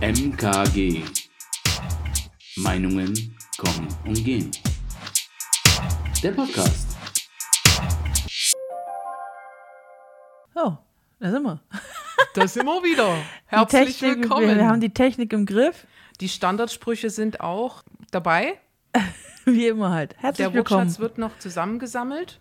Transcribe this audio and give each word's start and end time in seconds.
MKG. 0.00 1.02
Meinungen 2.56 3.14
kommen 3.56 3.88
und 4.04 4.24
gehen. 4.24 4.50
Der 6.22 6.32
Podcast. 6.32 6.96
Oh, 10.54 10.72
da 11.20 11.30
sind 11.30 11.42
wir. 11.42 11.60
Da 12.34 12.48
sind 12.48 12.64
wir 12.66 12.82
wieder. 12.82 13.16
Herzlich 13.46 13.98
Technik, 13.98 14.22
willkommen. 14.22 14.48
Wir, 14.48 14.56
wir 14.56 14.66
haben 14.68 14.80
die 14.80 14.92
Technik 14.92 15.32
im 15.32 15.46
Griff, 15.46 15.86
die 16.20 16.28
Standardsprüche 16.28 17.10
sind 17.10 17.40
auch 17.40 17.82
dabei. 18.10 18.58
wie 19.44 19.66
immer 19.68 19.90
halt. 19.90 20.16
Herzlich 20.18 20.46
Der 20.46 20.54
willkommen. 20.54 20.82
Wortschatz 20.82 20.98
wird 21.00 21.18
noch 21.18 21.38
zusammengesammelt. 21.38 22.40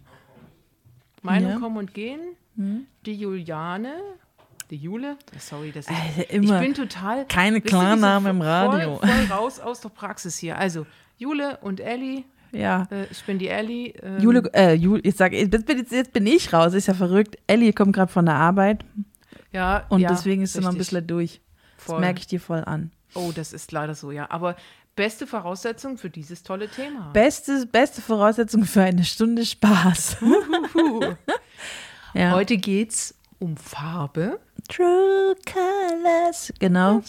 Meinungen 1.21 1.53
Ja. 1.55 1.59
kommen 1.59 1.77
und 1.77 1.93
gehen. 1.93 2.19
Die 2.55 3.13
Juliane, 3.15 3.95
die 4.67 4.77
Jule, 4.77 5.17
sorry, 5.39 5.71
das 5.71 5.87
ist, 5.87 5.91
Alter, 5.91 6.29
immer 6.31 6.61
ich 6.61 6.67
bin 6.67 6.73
total 6.73 7.25
keine 7.27 7.61
Klarnamen 7.61 8.37
im 8.37 8.41
Radio. 8.41 8.97
Voll, 8.97 9.09
voll 9.09 9.37
raus 9.37 9.59
aus 9.59 9.81
der 9.81 9.89
Praxis 9.89 10.37
hier. 10.37 10.57
Also 10.57 10.85
Jule 11.17 11.57
und 11.61 11.79
Elli, 11.79 12.25
Ja. 12.51 12.87
äh, 12.91 13.05
ich 13.11 13.23
bin 13.23 13.39
die 13.39 13.47
Elli. 13.47 13.93
ähm, 14.01 14.19
Jule, 14.19 14.43
äh, 14.53 14.73
Jule, 14.73 15.01
jetzt, 15.03 15.17
sag, 15.17 15.33
jetzt, 15.33 15.65
bin, 15.65 15.85
jetzt, 15.89 16.13
bin 16.13 16.27
ich 16.27 16.51
raus, 16.53 16.73
ist 16.73 16.87
ja 16.87 16.93
verrückt. 16.93 17.37
Ellie 17.47 17.73
kommt 17.73 17.93
gerade 17.93 18.11
von 18.11 18.25
der 18.25 18.35
Arbeit 18.35 18.83
ja, 19.53 19.85
und 19.89 20.01
ja, 20.01 20.09
deswegen 20.09 20.41
ist 20.41 20.53
sie 20.53 20.61
noch 20.61 20.71
ein 20.71 20.77
bisschen 20.77 21.05
durch. 21.05 21.39
Das 21.77 21.85
Voll. 21.85 21.99
merke 21.99 22.19
ich 22.19 22.27
dir 22.27 22.39
voll 22.39 22.63
an. 22.65 22.91
Oh, 23.13 23.31
das 23.33 23.53
ist 23.53 23.71
leider 23.71 23.93
so, 23.93 24.11
ja. 24.11 24.29
Aber 24.31 24.55
beste 24.95 25.27
Voraussetzung 25.27 25.97
für 25.97 26.09
dieses 26.09 26.43
tolle 26.43 26.67
Thema. 26.69 27.11
Beste, 27.13 27.65
beste 27.67 28.01
Voraussetzung 28.01 28.65
für 28.65 28.81
eine 28.81 29.03
Stunde 29.03 29.45
Spaß. 29.45 30.17
ja. 32.13 32.31
Heute 32.31 32.57
geht's 32.57 33.15
um 33.39 33.57
Farbe. 33.57 34.39
True 34.69 35.35
Colors. 35.45 36.53
Genau. 36.59 37.01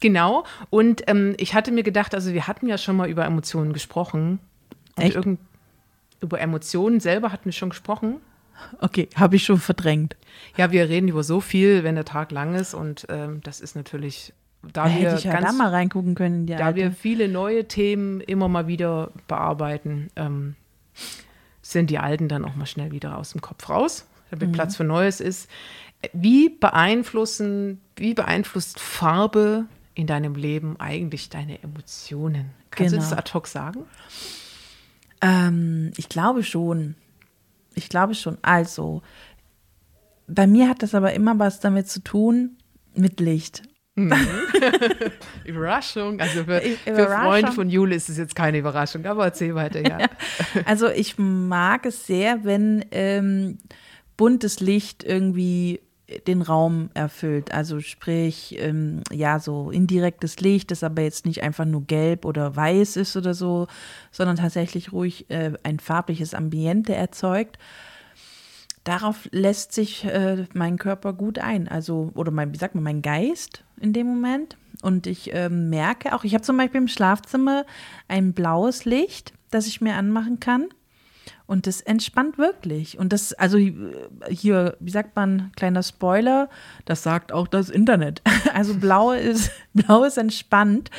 Genau. 0.00 0.44
Und 0.70 1.02
ähm, 1.08 1.34
ich 1.38 1.54
hatte 1.54 1.72
mir 1.72 1.82
gedacht, 1.82 2.14
also 2.14 2.32
wir 2.32 2.46
hatten 2.46 2.68
ja 2.68 2.78
schon 2.78 2.96
mal 2.96 3.08
über 3.08 3.24
Emotionen 3.24 3.72
gesprochen. 3.72 4.38
Und 4.96 5.02
Echt? 5.02 5.18
Über 6.20 6.40
Emotionen 6.40 7.00
selber 7.00 7.32
hatten 7.32 7.46
wir 7.46 7.52
schon 7.52 7.70
gesprochen. 7.70 8.16
Okay, 8.80 9.08
habe 9.16 9.36
ich 9.36 9.44
schon 9.44 9.58
verdrängt. 9.58 10.16
Ja, 10.56 10.70
wir 10.72 10.88
reden 10.88 11.08
über 11.08 11.22
so 11.22 11.40
viel, 11.40 11.84
wenn 11.84 11.94
der 11.94 12.04
Tag 12.06 12.30
lang 12.30 12.54
ist. 12.54 12.72
Und 12.72 13.06
ähm, 13.10 13.40
das 13.42 13.60
ist 13.60 13.76
natürlich, 13.76 14.32
da, 14.62 14.84
Da 14.88 14.94
wir 14.94 15.02
ja 15.02 15.16
da 15.18 15.40
ganz, 15.40 15.58
mal 15.58 15.68
reingucken 15.68 16.14
können 16.14 16.46
da 16.46 16.56
alte. 16.66 16.76
wir 16.76 16.92
viele 16.92 17.28
neue 17.28 17.66
Themen 17.68 18.20
immer 18.22 18.48
mal 18.48 18.66
wieder 18.66 19.10
bearbeiten, 19.28 20.10
ähm, 20.16 20.54
sind 21.60 21.90
die 21.90 21.98
alten 21.98 22.28
dann 22.28 22.44
auch 22.44 22.54
mal 22.54 22.66
schnell 22.66 22.92
wieder 22.92 23.18
aus 23.18 23.32
dem 23.32 23.40
Kopf 23.42 23.68
raus, 23.68 24.06
Mhm. 24.30 24.38
damit 24.38 24.52
Platz 24.52 24.76
für 24.76 24.84
Neues 24.84 25.20
ist. 25.20 25.50
Wie 26.12 26.48
beeinflussen, 26.48 27.80
wie 27.96 28.14
beeinflusst 28.14 28.80
Farbe 28.80 29.66
in 29.94 30.06
deinem 30.06 30.34
Leben 30.34 30.78
eigentlich 30.78 31.28
deine 31.30 31.62
Emotionen? 31.62 32.50
Kannst 32.70 32.92
Genau. 32.92 33.04
du 33.04 33.10
das 33.10 33.18
ad 33.18 33.32
hoc 33.32 33.46
sagen? 33.46 33.84
Ähm, 35.22 35.92
ich 35.96 36.08
glaube 36.08 36.42
schon. 36.42 36.94
Ich 37.74 37.88
glaube 37.88 38.14
schon. 38.14 38.38
Also, 38.42 39.02
bei 40.28 40.46
mir 40.46 40.68
hat 40.68 40.82
das 40.82 40.94
aber 40.94 41.12
immer 41.14 41.38
was 41.38 41.60
damit 41.60 41.88
zu 41.88 42.00
tun 42.02 42.56
mit 42.94 43.20
Licht. 43.20 43.62
Überraschung. 45.44 46.20
Also 46.20 46.44
für, 46.44 46.60
für. 46.60 47.08
Freunde 47.08 47.52
von 47.52 47.70
Jule 47.70 47.94
ist 47.94 48.08
es 48.10 48.18
jetzt 48.18 48.34
keine 48.34 48.58
Überraschung, 48.58 49.06
aber 49.06 49.24
erzähl 49.24 49.54
weiter, 49.54 49.80
ja. 49.86 49.98
Also 50.66 50.88
ich 50.88 51.16
mag 51.18 51.86
es 51.86 52.06
sehr, 52.06 52.44
wenn 52.44 52.84
ähm, 52.90 53.58
buntes 54.16 54.60
Licht 54.60 55.02
irgendwie 55.04 55.80
den 56.26 56.42
Raum 56.42 56.90
erfüllt. 56.94 57.52
Also 57.52 57.80
sprich, 57.80 58.56
ähm, 58.58 59.02
ja, 59.12 59.40
so 59.40 59.70
indirektes 59.70 60.40
Licht, 60.40 60.70
das 60.70 60.84
aber 60.84 61.02
jetzt 61.02 61.26
nicht 61.26 61.42
einfach 61.42 61.64
nur 61.64 61.84
gelb 61.84 62.24
oder 62.24 62.54
weiß 62.54 62.96
ist 62.96 63.16
oder 63.16 63.34
so, 63.34 63.66
sondern 64.12 64.36
tatsächlich 64.36 64.92
ruhig 64.92 65.28
äh, 65.30 65.52
ein 65.64 65.80
farbliches 65.80 66.34
Ambiente 66.34 66.94
erzeugt. 66.94 67.58
Darauf 68.84 69.28
lässt 69.32 69.72
sich 69.72 70.04
äh, 70.04 70.46
mein 70.54 70.78
Körper 70.78 71.12
gut 71.12 71.40
ein, 71.40 71.66
also 71.66 72.12
oder 72.14 72.30
mein, 72.30 72.52
wie 72.52 72.58
sagt 72.58 72.76
man, 72.76 72.84
mein 72.84 73.02
Geist 73.02 73.64
in 73.80 73.92
dem 73.92 74.06
Moment. 74.06 74.56
Und 74.82 75.08
ich 75.08 75.34
ähm, 75.34 75.70
merke 75.70 76.14
auch, 76.14 76.22
ich 76.22 76.34
habe 76.34 76.44
zum 76.44 76.56
Beispiel 76.56 76.82
im 76.82 76.88
Schlafzimmer 76.88 77.66
ein 78.06 78.32
blaues 78.32 78.84
Licht, 78.84 79.32
das 79.50 79.66
ich 79.66 79.80
mir 79.80 79.94
anmachen 79.94 80.38
kann. 80.38 80.68
Und 81.46 81.66
das 81.66 81.80
entspannt 81.80 82.38
wirklich. 82.38 82.98
Und 82.98 83.12
das, 83.12 83.32
also 83.32 83.58
äh, 83.58 83.74
hier, 84.28 84.76
wie 84.80 84.90
sagt 84.90 85.16
man, 85.16 85.52
kleiner 85.56 85.82
Spoiler, 85.82 86.48
das 86.84 87.02
sagt 87.02 87.32
auch 87.32 87.48
das 87.48 87.70
Internet. 87.70 88.22
Also 88.54 88.74
blau 88.74 89.12
ist, 89.12 89.50
blau 89.74 90.04
ist 90.04 90.16
entspannt. 90.16 90.90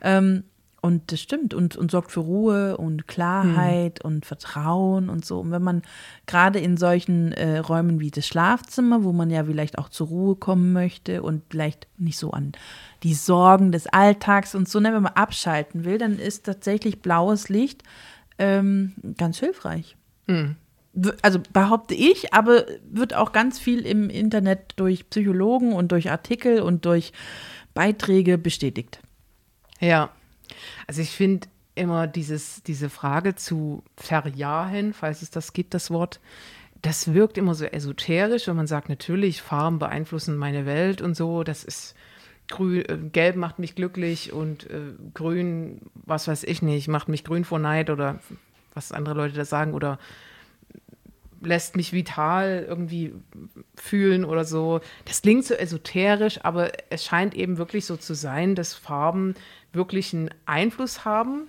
Ähm, 0.00 0.44
und 0.82 1.12
das 1.12 1.20
stimmt 1.20 1.52
und, 1.52 1.76
und 1.76 1.90
sorgt 1.90 2.10
für 2.10 2.20
Ruhe 2.20 2.76
und 2.78 3.06
Klarheit 3.06 4.02
und 4.02 4.24
Vertrauen 4.24 5.10
und 5.10 5.24
so. 5.24 5.40
Und 5.40 5.50
wenn 5.50 5.62
man 5.62 5.82
gerade 6.26 6.58
in 6.58 6.78
solchen 6.78 7.32
äh, 7.32 7.58
Räumen 7.58 8.00
wie 8.00 8.10
das 8.10 8.26
Schlafzimmer, 8.26 9.04
wo 9.04 9.12
man 9.12 9.28
ja 9.30 9.44
vielleicht 9.44 9.76
auch 9.76 9.90
zur 9.90 10.06
Ruhe 10.06 10.36
kommen 10.36 10.72
möchte 10.72 11.22
und 11.22 11.42
vielleicht 11.50 11.86
nicht 11.98 12.18
so 12.18 12.30
an 12.30 12.52
die 13.02 13.14
Sorgen 13.14 13.72
des 13.72 13.88
Alltags 13.88 14.54
und 14.54 14.68
so, 14.68 14.80
ne, 14.80 14.94
wenn 14.94 15.02
man 15.02 15.12
abschalten 15.12 15.84
will, 15.84 15.98
dann 15.98 16.18
ist 16.18 16.46
tatsächlich 16.46 17.02
blaues 17.02 17.50
Licht 17.50 17.82
ähm, 18.40 18.94
ganz 19.16 19.38
hilfreich. 19.38 19.96
W- 20.94 21.12
Also 21.22 21.40
behaupte 21.52 21.94
ich, 21.94 22.34
aber 22.34 22.64
wird 22.90 23.14
auch 23.14 23.30
ganz 23.32 23.60
viel 23.60 23.86
im 23.86 24.10
Internet 24.10 24.72
durch 24.76 25.08
Psychologen 25.08 25.72
und 25.72 25.92
durch 25.92 26.10
Artikel 26.10 26.60
und 26.62 26.84
durch 26.84 27.12
Beiträge 27.74 28.38
bestätigt. 28.38 29.00
Ja, 29.78 30.10
also 30.88 31.00
ich 31.00 31.10
finde 31.10 31.46
immer 31.76 32.06
dieses, 32.06 32.62
diese 32.64 32.90
Frage 32.90 33.36
zu 33.36 33.84
verjahen, 33.96 34.92
falls 34.92 35.22
es 35.22 35.30
das 35.30 35.52
gibt, 35.52 35.74
das 35.74 35.90
Wort, 35.90 36.20
das 36.82 37.14
wirkt 37.14 37.38
immer 37.38 37.54
so 37.54 37.64
esoterisch, 37.66 38.48
wenn 38.48 38.56
man 38.56 38.66
sagt, 38.66 38.88
natürlich, 38.88 39.42
Farben 39.42 39.78
beeinflussen 39.78 40.36
meine 40.36 40.66
Welt 40.66 41.00
und 41.00 41.14
so, 41.16 41.44
das 41.44 41.62
ist 41.62 41.94
grün, 42.50 42.84
äh, 42.84 42.98
gelb 43.12 43.36
macht 43.36 43.58
mich 43.58 43.74
glücklich 43.74 44.32
und 44.32 44.68
äh, 44.68 44.92
grün, 45.14 45.80
was 45.94 46.28
weiß 46.28 46.44
ich 46.44 46.60
nicht, 46.60 46.88
macht 46.88 47.08
mich 47.08 47.24
grün 47.24 47.44
vor 47.44 47.58
Neid 47.58 47.88
oder 47.88 48.20
was 48.74 48.92
andere 48.92 49.14
Leute 49.14 49.34
da 49.34 49.44
sagen 49.44 49.72
oder 49.72 49.98
lässt 51.42 51.76
mich 51.76 51.92
vital 51.92 52.66
irgendwie 52.68 53.14
fühlen 53.74 54.24
oder 54.24 54.44
so. 54.44 54.80
Das 55.06 55.22
klingt 55.22 55.44
so 55.44 55.54
esoterisch, 55.54 56.44
aber 56.44 56.70
es 56.90 57.04
scheint 57.04 57.34
eben 57.34 57.56
wirklich 57.56 57.86
so 57.86 57.96
zu 57.96 58.14
sein, 58.14 58.54
dass 58.54 58.74
Farben 58.74 59.34
wirklich 59.72 60.12
einen 60.12 60.30
Einfluss 60.44 61.04
haben. 61.04 61.48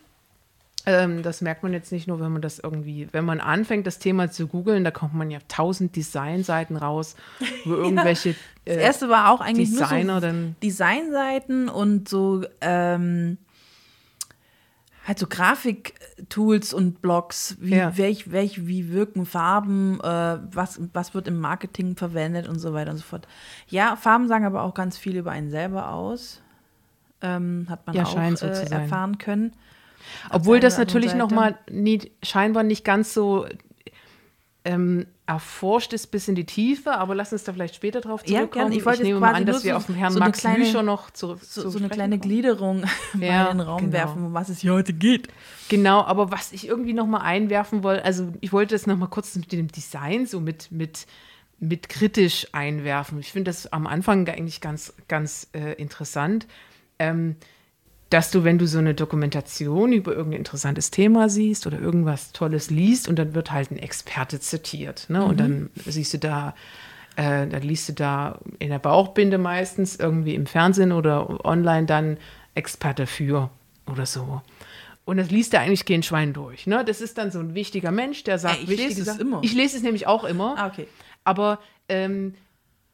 Ähm, 0.86 1.22
das 1.24 1.42
merkt 1.42 1.64
man 1.64 1.74
jetzt 1.74 1.92
nicht 1.92 2.08
nur, 2.08 2.20
wenn 2.20 2.32
man 2.32 2.42
das 2.42 2.58
irgendwie, 2.60 3.08
wenn 3.12 3.24
man 3.26 3.40
anfängt, 3.40 3.86
das 3.86 4.00
Thema 4.00 4.32
zu 4.32 4.48
googeln, 4.48 4.84
da 4.84 4.92
kommt 4.92 5.14
man 5.14 5.30
ja 5.30 5.40
tausend 5.48 5.96
Designseiten 5.96 6.76
raus, 6.76 7.16
wo 7.66 7.74
irgendwelche 7.76 8.36
Das 8.66 8.76
äh, 8.78 8.82
erste 8.82 9.10
war 9.10 9.32
auch 9.32 9.42
eigentlich 9.42 9.70
Designer 9.70 10.14
nur 10.14 10.22
so 10.22 10.28
dann- 10.28 10.56
Designseiten 10.64 11.70
und 11.70 12.10
so 12.10 12.44
ähm, 12.62 13.38
halt 15.08 15.18
so 15.20 15.26
Grafiktools 15.28 16.74
und 16.74 17.02
Blogs, 17.02 17.58
wie, 17.60 17.76
Ja. 17.76 17.98
welch, 17.98 18.32
welch, 18.32 18.68
wie 18.68 18.92
wirken 18.92 19.26
Farben, 19.26 20.00
äh, 20.02 20.38
was, 20.52 20.80
was 20.94 21.14
wird 21.14 21.28
im 21.28 21.40
Marketing 21.40 21.96
verwendet 21.96 22.48
und 22.48 22.60
so 22.60 22.74
weiter 22.74 22.92
und 22.92 22.98
so 22.98 23.04
fort. 23.04 23.28
Ja, 23.68 23.96
Farben 23.96 24.28
sagen 24.28 24.46
aber 24.46 24.62
auch 24.64 24.74
ganz 24.74 24.98
viel 24.98 25.18
über 25.18 25.32
einen 25.32 25.50
selber 25.50 25.90
aus. 25.90 26.42
Ähm, 27.24 27.66
hat 27.70 27.86
man 27.88 27.96
Ja, 27.96 28.04
auch 28.04 28.16
äh, 28.18 28.66
erfahren 28.72 29.18
können. 29.20 29.54
Obwohl 30.30 30.60
das 30.60 30.78
natürlich 30.78 31.14
nochmal 31.16 31.58
nie, 31.70 32.12
scheinbar 32.24 32.64
nicht 32.64 32.84
ganz 32.86 33.14
so 33.14 33.46
ähm, 34.64 35.08
erforscht 35.26 35.92
ist 35.94 36.08
bis 36.08 36.28
in 36.28 36.36
die 36.36 36.46
Tiefe, 36.46 36.92
aber 36.94 37.16
lass 37.16 37.34
uns 37.34 37.44
da 37.46 37.54
vielleicht 37.54 37.74
später 37.74 38.00
drauf 38.00 38.22
Ja, 38.26 38.40
zurückkommen. 38.40 38.66
gerne. 38.66 38.76
Ich 38.76 38.86
wollte 38.86 39.00
jetzt 39.00 39.08
nehme 39.08 39.20
mal 39.20 39.34
an, 39.34 39.46
dass 39.48 39.64
wir 39.64 39.76
auf 39.76 39.88
den 39.88 39.96
Herrn 39.96 40.14
so 40.14 40.20
Max 40.20 40.40
kleine- 40.42 40.60
Lüscher 40.60 40.84
noch 40.84 41.10
zurück 41.10 41.40
So, 41.42 41.68
so 41.68 41.80
eine 41.80 41.90
kleine 41.90 42.20
kommen. 42.20 42.30
Gliederung 42.30 42.82
mal 43.14 43.26
Ja, 43.26 43.46
in 43.50 43.58
den 43.58 43.66
Raum 43.66 43.80
genau. 43.82 43.94
werfen, 43.94 44.26
um 44.26 44.34
was 44.34 44.50
es 44.50 44.60
hier 44.60 44.74
heute 44.74 44.94
geht. 44.94 45.30
Genau, 45.70 46.02
aber 46.04 46.32
was 46.32 46.52
ich 46.52 46.68
irgendwie 46.68 46.94
nochmal 46.94 47.22
einwerfen 47.22 47.82
wollte, 47.82 48.06
also 48.06 48.32
ich 48.42 48.54
wollte 48.54 48.76
das 48.76 48.86
nochmal 48.86 49.10
kurz 49.10 49.36
mit 49.36 49.52
dem 49.52 49.68
Design 49.70 50.28
so 50.28 50.40
mit, 50.40 50.72
mit, 50.72 51.08
mit 51.58 51.90
kritisch 51.90 52.46
einwerfen. 52.52 53.20
Ich 53.20 53.32
finde 53.32 53.50
das 53.50 53.72
am 53.74 53.88
Anfang 53.88 54.28
eigentlich 54.28 54.62
ganz, 54.62 54.94
ganz 55.08 55.48
äh, 55.54 55.74
interessant. 55.82 56.46
Ähm, 57.00 57.36
dass 58.12 58.30
du, 58.30 58.44
wenn 58.44 58.60
du 58.60 58.68
so 58.68 58.78
eine 58.78 58.94
Dokumentation 58.94 59.94
über 59.94 60.12
irgendein 60.12 60.40
interessantes 60.40 60.92
Thema 60.92 61.30
siehst 61.30 61.66
oder 61.66 61.80
irgendwas 61.80 62.34
Tolles 62.34 62.70
liest 62.70 63.08
und 63.08 63.18
dann 63.18 63.34
wird 63.34 63.52
halt 63.52 63.72
ein 63.72 63.78
Experte 63.80 64.40
zitiert. 64.40 65.10
Ne? 65.10 65.24
Und 65.24 65.40
dann 65.40 65.70
siehst 65.86 66.14
du 66.14 66.20
da, 66.20 66.54
äh, 67.16 67.48
dann 67.48 67.62
liest 67.62 67.88
du 67.88 67.94
da 67.94 68.38
in 68.60 68.70
der 68.70 68.80
Bauchbinde 68.80 69.38
meistens 69.38 69.96
irgendwie 69.96 70.36
im 70.36 70.46
Fernsehen 70.46 70.92
oder 70.92 71.44
online 71.46 71.86
dann 71.86 72.18
Experte 72.54 73.08
für 73.08 73.50
oder 73.90 74.06
so. 74.06 74.42
Und 75.06 75.16
das 75.18 75.32
liest 75.32 75.54
er 75.54 75.62
eigentlich 75.62 75.86
kein 75.86 76.04
Schwein 76.04 76.34
durch. 76.34 76.68
Ne? 76.68 76.84
Das 76.84 77.00
ist 77.00 77.18
dann 77.18 77.32
so 77.32 77.40
ein 77.40 77.56
wichtiger 77.56 77.92
Mensch, 77.92 78.26
der 78.26 78.38
sagt 78.40 78.58
Ey, 78.58 78.64
ich 78.74 78.78
lese 78.78 79.00
es 79.02 79.08
Sachen. 79.08 79.22
immer. 79.22 79.40
Ich 79.42 79.54
lese 79.54 79.78
es 79.78 79.84
nämlich 79.84 80.06
auch 80.06 80.26
immer. 80.26 80.56
Ah, 80.58 80.68
okay. 80.68 80.88
Aber 81.24 81.60
ähm, 81.88 82.36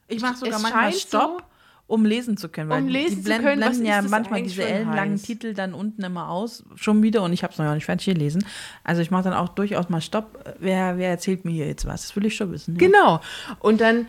Ich 0.07 0.21
mache 0.21 0.35
sogar 0.37 0.57
Es 0.57 0.61
manchmal 0.61 0.93
Stopp 0.93 1.43
um 1.87 2.03
lesen 2.05 2.35
zu 2.35 2.49
können. 2.49 2.69
Weil 2.69 2.83
Um 2.83 2.89
lesen 2.89 3.17
die 3.17 3.21
zu 3.21 3.23
blenden, 3.23 3.45
können, 3.45 3.61
was 3.61 3.79
blenden 3.79 3.85
ja 3.85 4.01
manchmal 4.01 4.43
diese 4.43 4.63
ellenlangen? 4.63 5.21
Titel 5.21 5.53
dann 5.53 5.73
unten 5.73 6.03
immer 6.03 6.29
aus, 6.29 6.63
schon 6.75 7.01
wieder 7.01 7.23
und 7.23 7.31
ich 7.31 7.43
habe 7.43 7.53
es 7.53 7.59
noch 7.59 7.73
nicht 7.73 7.85
fertig 7.85 8.13
gelesen. 8.13 8.45
Also 8.83 9.01
ich 9.01 9.09
mache 9.09 9.23
dann 9.23 9.33
auch 9.33 9.49
durchaus 9.49 9.89
mal 9.89 10.01
Stopp. 10.01 10.55
Wer, 10.59 10.97
wer 10.97 11.09
erzählt 11.09 11.45
mir 11.45 11.51
hier 11.51 11.67
jetzt 11.67 11.85
was? 11.85 12.01
Das 12.03 12.15
will 12.15 12.25
ich 12.25 12.35
schon 12.35 12.51
wissen. 12.51 12.75
Ja. 12.75 12.79
Genau. 12.79 13.21
Und 13.59 13.79
dann 13.79 14.07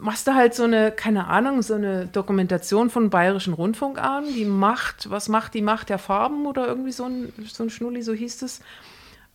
machst 0.00 0.26
du 0.26 0.34
halt 0.34 0.54
so 0.54 0.64
eine, 0.64 0.90
keine 0.90 1.28
Ahnung, 1.28 1.62
so 1.62 1.74
eine 1.74 2.06
Dokumentation 2.06 2.90
von 2.90 3.10
Bayerischen 3.10 3.54
Rundfunk 3.54 3.98
an. 3.98 4.24
Die 4.34 4.44
Macht, 4.44 5.08
was 5.10 5.28
macht 5.28 5.54
die 5.54 5.62
Macht 5.62 5.88
der 5.88 5.98
Farben 5.98 6.46
oder 6.46 6.66
irgendwie 6.66 6.92
so 6.92 7.04
ein, 7.04 7.32
so 7.46 7.62
ein 7.62 7.70
Schnulli, 7.70 8.02
so 8.02 8.12
hieß 8.12 8.42
es. 8.42 8.60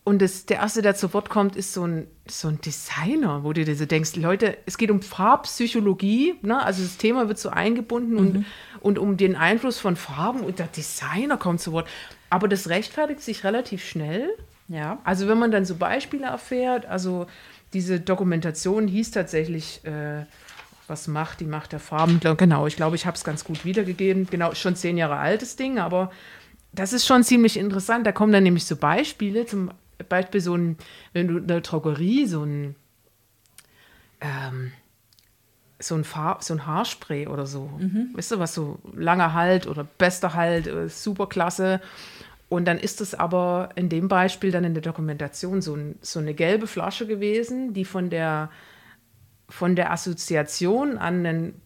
Und 0.06 0.22
das, 0.22 0.46
der 0.46 0.58
Erste, 0.58 0.84
der 0.84 0.96
zu 0.96 1.12
Wort 1.16 1.30
kommt, 1.30 1.56
ist 1.56 1.74
so 1.74 1.84
ein, 1.86 2.06
so 2.28 2.48
ein 2.48 2.62
Designer, 2.62 3.44
wo 3.44 3.54
du 3.54 3.66
dir 3.66 3.76
so 3.76 3.86
denkst, 3.86 4.16
Leute, 4.16 4.56
es 4.68 4.78
geht 4.78 4.92
um 4.92 5.02
Farbpsychologie, 5.02 6.36
ne? 6.44 6.64
also 6.64 6.84
das 6.84 6.98
Thema 6.98 7.28
wird 7.28 7.40
so 7.40 7.50
eingebunden 7.50 8.16
und, 8.16 8.46
und 8.82 9.00
um 9.00 9.18
den 9.18 9.36
Einfluss 9.36 9.80
von 9.80 9.96
Farben 9.96 10.42
und 10.42 10.60
der 10.60 10.68
Designer 10.68 11.38
kommt 11.38 11.60
zu 11.60 11.72
Wort. 11.72 11.88
Aber 12.30 12.48
das 12.48 12.70
rechtfertigt 12.70 13.22
sich 13.22 13.44
relativ 13.44 13.84
schnell. 13.84 14.30
Ja. 14.68 15.00
Also 15.04 15.28
wenn 15.28 15.40
man 15.40 15.50
dann 15.50 15.66
so 15.66 15.74
Beispiele 15.76 16.28
erfährt, 16.28 16.86
also 16.86 17.26
diese 17.74 18.00
Dokumentation 18.00 18.88
hieß 18.88 19.10
tatsächlich, 19.10 19.84
äh, 19.86 20.26
was 20.88 21.08
macht 21.08 21.40
die 21.40 21.46
Macht 21.46 21.72
der 21.72 21.80
Farben? 21.80 22.20
Genau, 22.38 22.68
ich 22.68 22.76
glaube, 22.76 22.96
ich 22.96 23.08
habe 23.08 23.18
es 23.18 23.24
ganz 23.24 23.44
gut 23.44 23.66
wiedergegeben. 23.66 24.28
Genau, 24.30 24.54
schon 24.54 24.76
zehn 24.76 24.98
Jahre 24.98 25.18
altes 25.18 25.56
Ding, 25.56 25.80
aber 25.80 26.12
das 26.74 26.94
ist 26.94 27.08
schon 27.08 27.24
ziemlich 27.24 27.58
interessant. 27.58 28.06
Da 28.06 28.12
kommen 28.12 28.32
dann 28.32 28.44
nämlich 28.44 28.66
so 28.66 28.76
Beispiele, 28.76 29.48
zum 29.48 29.72
Beispiel 30.10 30.42
so 30.42 30.56
ein, 30.56 30.78
wenn 31.14 31.28
du 31.28 31.38
in 31.38 31.48
der 31.48 31.62
Drogerie 31.62 32.26
so 32.26 32.44
ein 32.44 32.76
ähm, 34.22 34.72
so 35.80 35.96
ein, 35.96 36.04
Farb, 36.04 36.44
so 36.44 36.54
ein 36.54 36.66
Haarspray 36.66 37.28
oder 37.28 37.46
so. 37.46 37.70
Weißt 38.16 38.32
du, 38.32 38.40
was 38.40 38.54
so 38.54 38.80
langer 38.94 39.34
Halt 39.34 39.68
oder 39.68 39.84
bester 39.84 40.34
Halt, 40.34 40.68
äh, 40.68 40.90
super 40.90 41.28
klasse. 41.28 41.82
Und 42.48 42.66
dann 42.66 42.78
ist 42.78 43.02
es 43.02 43.16
aber 43.16 43.70
in 43.76 43.90
dem 43.90 44.08
Beispiel 44.08 44.52
dann 44.52 44.64
in 44.64 44.74
der 44.74 44.84
Dokumentation 44.84 45.62
so, 45.62 45.76
ein, 45.76 45.96
so 46.02 46.20
eine 46.20 46.34
gelbe 46.34 46.68
Flasche 46.68 47.08
gewesen, 47.08 47.74
die 47.74 47.86
von 47.86 48.10
der, 48.10 48.50
von 49.50 49.76
der 49.76 49.92
Assoziation 49.92 50.98
an 50.98 51.26
einen 51.26 51.62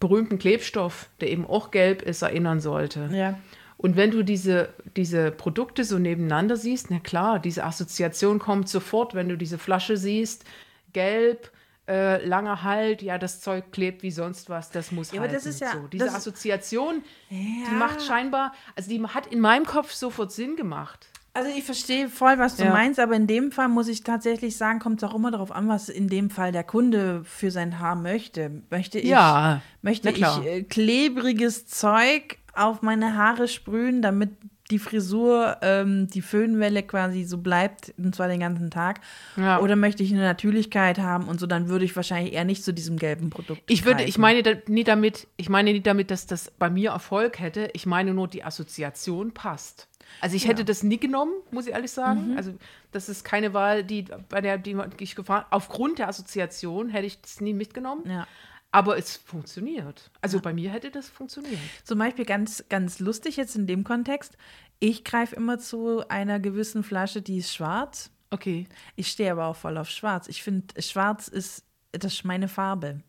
berühmten 0.00 0.38
Klebstoff, 0.38 1.08
der 1.20 1.30
eben 1.30 1.46
auch 1.46 1.70
gelb 1.70 2.02
ist, 2.02 2.22
erinnern 2.22 2.60
sollte. 2.60 3.08
Ja. 3.12 3.38
Und 3.84 3.96
wenn 3.96 4.10
du 4.10 4.22
diese, 4.22 4.70
diese 4.96 5.30
Produkte 5.30 5.84
so 5.84 5.98
nebeneinander 5.98 6.56
siehst, 6.56 6.90
na 6.90 7.00
klar, 7.00 7.38
diese 7.38 7.64
Assoziation 7.64 8.38
kommt 8.38 8.66
sofort, 8.70 9.12
wenn 9.14 9.28
du 9.28 9.36
diese 9.36 9.58
Flasche 9.58 9.98
siehst, 9.98 10.46
gelb, 10.94 11.50
äh, 11.86 12.24
langer 12.24 12.62
Halt, 12.62 13.02
ja, 13.02 13.18
das 13.18 13.42
Zeug 13.42 13.72
klebt 13.72 14.02
wie 14.02 14.10
sonst 14.10 14.48
was, 14.48 14.70
das 14.70 14.90
muss 14.90 15.08
Ja, 15.10 15.16
aber 15.20 15.28
halten. 15.28 15.34
das 15.34 15.44
ist 15.44 15.60
ja- 15.60 15.72
so. 15.72 15.86
Diese 15.88 16.06
das- 16.06 16.14
Assoziation, 16.14 17.02
die 17.28 17.62
Ja. 17.70 17.72
macht 17.72 18.00
scheinbar, 18.00 18.54
also 18.74 18.88
die 18.88 19.02
hat 19.02 19.26
in 19.26 19.40
meinem 19.40 19.66
Kopf 19.66 19.92
sofort 19.92 20.32
Sinn 20.32 20.56
gemacht. 20.56 21.08
Also 21.34 21.50
ich 21.54 21.64
verstehe 21.64 22.08
voll, 22.08 22.38
was 22.38 22.56
du 22.56 22.64
Ja. 22.64 22.70
meinst, 22.70 22.98
aber 22.98 23.14
in 23.16 23.26
dem 23.26 23.52
Fall 23.52 23.68
muss 23.68 23.88
ich 23.88 24.02
tatsächlich 24.02 24.56
sagen, 24.56 24.78
kommt 24.78 25.02
es 25.02 25.10
auch 25.10 25.14
immer 25.14 25.30
darauf 25.30 25.52
an, 25.52 25.68
was 25.68 25.90
in 25.90 26.08
dem 26.08 26.30
Fall 26.30 26.52
der 26.52 26.64
Kunde 26.64 27.22
für 27.24 27.50
sein 27.50 27.80
Haar 27.80 27.96
möchte. 27.96 28.62
Möchte 28.70 28.98
ich, 28.98 29.10
Ja, 29.10 29.60
möchte 29.82 30.08
ich 30.08 30.22
äh, 30.22 30.62
klebriges 30.62 31.66
Zeug 31.66 32.38
auf 32.56 32.82
meine 32.82 33.16
Haare 33.16 33.48
sprühen, 33.48 34.02
damit 34.02 34.30
die 34.70 34.78
Frisur, 34.78 35.58
ähm, 35.60 36.08
die 36.08 36.22
Föhnwelle 36.22 36.82
quasi 36.82 37.24
so 37.24 37.38
bleibt, 37.38 37.92
und 37.98 38.14
zwar 38.14 38.28
den 38.28 38.40
ganzen 38.40 38.70
Tag. 38.70 39.00
Ja. 39.36 39.60
Oder 39.60 39.76
möchte 39.76 40.02
ich 40.02 40.12
eine 40.12 40.22
Natürlichkeit 40.22 40.98
haben 40.98 41.28
und 41.28 41.38
so, 41.38 41.46
dann 41.46 41.68
würde 41.68 41.84
ich 41.84 41.94
wahrscheinlich 41.94 42.32
eher 42.32 42.44
nicht 42.44 42.64
zu 42.64 42.72
diesem 42.72 42.98
gelben 42.98 43.30
Produkt 43.30 43.62
Ich 43.68 43.84
würde, 43.84 44.04
ich 44.04 44.16
meine 44.16 44.62
nie 44.66 44.84
damit, 44.84 45.26
ich 45.36 45.48
meine 45.48 45.72
nicht 45.72 45.86
damit, 45.86 46.10
dass 46.10 46.26
das 46.26 46.50
bei 46.50 46.70
mir 46.70 46.92
Erfolg 46.92 47.38
hätte. 47.40 47.68
Ich 47.74 47.84
meine 47.84 48.14
nur, 48.14 48.26
die 48.26 48.42
Assoziation 48.42 49.32
passt. 49.32 49.88
Also 50.20 50.36
ich 50.36 50.46
hätte 50.46 50.64
das 50.64 50.82
nie 50.82 50.98
genommen, 50.98 51.32
muss 51.50 51.66
ich 51.66 51.72
ehrlich 51.72 51.90
sagen. 51.90 52.32
Mhm. 52.32 52.36
Also 52.36 52.54
das 52.92 53.08
ist 53.08 53.24
keine 53.24 53.52
Wahl, 53.52 53.84
die 53.84 54.06
bei 54.28 54.40
der 54.40 54.58
die 54.58 54.76
ich 55.00 55.14
gefahren. 55.14 55.44
Aufgrund 55.50 55.98
der 55.98 56.08
Assoziation 56.08 56.88
hätte 56.88 57.06
ich 57.06 57.20
das 57.20 57.40
nie 57.40 57.52
mitgenommen. 57.52 58.02
Ja. 58.08 58.26
Aber 58.74 58.98
es 58.98 59.16
funktioniert. 59.16 60.10
Also 60.20 60.40
bei 60.40 60.52
mir 60.52 60.72
hätte 60.72 60.90
das 60.90 61.08
funktioniert. 61.08 61.60
Zum 61.84 61.96
Beispiel 61.96 62.24
ganz, 62.24 62.64
ganz 62.68 62.98
lustig 62.98 63.36
jetzt 63.36 63.54
in 63.54 63.68
dem 63.68 63.84
Kontext. 63.84 64.36
Ich 64.80 65.04
greife 65.04 65.36
immer 65.36 65.60
zu 65.60 66.08
einer 66.08 66.40
gewissen 66.40 66.82
Flasche, 66.82 67.22
die 67.22 67.38
ist 67.38 67.54
schwarz. 67.54 68.10
Okay. 68.30 68.66
Ich 68.96 69.06
stehe 69.06 69.30
aber 69.30 69.46
auch 69.46 69.54
voll 69.54 69.78
auf 69.78 69.88
schwarz. 69.88 70.26
Ich 70.26 70.42
finde, 70.42 70.82
schwarz 70.82 71.28
ist, 71.28 71.62
das 71.92 72.14
ist 72.14 72.24
meine 72.24 72.48
Farbe. 72.48 73.00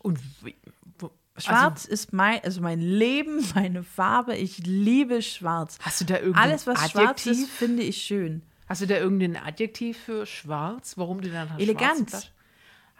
Und 0.00 0.18
wie, 0.42 0.56
wo, 0.98 1.10
Schwarz 1.36 1.84
ist 1.84 2.14
mein, 2.14 2.42
also 2.42 2.62
mein 2.62 2.80
Leben, 2.80 3.44
meine 3.54 3.82
Farbe. 3.82 4.34
Ich 4.36 4.66
liebe 4.66 5.20
schwarz. 5.20 5.74
Also, 5.80 5.84
hast 5.84 6.00
du 6.00 6.04
da 6.06 6.14
irgendein 6.16 6.44
Alles, 6.44 6.66
was 6.66 6.90
schwarz 6.90 7.20
Adjektiv? 7.20 7.32
ist, 7.32 7.50
finde 7.50 7.82
ich 7.82 8.00
schön. 8.00 8.40
Hast 8.68 8.80
du 8.80 8.86
da 8.86 8.96
irgendein 8.96 9.36
Adjektiv 9.36 9.98
für 9.98 10.24
schwarz? 10.24 10.96
Warum 10.96 11.20
du 11.20 11.30
dann 11.30 11.58
Elegant. 11.58 12.32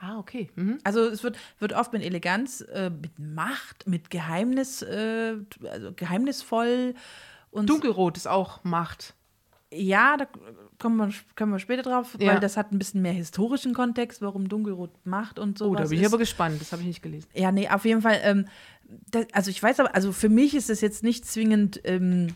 Ah, 0.07 0.19
okay. 0.19 0.51
Mhm. 0.57 0.79
Also 0.85 1.01
es 1.07 1.23
wird, 1.23 1.39
wird 1.61 1.73
oft 1.73 1.93
mit 1.93 2.03
Eleganz, 2.03 2.61
äh, 2.61 2.91
mit 2.91 3.19
Macht, 3.19 3.87
mit 3.87 4.11
Geheimnis, 4.11 4.83
äh, 4.83 5.37
also 5.71 5.93
geheimnisvoll 5.95 6.95
und 7.51 7.71
Dunkelrot 7.71 8.17
ist 8.17 8.27
auch 8.29 8.63
Macht. 8.65 9.15
Ja, 9.73 10.17
da 10.17 10.27
kommen 10.79 10.97
wir, 10.99 11.13
kommen 11.37 11.53
wir 11.53 11.59
später 11.59 11.83
drauf, 11.83 12.17
Ja. 12.21 12.33
weil 12.35 12.41
das 12.41 12.57
hat 12.57 12.71
ein 12.71 12.79
bisschen 12.79 13.03
mehr 13.03 13.13
historischen 13.13 13.75
Kontext, 13.75 14.21
warum 14.23 14.49
Dunkelrot 14.49 14.91
macht 15.05 15.39
und 15.39 15.59
so. 15.59 15.71
Oh, 15.71 15.75
da 15.75 15.85
bin 15.87 15.99
ich 15.99 16.07
aber 16.07 16.19
gespannt. 16.19 16.61
Das 16.61 16.71
habe 16.73 16.83
ich 16.83 16.89
nicht 16.89 17.03
gelesen. 17.03 17.29
Ja, 17.35 17.51
nee, 17.51 17.69
auf 17.69 17.85
jeden 17.85 18.03
Fall. 18.03 18.21
Ähm, 18.23 18.47
das, 19.11 19.27
also 19.33 19.51
ich 19.51 19.61
weiß 19.63 19.81
aber, 19.81 19.95
also 19.95 20.13
für 20.13 20.29
mich 20.29 20.55
ist 20.55 20.71
es 20.71 20.81
jetzt 20.81 21.03
nicht 21.03 21.25
zwingend 21.27 21.81
ähm, 21.85 22.29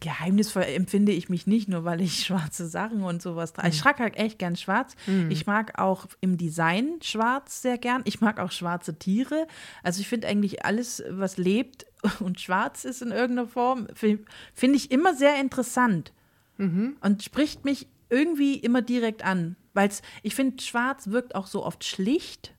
geheimnisvoll, 0.00 0.62
empfinde 0.64 1.12
ich 1.12 1.28
mich 1.28 1.46
nicht, 1.46 1.68
nur 1.68 1.84
weil 1.84 2.00
ich 2.00 2.24
schwarze 2.26 2.66
Sachen 2.68 3.02
und 3.02 3.22
sowas 3.22 3.52
trage. 3.52 3.68
Ich 3.68 3.80
trage 3.80 4.02
halt 4.02 4.16
echt 4.16 4.38
gern 4.38 4.56
schwarz. 4.56 4.94
Ich 5.30 5.46
mag 5.46 5.78
auch 5.78 6.06
im 6.20 6.36
Design 6.36 6.98
schwarz 7.02 7.62
sehr 7.62 7.78
gern. 7.78 8.02
Ich 8.04 8.20
mag 8.20 8.40
auch 8.40 8.50
schwarze 8.52 8.98
Tiere. 8.98 9.46
Also 9.82 10.00
ich 10.00 10.08
finde 10.08 10.28
eigentlich 10.28 10.64
alles, 10.64 11.02
was 11.10 11.36
lebt 11.36 11.86
und 12.20 12.40
schwarz 12.40 12.84
ist 12.84 13.02
in 13.02 13.10
irgendeiner 13.10 13.48
Form, 13.48 13.86
fi- 13.94 14.24
finde 14.54 14.76
ich 14.76 14.90
immer 14.90 15.14
sehr 15.14 15.40
interessant 15.40 16.12
und 17.02 17.22
spricht 17.22 17.64
mich 17.64 17.86
irgendwie 18.10 18.54
immer 18.54 18.82
direkt 18.82 19.24
an. 19.24 19.54
Weil 19.74 19.90
ich 20.24 20.34
finde, 20.34 20.60
schwarz 20.62 21.08
wirkt 21.08 21.34
auch 21.36 21.46
so 21.46 21.64
oft 21.64 21.84
schlicht 21.84 22.52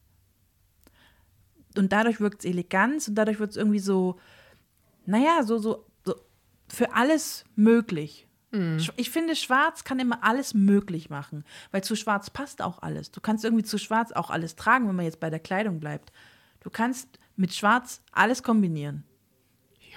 und 1.77 1.91
dadurch 1.91 2.19
wirkt 2.19 2.39
es 2.39 2.45
elegant 2.49 3.07
und 3.07 3.15
dadurch 3.15 3.39
wird 3.39 3.51
es 3.51 3.57
irgendwie 3.57 3.79
so, 3.79 4.17
naja, 5.05 5.43
so, 5.43 5.57
so 5.57 5.85
für 6.73 6.93
alles 6.93 7.43
möglich. 7.55 8.25
Sch- 8.51 8.91
Ich 8.97 9.11
finde, 9.11 9.35
schwarz 9.35 9.83
kann 9.83 9.99
immer 9.99 10.23
alles 10.23 10.55
möglich 10.55 11.11
machen, 11.11 11.43
weil 11.71 11.83
zu 11.83 11.95
schwarz 11.95 12.31
passt 12.31 12.63
auch 12.63 12.81
alles. 12.81 13.11
Du 13.11 13.21
kannst 13.21 13.43
irgendwie 13.45 13.63
zu 13.63 13.77
schwarz 13.77 14.11
auch 14.11 14.31
alles 14.31 14.55
tragen, 14.55 14.87
wenn 14.87 14.95
man 14.95 15.05
jetzt 15.05 15.19
bei 15.19 15.29
der 15.29 15.39
Kleidung 15.39 15.79
bleibt. 15.79 16.11
Du 16.61 16.71
kannst 16.71 17.07
mit 17.35 17.53
schwarz 17.53 18.01
alles 18.11 18.41
kombinieren. 18.41 19.03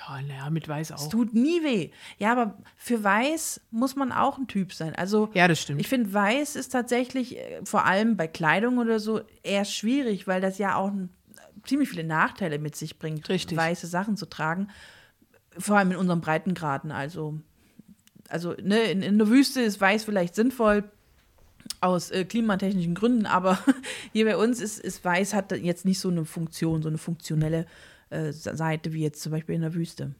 Ja, 0.07 0.21
naja, 0.21 0.51
mit 0.51 0.69
Weiß 0.69 0.91
Es 0.91 1.01
auch. 1.03 1.09
tut 1.09 1.33
nie 1.33 1.63
weh. 1.63 1.91
Ja, 2.19 2.33
aber 2.33 2.59
für 2.77 3.03
Weiß 3.03 3.61
muss 3.71 3.97
man 3.97 4.13
auch 4.13 4.37
ein 4.37 4.49
Typ 4.49 4.75
sein. 4.75 4.95
Also 4.97 5.31
Ja, 5.33 5.49
das 5.49 5.61
stimmt. 5.63 5.81
ich 5.81 5.89
finde, 5.89 6.13
Weiß 6.13 6.57
ist 6.57 6.71
tatsächlich 6.71 7.39
äh, 7.39 7.65
vor 7.65 7.87
allem 7.87 8.17
bei 8.19 8.27
Kleidung 8.29 8.79
oder 8.79 9.01
so 9.01 9.21
eher 9.43 9.65
schwierig, 9.65 10.27
weil 10.27 10.41
das 10.43 10.59
ja 10.59 10.77
auch 10.77 10.89
ein, 10.89 11.09
ziemlich 11.65 11.89
viele 11.89 12.05
Nachteile 12.05 12.59
mit 12.59 12.75
sich 12.77 12.99
bringt, 12.99 13.29
Richtig. 13.29 13.57
weiße 13.57 13.87
Sachen 13.87 14.17
zu 14.17 14.27
tragen. 14.27 14.69
Vor 15.59 15.77
allem 15.77 15.93
in 15.93 15.97
unseren 15.97 16.21
Breitengraden. 16.21 16.91
Also, 16.91 17.39
also 18.29 18.55
ne, 18.63 18.91
in, 18.91 19.03
in 19.03 19.19
der 19.19 19.29
Wüste 19.29 19.61
ist 19.61 19.81
Weiß 19.81 20.05
vielleicht 20.05 20.35
sinnvoll 20.35 20.85
aus 21.81 22.11
äh, 22.11 22.25
klimatechnischen 22.25 22.95
Gründen, 22.95 23.27
aber 23.27 23.59
hier 24.13 24.25
bei 24.25 24.37
uns 24.37 24.61
ist, 24.61 24.79
ist 24.79 25.05
Weiß 25.05 25.35
hat 25.35 25.53
jetzt 25.53 25.85
nicht 25.85 26.01
so 26.01 26.09
eine 26.09 26.25
Funktion, 26.25 26.83
so 26.83 26.89
eine 26.89 26.99
funktionelle 26.99 27.67
äh, 28.11 28.33
Seite 28.33 28.93
wie 28.93 29.03
jetzt 29.03 29.23
zum 29.23 29.33
Beispiel 29.33 29.55
in 29.55 29.63
der 29.63 29.75
Wüste. 29.75 30.15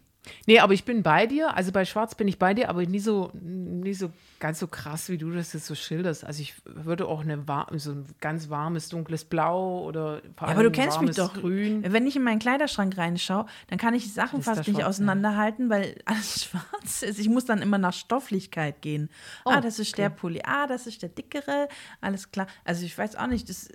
Nee, 0.47 0.61
aber 0.61 0.73
ich 0.73 0.85
bin 0.85 1.03
bei 1.03 1.27
dir. 1.27 1.57
Also 1.57 1.73
bei 1.73 1.85
Schwarz 1.85 2.15
bin 2.15 2.29
ich 2.29 2.39
bei 2.39 2.55
dir, 2.55 2.69
aber 2.69 2.85
nie 2.87 3.01
so, 3.01 3.31
nie 3.35 3.95
so 3.95 4.11
ganz 4.39 4.59
so 4.61 4.69
krass, 4.69 5.09
wie 5.09 5.19
du 5.19 5.31
das 5.33 5.53
jetzt 5.53 5.67
so 5.67 5.75
schilderst. 5.75 6.25
Also 6.25 6.43
ich 6.43 6.55
würde 6.65 7.07
auch 7.07 7.23
eine 7.23 7.45
so 7.79 7.93
ein 7.93 8.07
ganz 8.21 8.49
warmes, 8.49 8.89
dunkles 8.89 9.25
Blau 9.25 9.85
oder 9.85 10.23
Ja, 10.41 10.47
aber 10.49 10.63
du 10.63 10.71
kennst 10.71 11.01
mich 11.01 11.17
doch. 11.17 11.35
Grün. 11.35 11.85
Wenn 11.87 12.07
ich 12.07 12.17
in 12.17 12.23
meinen 12.23 12.39
Kleiderschrank 12.39 12.97
reinschaue, 12.97 13.47
dann 13.69 13.79
kann 13.79 13.95
ich 13.95 14.05
die 14.05 14.11
Sachen 14.11 14.43
fast 14.43 14.67
nicht 14.67 14.79
schwarz, 14.79 14.89
auseinanderhalten, 14.89 15.71
weil 15.71 16.01
alles 16.05 16.45
schwarz 16.45 17.03
ist. 17.03 17.19
Ich 17.19 17.29
muss 17.29 17.45
dann 17.45 17.61
immer 17.61 17.79
nach 17.79 17.93
Stofflichkeit 17.93 18.81
gehen. 18.81 19.11
ah, 19.45 19.61
das 19.61 19.79
ist 19.79 19.99
der 19.99 20.11
Pulli. 20.11 20.43
Ah, 20.45 20.67
das 20.67 20.87
ist 20.87 21.03
der 21.03 21.09
dickere. 21.09 21.69
Alles 22.01 22.31
klar. 22.31 22.47
Also 22.65 22.85
ich 22.85 22.97
weiß 22.97 23.17
auch 23.17 23.27
nicht, 23.27 23.49
das, 23.49 23.71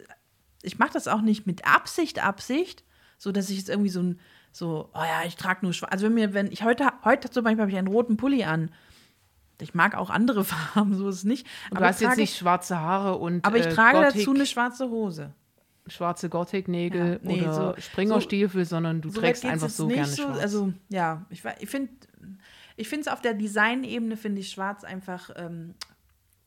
ich 0.61 0.79
mache 0.79 0.93
das 0.93 1.07
auch 1.07 1.21
nicht 1.21 1.45
mit 1.45 1.67
Absicht, 1.67 2.23
Absicht, 2.23 2.83
so 3.17 3.31
dass 3.31 3.49
ich 3.49 3.57
jetzt 3.57 3.69
irgendwie 3.69 3.89
so 3.89 4.01
ein, 4.01 4.19
so, 4.57 4.89
oh 4.93 4.99
ja, 4.99 5.21
ich 5.25 5.35
trage 5.35 5.59
nur 5.61 5.73
schwarz. 5.73 5.91
Also 5.93 6.05
wenn 6.07 6.13
mir, 6.15 6.33
wenn 6.33 6.51
ich 6.51 6.63
heute, 6.63 6.87
heute 7.05 7.29
zum 7.29 7.43
Beispiel 7.43 7.61
habe 7.61 7.71
ich 7.71 7.77
einen 7.77 7.87
roten 7.87 8.17
Pulli 8.17 8.43
an. 8.43 8.71
Ich 9.61 9.73
mag 9.73 9.95
auch 9.95 10.09
andere 10.09 10.43
Farben, 10.43 10.95
so 10.95 11.09
ist 11.09 11.15
es 11.17 11.23
nicht. 11.23 11.45
Und 11.69 11.77
aber 11.77 11.85
du 11.85 11.89
hast 11.89 12.01
jetzt 12.01 12.17
nicht 12.17 12.35
schwarze 12.37 12.79
Haare 12.79 13.15
und 13.17 13.45
aber 13.45 13.57
ich 13.57 13.65
äh, 13.67 13.69
trage 13.73 13.99
Gothic. 13.99 14.21
dazu 14.21 14.33
eine 14.33 14.45
schwarze 14.45 14.89
Hose. 14.89 15.33
schwarze 15.87 16.29
Gothic-Nägel 16.29 17.13
Ja, 17.13 17.19
nee, 17.31 17.41
oder 17.43 17.53
so- 17.75 17.81
Springerstiefel, 17.81 18.65
sondern 18.65 19.01
du 19.01 19.09
So 19.09 19.19
trägst 19.21 19.45
einfach 19.45 19.69
so 19.69 19.87
gerne 19.87 20.07
schwarz. 20.13 20.39
Also 20.39 20.73
ja, 20.89 21.25
ich, 21.29 21.43
ich 21.59 21.69
finde 21.69 21.91
ich 22.75 22.87
finde 22.89 23.01
es 23.01 23.07
auf 23.07 23.21
der 23.21 23.33
Designebene 23.33 24.17
finde 24.17 24.41
ich 24.41 24.49
schwarz 24.49 24.83
einfach 24.83 25.29
ähm, 25.35 25.73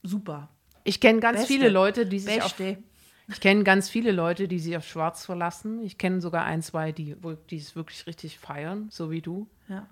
super. 0.02 0.49
ich 0.85 1.00
kenne 1.00 1.21
ganz 1.21 1.38
Beste. 1.40 1.52
viele 1.52 1.69
Leute, 1.69 2.07
die 2.07 2.19
sich 2.21 2.43
auf, 2.43 2.55
Beste. 2.55 2.83
Ich 3.30 3.40
kenne 3.40 3.64
ganz 3.64 3.88
viele 3.88 4.12
Leute, 4.12 4.49
die 4.49 4.58
sich 4.58 4.76
auf 4.76 4.87
Schwarz 4.87 5.25
verlassen. 5.25 5.82
Ich 5.82 5.99
kenne 5.99 6.20
sogar 6.20 6.44
ein, 6.44 6.62
zwei, 6.62 6.92
die, 6.92 7.16
die 7.50 7.56
es 7.56 7.76
wirklich 7.76 8.06
richtig 8.06 8.38
feiern, 8.38 8.88
so 8.90 9.10
wie 9.10 9.20
du. 9.20 9.46
Ja. 9.68 9.87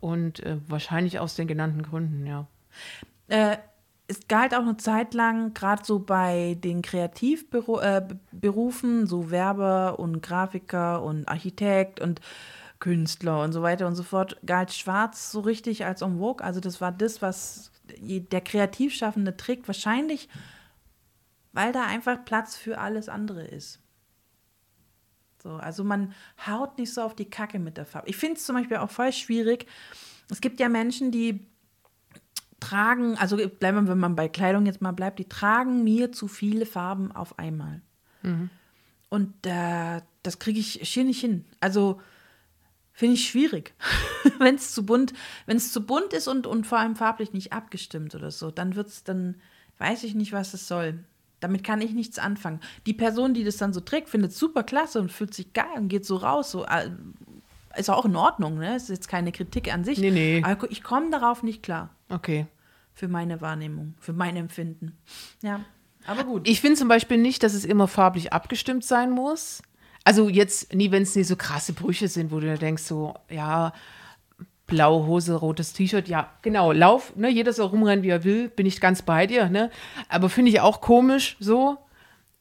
Und 0.00 0.40
äh, 0.40 0.56
wahrscheinlich 0.66 1.18
aus 1.18 1.34
den 1.34 1.46
genannten 1.46 1.82
Gründen, 1.82 2.26
ja. 2.26 2.46
Äh, 3.28 3.58
es 4.08 4.26
galt 4.26 4.54
auch 4.54 4.62
eine 4.62 4.76
Zeit 4.76 5.14
lang, 5.14 5.54
gerade 5.54 5.84
so 5.84 6.00
bei 6.00 6.56
den 6.64 6.82
Kreativberufen, 6.82 9.04
äh, 9.04 9.06
so 9.06 9.30
Werber 9.30 10.00
und 10.00 10.20
Grafiker 10.20 11.02
und 11.02 11.28
Architekt 11.28 12.00
und 12.00 12.20
Künstler 12.80 13.42
und 13.42 13.52
so 13.52 13.62
weiter 13.62 13.86
und 13.86 13.94
so 13.94 14.02
fort, 14.02 14.38
galt 14.44 14.72
Schwarz 14.72 15.30
so 15.30 15.40
richtig 15.40 15.84
als 15.84 16.02
en 16.02 16.18
vogue. 16.18 16.44
Also 16.44 16.60
das 16.60 16.80
war 16.80 16.90
das, 16.90 17.22
was 17.22 17.70
der 18.00 18.40
Kreativschaffende 18.40 19.36
trägt, 19.36 19.68
wahrscheinlich, 19.68 20.28
weil 21.52 21.72
da 21.72 21.84
einfach 21.84 22.24
Platz 22.24 22.56
für 22.56 22.78
alles 22.78 23.08
andere 23.08 23.44
ist. 23.44 23.80
So, 25.42 25.54
also 25.54 25.84
man 25.84 26.12
haut 26.46 26.78
nicht 26.78 26.92
so 26.92 27.02
auf 27.02 27.14
die 27.14 27.30
Kacke 27.30 27.58
mit 27.58 27.76
der 27.76 27.86
Farbe. 27.86 28.08
Ich 28.08 28.16
finde 28.16 28.36
es 28.36 28.44
zum 28.44 28.56
Beispiel 28.56 28.76
auch 28.76 28.90
voll 28.90 29.12
schwierig. 29.12 29.66
Es 30.28 30.40
gibt 30.40 30.60
ja 30.60 30.68
Menschen, 30.68 31.10
die 31.10 31.46
tragen, 32.60 33.16
also 33.16 33.36
bleiben 33.36 33.86
wir, 33.86 33.88
wenn 33.88 33.98
man 33.98 34.16
bei 34.16 34.28
Kleidung 34.28 34.66
jetzt 34.66 34.82
mal 34.82 34.92
bleibt, 34.92 35.18
die 35.18 35.28
tragen 35.28 35.82
mir 35.82 36.12
zu 36.12 36.28
viele 36.28 36.66
Farben 36.66 37.10
auf 37.10 37.38
einmal. 37.38 37.80
Und 39.08 39.34
äh, 39.46 40.02
das 40.22 40.38
kriege 40.38 40.60
ich 40.60 40.86
schier 40.88 41.04
nicht 41.04 41.20
hin. 41.20 41.46
Also 41.58 42.00
finde 42.92 43.14
ich 43.14 43.28
schwierig. 43.28 43.74
wenn 44.38 44.56
es 44.56 44.72
zu 44.72 44.84
bunt, 44.84 45.14
wenn 45.46 45.56
es 45.56 45.72
zu 45.72 45.84
bunt 45.86 46.12
ist 46.12 46.28
und, 46.28 46.46
und 46.46 46.66
vor 46.66 46.78
allem 46.78 46.96
farblich 46.96 47.32
nicht 47.32 47.52
abgestimmt 47.52 48.14
oder 48.14 48.30
so, 48.30 48.50
dann 48.50 48.76
wird's, 48.76 49.04
dann 49.04 49.36
weiß 49.78 50.04
ich 50.04 50.14
nicht, 50.14 50.32
was 50.32 50.52
es 50.52 50.68
soll. 50.68 51.02
Damit 51.40 51.64
kann 51.64 51.80
ich 51.80 51.92
nichts 51.92 52.18
anfangen. 52.18 52.60
Die 52.86 52.92
Person, 52.94 53.34
die 53.34 53.44
das 53.44 53.56
dann 53.56 53.72
so 53.72 53.80
trägt, 53.80 54.08
findet 54.08 54.32
es 54.32 54.38
super 54.38 54.62
klasse 54.62 55.00
und 55.00 55.10
fühlt 55.10 55.34
sich 55.34 55.52
geil 55.52 55.66
und 55.76 55.88
geht 55.88 56.04
so 56.04 56.16
raus. 56.16 56.50
So, 56.50 56.64
äh, 56.66 56.90
ist 57.76 57.88
auch 57.90 58.04
in 58.04 58.16
Ordnung, 58.16 58.58
ne? 58.58 58.76
Ist 58.76 58.88
jetzt 58.88 59.08
keine 59.08 59.32
Kritik 59.32 59.72
an 59.72 59.84
sich. 59.84 59.98
Nee, 59.98 60.10
nee. 60.10 60.42
Aber 60.44 60.70
ich 60.70 60.82
komme 60.82 61.10
darauf 61.10 61.42
nicht 61.42 61.62
klar 61.62 61.90
Okay. 62.10 62.46
für 62.92 63.08
meine 63.08 63.40
Wahrnehmung, 63.40 63.94
für 64.00 64.12
mein 64.12 64.36
Empfinden. 64.36 64.98
Ja, 65.42 65.60
aber 66.06 66.24
gut. 66.24 66.46
Ich 66.48 66.60
finde 66.60 66.76
zum 66.76 66.88
Beispiel 66.88 67.16
nicht, 67.18 67.42
dass 67.42 67.54
es 67.54 67.64
immer 67.64 67.88
farblich 67.88 68.32
abgestimmt 68.32 68.84
sein 68.84 69.10
muss. 69.10 69.62
Also 70.04 70.28
jetzt 70.28 70.74
nie, 70.74 70.90
wenn 70.90 71.02
es 71.02 71.14
nicht 71.14 71.28
so 71.28 71.36
krasse 71.36 71.72
Brüche 71.72 72.08
sind, 72.08 72.32
wo 72.32 72.40
du 72.40 72.56
denkst, 72.58 72.82
so, 72.82 73.14
ja, 73.28 73.72
blaue 74.70 75.06
Hose, 75.06 75.34
rotes 75.34 75.74
T-Shirt, 75.74 76.08
ja, 76.08 76.30
genau, 76.40 76.72
lauf, 76.72 77.14
ne, 77.16 77.28
jeder 77.28 77.52
soll 77.52 77.66
rumrennen, 77.66 78.02
wie 78.02 78.08
er 78.08 78.24
will, 78.24 78.48
bin 78.48 78.64
ich 78.64 78.80
ganz 78.80 79.02
bei 79.02 79.26
dir, 79.26 79.50
ne? 79.50 79.70
Aber 80.08 80.30
finde 80.30 80.50
ich 80.50 80.60
auch 80.60 80.80
komisch 80.80 81.36
so. 81.40 81.76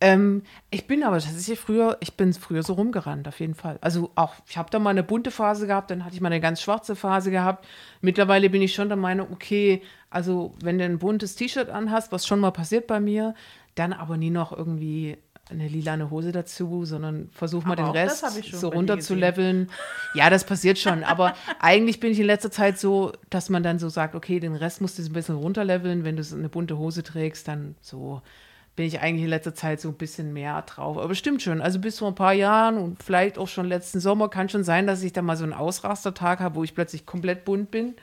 Ähm, 0.02 0.44
ich 0.70 0.88
bin 0.88 1.04
aber 1.04 1.20
tatsächlich 1.20 1.60
früher, 1.60 1.98
ich 2.00 2.16
bin 2.16 2.34
früher 2.34 2.64
so 2.64 2.74
rumgerannt, 2.74 3.28
auf 3.28 3.42
jeden 3.42 3.56
Fall. 3.56 3.80
Also 3.82 4.12
auch, 4.16 4.36
ich 4.48 4.58
habe 4.58 4.70
da 4.70 4.80
mal 4.80 4.92
eine 4.92 5.04
bunte 5.04 5.30
Phase 5.30 5.68
gehabt, 5.68 5.92
dann 5.92 6.06
hatte 6.06 6.16
ich 6.16 6.22
mal 6.22 6.30
eine 6.30 6.40
ganz 6.40 6.62
schwarze 6.62 6.96
Phase 6.96 7.32
gehabt. 7.32 7.68
Mittlerweile 8.00 8.50
bin 8.50 8.62
ich 8.62 8.74
schon 8.74 8.88
der 8.88 8.98
Meinung, 8.98 9.28
okay, 9.34 9.82
also 10.10 10.54
wenn 10.64 10.78
du 10.78 10.86
ein 10.86 11.00
buntes 11.00 11.36
T-Shirt 11.36 11.70
anhast, 11.70 12.14
was 12.14 12.26
schon 12.26 12.40
mal 12.40 12.52
passiert 12.52 12.88
bei 12.88 13.02
mir, 13.02 13.36
dann 13.76 13.92
aber 13.92 14.16
nie 14.16 14.30
noch 14.30 14.54
irgendwie 14.54 15.18
eine 15.50 15.68
lilane 15.68 16.12
Hose 16.12 16.32
dazu, 16.32 16.86
sondern 16.86 17.30
versuch 17.32 17.66
mal 17.66 17.74
Aber 17.80 17.92
den 17.92 18.08
Rest 18.08 18.26
so 18.52 18.70
runter 18.70 19.00
zu 19.00 19.16
leveln. 19.16 19.70
Ja, 20.14 20.30
das 20.30 20.44
passiert 20.44 20.78
schon, 20.78 21.04
aber 21.04 21.34
eigentlich 21.60 22.00
bin 22.00 22.12
ich 22.12 22.20
in 22.20 22.26
letzter 22.26 22.52
Zeit 22.52 22.80
so, 22.80 23.14
dass 23.30 23.50
man 23.50 23.64
dann 23.64 23.80
so 23.80 23.90
sagt, 23.90 24.16
okay, 24.16 24.40
den 24.40 24.56
Rest 24.56 24.82
musst 24.82 25.00
du 25.00 25.04
ein 25.04 25.14
bisschen 25.14 25.36
runterleveln, 25.36 26.04
wenn 26.04 26.16
du 26.16 26.24
so 26.24 26.36
eine 26.36 26.50
bunte 26.50 26.78
Hose 26.78 27.04
trägst, 27.04 27.48
dann 27.48 27.76
so 27.82 28.22
bin 28.76 28.86
ich 28.86 29.02
eigentlich 29.02 29.24
in 29.24 29.30
letzter 29.30 29.54
Zeit 29.54 29.82
so 29.82 29.90
ein 29.90 29.96
bisschen 29.96 30.32
mehr 30.32 30.62
drauf. 30.62 30.98
Aber 30.98 31.14
stimmt 31.14 31.42
schon, 31.42 31.62
also 31.62 31.80
bis 31.80 32.00
vor 32.00 32.08
ein 32.08 32.16
paar 32.16 32.34
Jahren 32.34 32.78
und 32.78 33.04
vielleicht 33.04 33.38
auch 33.38 33.48
schon 33.50 33.66
letzten 33.66 34.00
Sommer 34.00 34.30
kann 34.30 34.48
schon 34.48 34.64
sein, 34.64 34.88
dass 34.88 35.04
ich 35.04 35.12
da 35.12 35.22
mal 35.22 35.36
so 35.36 35.44
einen 35.44 35.54
Ausrastertag 35.54 36.40
habe, 36.40 36.56
wo 36.56 36.64
ich 36.64 36.76
plötzlich 36.76 37.06
komplett 37.06 37.44
bunt 37.44 37.72
bin. 37.72 37.96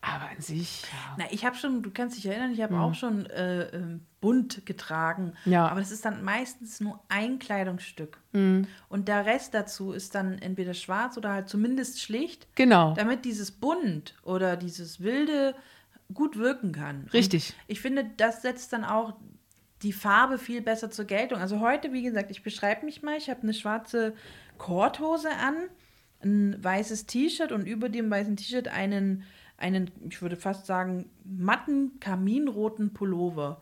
Aber 0.00 0.30
an 0.30 0.40
sich, 0.40 0.82
ja. 0.82 1.16
Na, 1.18 1.24
ich 1.32 1.44
habe 1.44 1.56
schon, 1.56 1.82
du 1.82 1.90
kannst 1.90 2.16
dich 2.16 2.26
erinnern, 2.26 2.52
ich 2.52 2.62
habe 2.62 2.78
auch 2.78 2.94
schon 2.94 3.26
äh, 3.26 3.64
ähm, 3.74 4.02
bunt 4.20 4.64
getragen. 4.64 5.32
Ja. 5.44 5.66
Aber 5.68 5.80
das 5.80 5.90
ist 5.90 6.04
dann 6.04 6.22
meistens 6.22 6.80
nur 6.80 7.00
ein 7.08 7.38
Kleidungsstück. 7.40 8.18
Und 8.32 9.08
der 9.08 9.26
Rest 9.26 9.54
dazu 9.54 9.90
ist 9.92 10.14
dann 10.14 10.38
entweder 10.38 10.74
schwarz 10.74 11.16
oder 11.16 11.32
halt 11.32 11.48
zumindest 11.48 12.00
schlicht, 12.00 12.46
Genau. 12.54 12.94
damit 12.94 13.24
dieses 13.24 13.50
bunt 13.50 14.14
oder 14.22 14.56
dieses 14.56 15.00
wilde 15.00 15.56
gut 16.14 16.36
wirken 16.38 16.70
kann. 16.72 17.02
Und 17.02 17.12
Richtig. 17.12 17.54
ich 17.66 17.80
finde, 17.80 18.08
das 18.16 18.42
setzt 18.42 18.72
dann 18.72 18.84
auch 18.84 19.14
die 19.82 19.92
Farbe 19.92 20.38
viel 20.38 20.62
besser 20.62 20.90
zur 20.90 21.04
Geltung. 21.06 21.40
Also 21.40 21.58
heute, 21.60 21.92
wie 21.92 22.02
gesagt, 22.02 22.30
ich 22.30 22.42
beschreibe 22.44 22.84
mich 22.84 23.02
mal, 23.02 23.16
ich 23.16 23.28
habe 23.30 23.42
eine 23.42 23.54
schwarze 23.54 24.14
Korthose 24.58 25.30
an, 25.30 25.56
ein 26.22 26.62
weißes 26.62 27.06
T-Shirt 27.06 27.52
und 27.52 27.66
über 27.66 27.88
dem 27.88 28.10
weißen 28.10 28.36
T-Shirt 28.36 28.68
einen, 28.68 29.24
einen, 29.58 29.90
ich 30.08 30.22
würde 30.22 30.36
fast 30.36 30.66
sagen, 30.66 31.10
matten, 31.24 32.00
kaminroten 32.00 32.92
Pullover. 32.94 33.60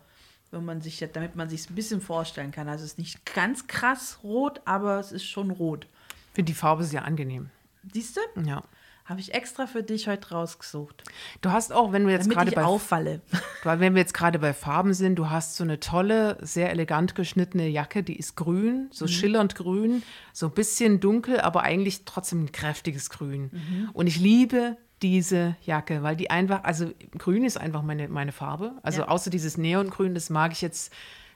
Wenn 0.52 0.64
man 0.64 0.80
sich, 0.80 1.04
damit 1.12 1.34
man 1.34 1.48
sich 1.48 1.68
ein 1.68 1.74
bisschen 1.74 2.00
vorstellen 2.00 2.52
kann. 2.52 2.68
Also 2.68 2.84
es 2.84 2.92
ist 2.92 2.98
nicht 2.98 3.26
ganz 3.34 3.66
krass 3.66 4.20
rot, 4.22 4.60
aber 4.64 5.00
es 5.00 5.10
ist 5.10 5.24
schon 5.24 5.50
rot. 5.50 5.88
Finde 6.32 6.52
die 6.52 6.56
Farbe 6.56 6.84
sehr 6.84 7.04
angenehm. 7.04 7.50
Siehst 7.92 8.16
du? 8.16 8.40
Ja. 8.42 8.62
Habe 9.04 9.20
ich 9.20 9.34
extra 9.34 9.66
für 9.66 9.82
dich 9.82 10.08
heute 10.08 10.30
rausgesucht. 10.30 11.04
Du 11.40 11.50
hast 11.50 11.72
auch, 11.72 11.92
wenn 11.92 12.06
wir 12.06 12.14
jetzt 12.14 12.28
gerade 12.30 12.50
ich 12.50 12.54
bei 12.56 12.64
auffalle. 12.64 13.20
Weil 13.64 13.78
wenn 13.80 13.94
wir 13.94 14.00
jetzt 14.00 14.14
gerade 14.14 14.38
bei 14.38 14.52
Farben 14.52 14.94
sind, 14.94 15.16
du 15.16 15.30
hast 15.30 15.56
so 15.56 15.64
eine 15.64 15.78
tolle, 15.78 16.38
sehr 16.40 16.70
elegant 16.70 17.14
geschnittene 17.14 17.68
Jacke, 17.68 18.02
die 18.02 18.16
ist 18.16 18.36
grün, 18.36 18.84
Mhm. 18.84 18.88
so 18.92 19.06
schillernd 19.06 19.54
grün, 19.56 20.02
so 20.32 20.46
ein 20.46 20.52
bisschen 20.52 21.00
dunkel, 21.00 21.40
aber 21.40 21.62
eigentlich 21.62 22.04
trotzdem 22.04 22.44
ein 22.44 22.52
kräftiges 22.52 23.10
Grün. 23.10 23.50
Mhm. 23.52 23.90
Und 23.92 24.06
ich 24.08 24.18
liebe 24.18 24.76
diese 25.02 25.56
Jacke, 25.64 26.02
weil 26.02 26.16
die 26.16 26.30
einfach, 26.30 26.64
also 26.64 26.90
grün 27.18 27.44
ist 27.44 27.58
einfach 27.58 27.82
meine, 27.82 28.08
meine 28.08 28.32
Farbe. 28.32 28.72
Also 28.82 29.02
Ja. 29.02 29.08
außer 29.08 29.30
dieses 29.30 29.58
Neongrün, 29.58 30.14
das 30.14 30.30
mag 30.30 30.52
ich 30.52 30.62
jetzt, 30.62 30.92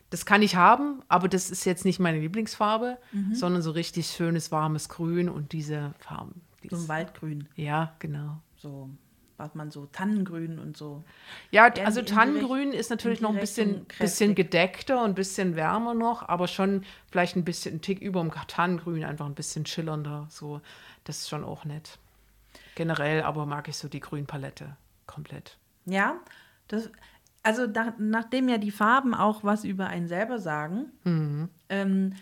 das 0.08 0.24
kann 0.26 0.40
ich 0.42 0.56
haben, 0.56 1.02
aber 1.08 1.28
das 1.28 1.50
ist 1.50 1.64
jetzt 1.66 1.84
nicht 1.84 2.00
meine 2.00 2.18
Lieblingsfarbe, 2.20 2.96
Mhm. 3.12 3.34
sondern 3.34 3.62
so 3.62 3.70
richtig 3.70 4.06
schönes, 4.08 4.50
warmes 4.50 4.88
Grün 4.88 5.28
und 5.28 5.52
diese 5.52 5.94
Farben. 5.98 6.40
Die 6.62 6.68
So 6.68 6.76
ein 6.76 6.88
Waldgrün. 6.88 7.48
ja, 7.54 7.94
genau. 7.98 8.38
So, 8.56 8.90
was 9.36 9.54
man 9.54 9.70
so 9.70 9.86
Tannengrün 9.86 10.58
und 10.58 10.76
so. 10.76 11.02
Ja, 11.50 11.72
also 11.84 12.02
Tannengrün 12.02 12.72
ist 12.72 12.90
natürlich 12.90 13.20
noch 13.22 13.30
ein 13.32 13.40
bisschen, 13.40 13.86
bisschen 13.98 14.34
gedeckter 14.34 15.02
und 15.02 15.10
ein 15.10 15.14
bisschen 15.14 15.54
wärmer 15.56 15.94
noch, 15.94 16.28
aber 16.28 16.46
schon 16.48 16.84
vielleicht 17.10 17.36
ein 17.36 17.44
bisschen 17.44 17.76
ein 17.76 17.80
Tick 17.82 18.00
über 18.00 18.20
dem 18.20 18.30
Tannengrün, 18.48 19.04
einfach 19.04 19.24
ein 19.26 19.34
bisschen 19.34 19.64
schillernder. 19.64 20.26
So, 20.28 20.60
das 21.04 21.18
ist 21.20 21.28
schon 21.30 21.42
auch 21.44 21.64
nett. 21.64 21.98
Generell 22.80 23.22
aber 23.24 23.44
mag 23.44 23.68
ich 23.68 23.76
so 23.76 23.88
die 23.88 24.00
Grünpalette 24.00 24.74
komplett. 25.06 25.58
Ja, 25.84 26.16
das, 26.68 26.90
also 27.42 27.66
nach, 27.66 27.92
nachdem 27.98 28.48
ja 28.48 28.56
die 28.56 28.70
Farben 28.70 29.12
auch 29.14 29.44
was 29.44 29.64
über 29.64 29.88
einen 29.88 30.08
selber 30.08 30.38
sagen, 30.38 30.86
Mhm. 31.04 31.50
ähm, 31.68 32.14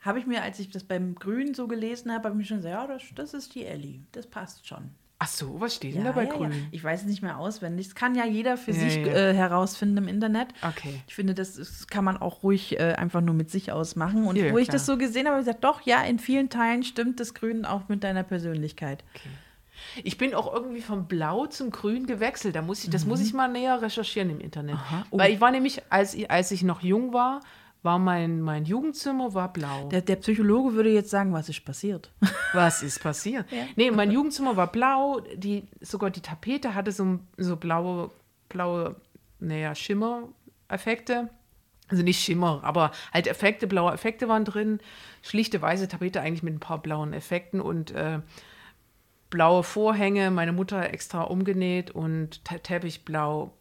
habe 0.00 0.18
ich 0.18 0.26
mir, 0.26 0.42
als 0.42 0.58
ich 0.58 0.68
das 0.68 0.84
beim 0.84 1.14
Grün 1.14 1.54
so 1.54 1.66
gelesen 1.66 2.12
habe, 2.12 2.24
habe 2.28 2.34
ich 2.34 2.38
mir 2.40 2.44
schon 2.44 2.58
gesagt, 2.58 2.74
ja, 2.74 2.86
das, 2.86 3.02
das 3.14 3.32
ist 3.32 3.54
die 3.54 3.64
Ellie, 3.64 4.00
das 4.12 4.26
passt 4.26 4.66
schon. 4.66 4.90
Ach 5.18 5.28
so, 5.28 5.58
was 5.60 5.76
steht 5.76 5.94
denn 5.94 6.02
Ja, 6.04 6.08
da 6.08 6.12
bei 6.16 6.24
ja, 6.24 6.34
Grün? 6.34 6.50
Ja. 6.50 6.58
Ich 6.72 6.84
weiß 6.84 7.02
es 7.02 7.06
nicht 7.06 7.22
mehr 7.22 7.38
auswendig. 7.38 7.86
Das 7.86 7.94
kann 7.94 8.14
ja 8.16 8.26
jeder 8.26 8.56
für 8.58 8.72
sich. 8.74 8.96
Äh, 8.98 9.32
herausfinden 9.32 9.96
im 9.98 10.08
Internet. 10.08 10.48
Okay. 10.68 11.00
Ich 11.06 11.14
finde, 11.14 11.32
das 11.32 11.56
ist, 11.56 11.88
kann 11.90 12.04
man 12.04 12.16
auch 12.18 12.42
ruhig 12.42 12.78
äh, 12.80 12.94
einfach 12.94 13.20
nur 13.22 13.34
mit 13.34 13.48
sich 13.48 13.70
ausmachen. 13.72 14.26
Und 14.26 14.36
wo 14.36 14.58
ich 14.58 14.66
klar. 14.66 14.72
das 14.78 14.84
so 14.84 14.98
gesehen 14.98 15.26
habe, 15.26 15.36
habe 15.36 15.40
ich 15.42 15.46
gesagt, 15.46 15.62
doch, 15.62 15.80
ja, 15.82 16.02
in 16.02 16.18
vielen 16.18 16.50
Teilen 16.50 16.82
stimmt 16.82 17.20
das 17.20 17.34
Grün 17.34 17.64
auch 17.64 17.88
mit 17.88 18.02
deiner 18.02 18.24
Persönlichkeit. 18.24 19.04
Ich 20.04 20.18
bin 20.18 20.34
auch 20.34 20.52
irgendwie 20.52 20.80
vom 20.80 21.06
Blau 21.06 21.46
zum 21.46 21.70
Grün 21.70 22.06
gewechselt. 22.06 22.56
Da 22.56 22.62
muss 22.62 22.84
ich, 22.84 22.90
das 22.90 23.04
muss 23.04 23.20
ich 23.20 23.32
mal 23.32 23.48
näher 23.48 23.80
recherchieren 23.82 24.30
im 24.30 24.40
Internet. 24.40 24.76
Oh. 25.10 25.18
Weil 25.18 25.32
ich 25.32 25.40
war 25.40 25.50
nämlich, 25.50 25.82
als 25.90 26.14
ich, 26.14 26.30
als 26.30 26.50
ich 26.50 26.62
noch 26.62 26.82
jung 26.82 27.12
war, 27.12 27.40
war 27.82 27.98
mein, 27.98 28.40
mein 28.40 28.64
Jugendzimmer 28.64 29.34
war 29.34 29.52
blau. 29.52 29.88
Der, 29.88 30.02
der 30.02 30.16
Psychologe 30.16 30.74
würde 30.74 30.90
jetzt 30.90 31.10
sagen, 31.10 31.32
was 31.32 31.48
ist 31.48 31.64
passiert? 31.64 32.10
Was 32.54 32.82
ist 32.82 33.02
passiert? 33.02 33.46
Nee, 33.76 33.90
mein 33.90 34.10
Jugendzimmer 34.10 34.56
war 34.56 34.70
blau, 34.70 35.20
die, 35.34 35.66
sogar 35.80 36.10
die 36.10 36.20
Tapete 36.20 36.74
hatte 36.74 36.92
so, 36.92 37.18
so 37.38 37.56
blaue, 37.56 38.10
blaue, 38.50 38.96
naja, 39.40 39.74
Schimmer-Effekte. 39.74 41.30
Also 41.88 42.02
nicht 42.02 42.22
Schimmer, 42.22 42.60
aber 42.62 42.90
halt 43.12 43.26
Effekte, 43.26 43.66
blaue 43.66 43.92
Effekte 43.92 44.28
waren 44.28 44.44
drin. 44.44 44.80
Schlichte 45.22 45.62
weiße 45.62 45.88
Tapete 45.88 46.20
eigentlich 46.20 46.42
mit 46.42 46.54
ein 46.54 46.60
paar 46.60 46.82
blauen 46.82 47.14
Effekten 47.14 47.60
und 47.60 47.90
äh, 47.92 48.20
blaue 49.32 49.64
Vorhänge. 49.64 50.30
Meine 50.30 50.52
Mutter 50.52 50.88
extra 50.92 51.22
umgenäht 51.22 51.90
und 51.90 52.44
Te- 52.44 52.60
Teppich 52.60 53.04
blau. 53.04 53.52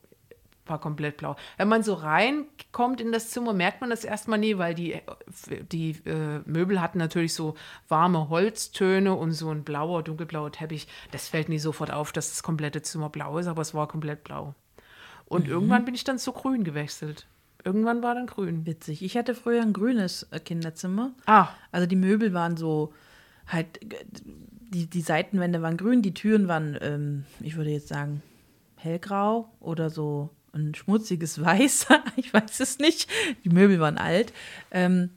war 0.68 0.80
komplett 0.80 1.18
blau. 1.18 1.36
Wenn 1.58 1.68
man 1.68 1.82
so 1.84 1.96
reinkommt 1.96 3.02
in 3.02 3.12
das 3.12 3.30
Zimmer, 3.32 3.52
merkt 3.52 3.82
man 3.82 3.90
das 3.90 4.06
erstmal 4.06 4.38
nie, 4.40 4.58
weil 4.60 4.76
die, 4.76 4.96
die 5.72 5.92
äh, 6.06 6.40
Möbel 6.46 6.80
hatten 6.80 7.00
natürlich 7.00 7.34
so 7.34 7.56
warme 7.90 8.30
Holztöne 8.30 9.16
und 9.16 9.32
so 9.34 9.50
ein 9.50 9.64
blauer, 9.64 10.04
dunkelblauer 10.04 10.52
Teppich. 10.52 10.88
Das 11.12 11.28
fällt 11.28 11.50
nie 11.50 11.60
sofort 11.60 11.92
auf, 11.92 12.12
dass 12.14 12.30
das 12.30 12.44
komplette 12.44 12.82
Zimmer 12.84 13.10
blau 13.10 13.38
ist, 13.40 13.48
aber 13.48 13.64
es 13.64 13.74
war 13.74 13.88
komplett 13.88 14.24
blau. 14.24 14.54
Und 15.26 15.46
Mhm. 15.48 15.52
irgendwann 15.52 15.84
bin 15.86 15.96
ich 15.96 16.04
dann 16.04 16.20
zu 16.20 16.32
grün 16.32 16.64
gewechselt. 16.64 17.26
Irgendwann 17.66 18.02
war 18.04 18.14
dann 18.16 18.28
grün. 18.28 18.66
Witzig. 18.66 19.02
Ich 19.04 19.18
hatte 19.18 19.36
früher 19.36 19.62
ein 19.64 19.74
grünes 19.74 20.24
äh, 20.32 20.40
Kinderzimmer. 20.40 21.12
Ah, 21.26 21.50
Also 21.72 21.86
die 21.88 21.96
Möbel 21.98 22.34
waren 22.34 22.56
so 22.56 22.94
halt, 23.48 23.80
die, 24.72 24.88
die 24.88 25.02
Seitenwände 25.02 25.62
waren 25.62 25.78
grün, 25.78 26.02
die 26.02 26.14
Türen 26.14 26.48
waren, 26.48 26.78
ähm, 26.82 27.26
ich 27.40 27.56
würde 27.56 27.70
jetzt 27.70 27.90
sagen, 27.90 28.22
hellgrau 28.78 29.50
oder 29.60 29.90
so 29.90 30.30
ein 30.54 30.74
schmutziges 30.76 31.42
Weiß. 31.44 31.88
ich 32.16 32.34
weiß 32.34 32.60
es 32.60 32.80
nicht. 32.80 33.10
Die 33.44 33.50
Möbel 33.50 33.80
waren 33.80 33.98
alt. 33.98 34.34
Ähm, 34.72 35.10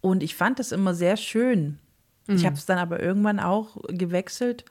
und 0.00 0.22
ich 0.22 0.34
fand 0.34 0.58
das 0.58 0.72
immer 0.72 0.94
sehr 0.94 1.16
schön. 1.16 1.78
Ich 2.26 2.46
habe 2.46 2.56
es 2.56 2.64
dann 2.64 2.78
aber 2.78 3.00
irgendwann 3.00 3.38
auch 3.38 3.76
gewechselt 3.88 4.64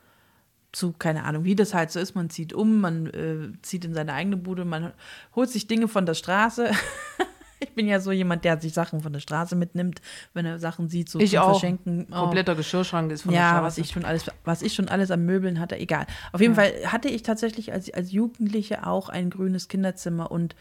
zu, 0.72 0.92
keine 0.92 1.24
Ahnung, 1.24 1.44
wie 1.44 1.56
das 1.56 1.74
halt 1.74 1.92
so 1.92 2.00
ist. 2.00 2.16
Man 2.16 2.32
zieht 2.32 2.52
um, 2.52 2.82
man 2.82 3.08
äh, 3.08 3.52
zieht 3.62 3.86
in 3.86 3.94
seine 3.94 4.14
eigene 4.14 4.38
Bude, 4.38 4.66
man 4.66 4.92
holt 5.36 5.50
sich 5.50 5.68
Dinge 5.68 5.88
von 5.88 6.06
der 6.06 6.16
Straße. 6.16 6.72
ich 7.64 7.74
bin 7.74 7.88
ja 7.88 8.00
so 8.00 8.12
jemand, 8.12 8.46
der 8.46 8.60
sich 8.62 8.74
Sachen 8.74 9.02
von 9.02 9.12
der 9.14 9.20
Straße 9.20 9.56
mitnimmt, 9.56 10.02
wenn 10.34 10.46
er 10.46 10.60
Sachen 10.60 10.88
sieht, 10.90 11.10
so 11.10 11.20
ich 11.20 11.32
zum 11.32 11.40
auch. 11.40 11.50
Verschenken. 11.52 12.08
Oh. 12.12 12.16
Kompletter 12.22 12.56
Geschirrschrank 12.56 13.12
ist 13.12 13.24
von 13.24 13.32
der 13.32 13.42
Ja, 13.42 13.50
Straße. 13.52 13.66
was 13.66 13.78
ich 13.80 13.90
schon 13.92 14.06
alles, 14.06 14.26
was 14.44 14.62
ich 14.62 14.74
schon 14.74 14.88
alles 14.90 15.12
an 15.12 15.26
Möbeln 15.26 15.60
hatte, 15.60 15.78
egal. 15.78 16.06
Auf 16.32 16.42
jeden 16.42 16.56
Fall 16.56 16.72
hatte 16.86 17.10
ich 17.10 17.24
tatsächlich 17.24 17.72
als, 17.74 17.92
als 17.94 18.12
Jugendliche 18.12 18.86
auch 18.88 19.10
ein 19.10 19.30
grünes 19.30 19.68
Kinderzimmer 19.68 20.32
und 20.32 20.56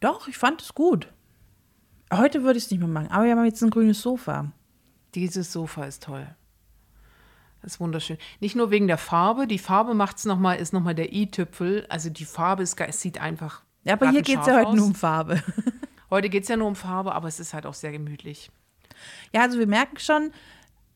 doch, 0.00 0.28
ich 0.28 0.38
fand 0.38 0.62
es 0.62 0.74
gut. 0.74 1.08
Heute 2.12 2.42
würde 2.42 2.58
ich 2.58 2.64
es 2.64 2.70
nicht 2.70 2.80
mehr 2.80 2.88
machen, 2.88 3.08
aber 3.10 3.24
wir 3.24 3.32
haben 3.36 3.44
jetzt 3.44 3.62
ein 3.62 3.70
grünes 3.70 4.00
Sofa. 4.00 4.50
Dieses 5.14 5.52
Sofa 5.52 5.84
ist 5.84 6.02
toll. 6.04 6.26
Das 7.62 7.72
ist 7.74 7.80
wunderschön. 7.80 8.16
Nicht 8.40 8.56
nur 8.56 8.70
wegen 8.70 8.86
der 8.86 8.96
Farbe, 8.96 9.46
die 9.46 9.58
Farbe 9.58 9.92
macht's 9.92 10.24
noch 10.24 10.38
mal, 10.38 10.54
ist 10.54 10.72
nochmal 10.72 10.94
der 10.94 11.12
i-Tüpfel. 11.12 11.84
Also 11.90 12.08
die 12.08 12.24
Farbe 12.24 12.62
ist, 12.62 12.76
ge- 12.76 12.86
es 12.88 13.00
sieht 13.02 13.20
einfach. 13.20 13.62
Ja, 13.84 13.94
aber 13.94 14.10
hier 14.10 14.22
geht 14.22 14.40
es 14.40 14.46
ja 14.46 14.56
heute 14.58 14.74
nur 14.76 14.82
aus. 14.84 14.88
um 14.90 14.94
Farbe. 14.94 15.42
Heute 16.10 16.28
geht 16.28 16.42
es 16.42 16.48
ja 16.48 16.56
nur 16.56 16.66
um 16.66 16.74
Farbe, 16.74 17.14
aber 17.14 17.28
es 17.28 17.38
ist 17.38 17.54
halt 17.54 17.66
auch 17.66 17.74
sehr 17.74 17.92
gemütlich. 17.92 18.50
Ja, 19.32 19.42
also 19.42 19.60
wir 19.60 19.68
merken 19.68 19.96
schon, 20.00 20.32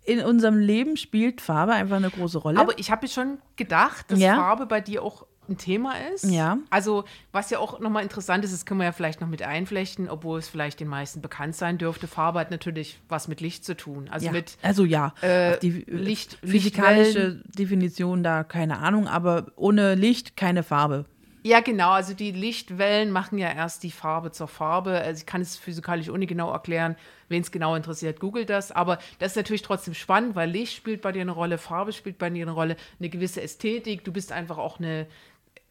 in 0.05 0.19
unserem 0.21 0.59
Leben 0.59 0.97
spielt 0.97 1.41
Farbe 1.41 1.73
einfach 1.73 1.97
eine 1.97 2.11
große 2.11 2.38
Rolle. 2.38 2.59
Aber 2.59 2.76
ich 2.81 2.91
habe 2.91 3.05
mir 3.07 3.09
schon 3.09 3.38
gedacht, 3.55 4.11
dass 4.11 4.19
Ja. 4.19 4.35
Farbe 4.35 4.67
bei 4.67 4.81
dir 4.81 5.05
auch 5.05 5.25
ein 5.49 5.57
Thema 5.57 5.93
ist. 6.12 6.25
Ja. 6.25 6.59
Also, 6.71 7.05
was 7.31 7.50
ja 7.50 7.59
auch 7.61 7.79
nochmal 7.79 8.03
interessant 8.03 8.45
ist, 8.45 8.53
das 8.53 8.67
können 8.67 8.81
wir 8.81 8.87
ja 8.87 8.93
vielleicht 8.93 9.21
noch 9.21 9.29
mit 9.29 9.43
einflechten, 9.43 10.09
obwohl 10.09 10.41
es 10.41 10.49
vielleicht 10.49 10.81
den 10.81 10.88
meisten 10.88 11.21
bekannt 11.23 11.55
sein 11.55 11.79
dürfte. 11.79 12.09
Farbe 12.09 12.41
hat 12.41 12.50
natürlich 12.50 12.99
was 13.09 13.29
mit 13.29 13.41
Licht 13.41 13.64
zu 13.64 13.76
tun. 13.76 14.09
Also 14.11 14.26
ja. 14.26 14.33
mit 14.33 14.57
also 14.62 14.85
ja, 14.85 15.14
äh, 15.21 15.59
die 15.61 15.85
Licht- 15.87 16.38
physikalische 16.45 17.41
Definition 17.57 18.25
da 18.25 18.43
keine 18.43 18.79
Ahnung, 18.81 19.07
aber 19.07 19.53
ohne 19.55 19.95
Licht 19.95 20.37
keine 20.37 20.62
Farbe. 20.64 21.05
Ja, 21.47 21.61
genau. 21.61 21.91
Also 21.91 22.15
die 22.15 22.31
Lichtwellen 22.31 23.11
machen 23.11 23.37
ja 23.37 23.53
erst 23.53 23.83
die 23.83 23.91
Farbe 23.91 24.33
zur 24.33 24.49
Farbe. 24.49 24.93
Also 25.01 25.21
ich 25.21 25.27
kann 25.27 25.43
es 25.43 25.57
physikalisch 25.59 26.09
ohne 26.09 26.27
genau 26.27 26.51
erklären. 26.51 26.97
Wen 27.29 27.43
es 27.43 27.51
genau 27.53 27.75
interessiert, 27.77 28.19
googelt 28.19 28.49
das. 28.49 28.73
Aber 28.73 28.99
das 29.19 29.33
ist 29.33 29.37
natürlich 29.37 29.61
trotzdem 29.63 29.93
spannend, 29.93 30.37
weil 30.37 30.49
Licht 30.51 30.75
spielt 30.75 31.03
bei 31.03 31.13
dir 31.13 31.21
eine 31.21 31.33
Rolle, 31.33 31.59
Farbe 31.59 31.93
spielt 31.93 32.17
bei 32.17 32.31
dir 32.31 32.43
eine 32.45 32.53
Rolle, 32.53 32.77
eine 32.99 33.11
gewisse 33.11 33.43
Ästhetik. 33.43 34.05
Du 34.05 34.13
bist 34.13 34.33
einfach 34.33 34.57
auch 34.57 34.79
eine, 34.79 35.07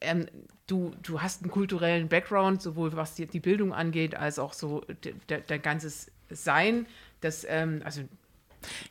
ähm, 0.01 0.27
du, 0.67 0.91
du 1.01 1.21
hast 1.21 1.41
einen 1.43 1.51
kulturellen 1.51 2.07
Background, 2.07 2.61
sowohl 2.61 2.95
was 2.95 3.15
die, 3.15 3.25
die 3.25 3.39
Bildung 3.39 3.73
angeht, 3.73 4.15
als 4.15 4.37
auch 4.39 4.53
so 4.53 4.81
de- 5.03 5.15
de- 5.29 5.41
dein 5.47 5.61
ganzes 5.63 6.11
Sein. 6.29 6.85
Das, 7.21 7.45
ähm, 7.49 7.81
also 7.83 8.01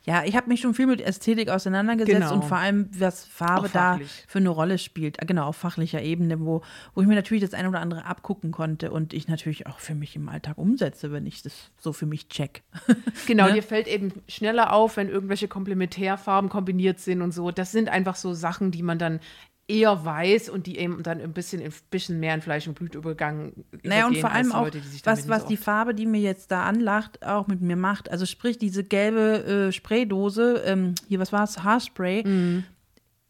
Ja, 0.04 0.24
ich 0.24 0.36
habe 0.36 0.48
mich 0.48 0.60
schon 0.60 0.74
viel 0.74 0.86
mit 0.86 1.00
Ästhetik 1.00 1.48
auseinandergesetzt 1.48 2.12
Genau. 2.20 2.34
und 2.34 2.44
vor 2.44 2.56
allem, 2.58 2.88
was 2.98 3.24
Farbe 3.24 3.68
da 3.72 3.98
für 4.28 4.38
eine 4.38 4.48
Rolle 4.50 4.78
spielt. 4.78 5.20
Ah, 5.20 5.24
Genau, 5.26 5.46
auf 5.46 5.56
fachlicher 5.56 6.02
Ebene, 6.02 6.40
wo, 6.40 6.62
wo 6.94 7.00
ich 7.00 7.06
mir 7.06 7.14
natürlich 7.14 7.42
das 7.42 7.54
eine 7.54 7.68
oder 7.68 7.80
andere 7.80 8.04
abgucken 8.04 8.52
konnte 8.52 8.90
und 8.90 9.12
ich 9.14 9.28
natürlich 9.28 9.66
auch 9.66 9.78
für 9.78 9.94
mich 9.94 10.14
im 10.16 10.28
Alltag 10.28 10.58
umsetze, 10.58 11.12
wenn 11.12 11.26
ich 11.26 11.42
das 11.42 11.70
so 11.78 11.92
für 11.92 12.06
mich 12.06 12.28
check. 12.28 12.62
Genau, 13.26 13.46
Ne? 13.46 13.54
dir 13.54 13.62
fällt 13.62 13.88
eben 13.88 14.12
schneller 14.28 14.72
auf, 14.72 14.96
wenn 14.96 15.08
irgendwelche 15.08 15.48
Komplementärfarben 15.48 16.50
kombiniert 16.50 16.98
sind 17.00 17.22
und 17.22 17.32
so. 17.32 17.50
Das 17.50 17.72
sind 17.72 17.88
einfach 17.88 18.16
so 18.16 18.34
Sachen, 18.34 18.70
die 18.70 18.82
man 18.82 18.98
dann 18.98 19.20
eher 19.68 20.04
weiß 20.04 20.48
und 20.48 20.66
die 20.66 20.78
eben 20.78 21.02
dann 21.02 21.20
ein 21.20 21.32
bisschen, 21.32 21.62
ein 21.62 21.72
bisschen 21.90 22.20
mehr 22.20 22.34
in 22.34 22.42
Fleisch 22.42 22.66
und 22.66 22.74
Blut 22.74 22.94
übergangen 22.94 23.64
Naja, 23.82 24.06
und 24.06 24.18
vor 24.18 24.30
allem 24.30 24.52
auch, 24.52 24.64
Leute, 24.64 24.80
die 24.80 25.06
was, 25.06 25.28
was 25.28 25.42
nicht 25.42 25.50
die 25.50 25.56
so 25.56 25.62
Farbe, 25.62 25.94
die 25.94 26.06
mir 26.06 26.20
jetzt 26.20 26.50
da 26.50 26.64
anlacht, 26.64 27.24
auch 27.24 27.46
mit 27.46 27.60
mir 27.60 27.76
macht. 27.76 28.10
Also 28.10 28.26
sprich, 28.26 28.58
diese 28.58 28.84
gelbe 28.84 29.68
äh, 29.68 29.72
Spraydose, 29.72 30.62
ähm, 30.66 30.94
hier, 31.08 31.20
was 31.20 31.32
war 31.32 31.44
es, 31.44 31.62
Haarspray, 31.62 32.62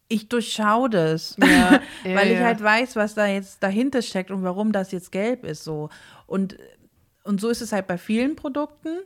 ich 0.09 0.29
durchschaue 0.29 0.89
das. 0.89 1.35
Ja, 1.39 1.47
ja, 2.03 2.15
weil 2.15 2.31
ich 2.31 2.39
halt 2.39 2.61
weiß, 2.61 2.95
was 2.95 3.15
da 3.15 3.27
jetzt 3.27 3.61
dahinter 3.63 4.01
steckt 4.01 4.31
und 4.31 4.43
warum 4.43 4.71
das 4.71 4.91
jetzt 4.91 5.11
gelb 5.11 5.43
ist 5.43 5.63
so. 5.63 5.89
Und, 6.27 6.57
und 7.23 7.41
so 7.41 7.49
ist 7.49 7.61
es 7.61 7.71
halt 7.71 7.87
bei 7.87 7.97
vielen 7.97 8.35
Produkten. 8.35 8.99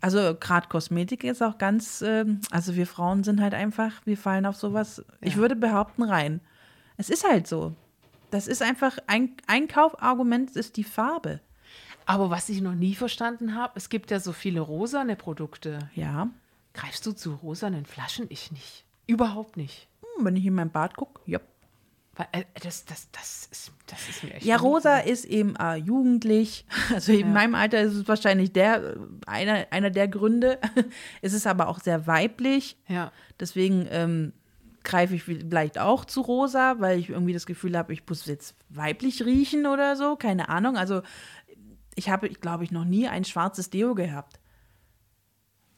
Also 0.00 0.36
gerade 0.38 0.68
Kosmetik 0.68 1.24
ist 1.24 1.42
auch 1.42 1.58
ganz, 1.58 2.02
ähm, 2.02 2.40
also 2.50 2.76
wir 2.76 2.86
Frauen 2.86 3.24
sind 3.24 3.40
halt 3.40 3.54
einfach, 3.54 3.92
wir 4.04 4.16
fallen 4.18 4.46
auf 4.46 4.56
sowas, 4.56 5.04
ich 5.20 5.34
Ja. 5.34 5.38
würde 5.40 5.56
behaupten, 5.56 6.02
rein. 6.02 6.40
Es 6.96 7.10
ist 7.10 7.28
halt 7.28 7.46
so. 7.46 7.74
Das 8.30 8.46
ist 8.46 8.62
einfach, 8.62 8.98
ein 9.06 9.30
Einkaufargument 9.46 10.50
ist 10.56 10.76
die 10.76 10.84
Farbe. 10.84 11.40
Aber 12.04 12.30
was 12.30 12.48
ich 12.48 12.60
noch 12.60 12.74
nie 12.74 12.94
verstanden 12.94 13.54
habe, 13.54 13.72
es 13.76 13.88
gibt 13.88 14.10
ja 14.10 14.20
so 14.20 14.32
viele 14.32 14.60
rosane 14.60 15.16
Produkte. 15.16 15.90
Ja. 15.94 16.28
Greifst 16.74 17.04
du 17.06 17.12
zu 17.12 17.34
rosanen 17.34 17.86
Flaschen? 17.86 18.26
Ich 18.28 18.52
nicht. 18.52 18.84
Überhaupt 19.06 19.56
nicht. 19.56 19.88
Hm, 20.18 20.24
Wenn 20.24 20.36
ich 20.36 20.44
in 20.46 20.54
mein 20.54 20.70
Bad 20.70 20.96
gucke, 20.96 21.20
ja. 21.26 21.40
Äh, 22.32 22.44
das, 22.62 22.84
das, 22.84 23.10
das, 23.10 23.48
ist, 23.52 23.72
das 23.86 24.08
ist 24.08 24.24
mir 24.24 24.34
echt. 24.34 24.46
Ja, 24.46 24.56
rosa 24.56 24.98
ist 24.98 25.24
eben 25.24 25.56
äh, 25.56 25.76
jugendlich. 25.76 26.64
Also 26.94 27.12
in 27.12 27.32
meinem 27.32 27.54
Alter 27.54 27.80
ist 27.80 27.94
es 27.94 28.08
wahrscheinlich 28.08 28.52
der, 28.52 28.82
äh, 28.82 28.96
einer, 29.26 29.66
einer 29.70 29.90
der 29.90 30.08
Gründe. 30.08 30.58
es 31.22 31.32
ist 31.32 31.46
aber 31.46 31.68
auch 31.68 31.80
sehr 31.80 32.06
weiblich. 32.06 32.76
Ja. 32.88 33.12
Deswegen 33.38 33.86
ähm, 33.90 34.32
greife 34.82 35.14
ich 35.14 35.24
vielleicht 35.24 35.78
auch 35.78 36.04
zu 36.04 36.22
rosa, 36.22 36.76
weil 36.78 36.98
ich 36.98 37.10
irgendwie 37.10 37.32
das 37.32 37.44
Gefühl 37.44 37.76
habe, 37.76 37.92
ich 37.92 38.02
muss 38.08 38.24
jetzt 38.26 38.54
weiblich 38.68 39.24
riechen 39.24 39.66
oder 39.66 39.96
so. 39.96 40.16
Keine 40.16 40.48
Ahnung. 40.48 40.76
Also 40.76 41.02
ich 41.96 42.08
habe, 42.08 42.28
glaube 42.28 42.64
ich, 42.64 42.70
noch 42.70 42.84
nie 42.84 43.08
ein 43.08 43.24
schwarzes 43.24 43.68
Deo 43.68 43.94
gehabt. 43.94 44.38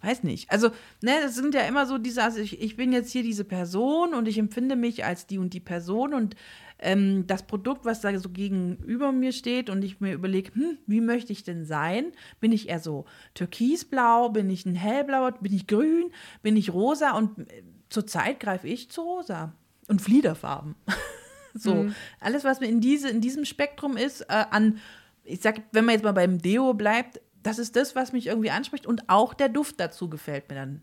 Weiß 0.01 0.23
nicht. 0.23 0.51
Also, 0.51 0.69
ne, 1.03 1.13
das 1.23 1.35
sind 1.35 1.55
ja 1.55 1.63
immer 1.63 1.85
so 1.87 1.99
diese, 1.99 2.23
also 2.23 2.39
ich, 2.39 2.61
ich 2.61 2.77
bin 2.77 2.93
jetzt 2.93 3.11
hier 3.11 3.25
diese 3.25 3.45
Person 3.45 4.15
und 4.15 4.29
ich 4.29 4.39
empfinde 4.39 4.77
mich 4.77 5.05
als 5.05 5.27
die 5.27 5.39
und 5.39 5.55
die 5.55 5.61
Person 5.61 6.15
und 6.15 6.37
ähm, 6.79 7.27
das 7.27 7.43
Produkt, 7.43 7.85
was 7.85 8.01
da 8.01 8.17
so 8.19 8.29
gegenüber 8.29 9.11
mir 9.11 9.33
steht 9.33 9.69
und 9.69 9.83
ich 9.83 10.01
mir 10.01 10.13
überlege, 10.13 10.55
hm, 10.55 10.79
wie 10.87 11.01
möchte 11.01 11.33
ich 11.33 11.43
denn 11.43 11.65
sein? 11.65 12.13
Bin 12.39 12.53
ich 12.53 12.69
eher 12.69 12.79
so 12.79 13.07
türkisblau? 13.35 14.29
Bin 14.29 14.49
ich 14.51 14.65
ein 14.67 14.77
hellblauer? 14.77 15.33
Bin 15.33 15.53
ich 15.53 15.67
grün? 15.67 16.13
Bin 16.43 16.57
ich 16.57 16.73
rosa? 16.73 17.17
Und 17.17 17.39
äh, 17.51 17.65
zurzeit 17.89 18.39
greife 18.39 18.69
ich 18.69 18.91
zu 18.91 19.01
rosa 19.01 19.53
und 19.89 20.01
Fliederfarben. 20.01 20.77
so, 21.55 21.87
alles, 22.21 22.45
was 22.45 22.61
mir 22.61 22.69
in, 22.69 22.81
diese, 22.81 23.09
in 23.09 23.21
diesem 23.21 23.45
Spektrum 23.45 23.97
ist, 23.97 24.21
äh, 24.23 24.45
an, 24.51 24.79
ich 25.25 25.41
sag, 25.41 25.63
wenn 25.73 25.85
man 25.85 25.95
jetzt 25.95 26.05
mal 26.05 26.13
beim 26.13 26.39
Deo 26.39 26.75
bleibt, 26.75 27.21
das 27.43 27.59
ist 27.59 27.77
das, 27.77 27.95
was 27.95 28.13
mich 28.13 28.27
irgendwie 28.27 28.51
anspricht 28.51 28.87
und 28.87 29.09
auch 29.09 29.35
der 29.35 29.49
Duft 29.49 29.81
dazu 29.81 30.09
gefällt 30.09 30.49
mir 30.49 30.57
dann 30.57 30.83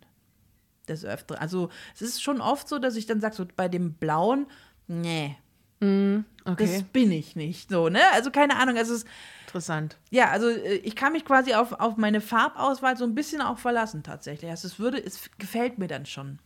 des 0.87 1.03
Öfteren. 1.05 1.39
Also 1.39 1.69
es 1.93 2.01
ist 2.01 2.21
schon 2.21 2.41
oft 2.41 2.67
so, 2.67 2.79
dass 2.79 2.95
ich 2.95 3.05
dann 3.05 3.19
sage, 3.21 3.35
so 3.35 3.45
bei 3.55 3.67
dem 3.67 3.93
Blauen, 3.93 4.47
nee, 4.87 5.35
das 5.79 6.53
Okay, 6.53 6.85
bin 6.93 7.11
ich 7.11 7.35
nicht. 7.35 7.69
So, 7.69 7.89
ne? 7.89 7.99
Also 8.13 8.31
keine 8.31 8.55
Ahnung, 8.57 8.77
also 8.77 8.93
es, 8.93 9.05
interessant. 9.45 9.97
ja, 10.09 10.29
also 10.29 10.47
äh, 10.49 10.75
ich 10.75 10.95
kann 10.95 11.13
mich 11.13 11.25
quasi 11.25 11.53
auf, 11.53 11.73
auf 11.73 11.97
meine 11.97 12.21
Farbauswahl 12.21 12.97
so 12.97 13.03
ein 13.03 13.15
bisschen 13.15 13.41
auch 13.41 13.57
verlassen 13.57 14.03
tatsächlich. 14.03 14.49
Also 14.49 14.67
es 14.67 14.79
würde, 14.79 15.03
es 15.03 15.29
gefällt 15.37 15.77
mir 15.77 15.87
dann 15.87 16.05
schon. 16.05 16.39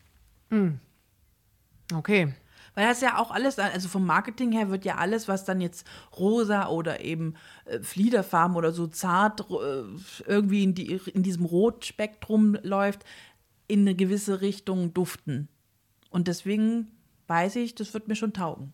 Okay. 1.93 2.33
Weil 2.75 2.87
das 2.87 3.01
ja 3.01 3.17
auch 3.17 3.31
alles, 3.31 3.59
also 3.59 3.89
vom 3.89 4.05
Marketing 4.05 4.51
her 4.51 4.69
wird 4.69 4.85
ja 4.85 4.95
alles, 4.95 5.27
was 5.27 5.45
dann 5.45 5.59
jetzt 5.61 5.85
rosa 6.17 6.67
oder 6.67 7.01
eben 7.01 7.35
äh, 7.65 7.79
Fliederfarben 7.79 8.55
oder 8.55 8.71
so 8.71 8.87
zart 8.87 9.41
äh, 9.49 9.83
irgendwie 10.25 10.63
in, 10.63 10.73
die, 10.75 10.99
in 11.13 11.23
diesem 11.23 11.45
Rotspektrum 11.45 12.57
läuft, 12.63 13.03
in 13.67 13.81
eine 13.81 13.95
gewisse 13.95 14.41
Richtung 14.41 14.93
duften. 14.93 15.47
Und 16.09 16.27
deswegen 16.27 16.91
weiß 17.27 17.57
ich, 17.57 17.75
das 17.75 17.93
wird 17.93 18.07
mir 18.07 18.15
schon 18.15 18.33
taugen. 18.33 18.73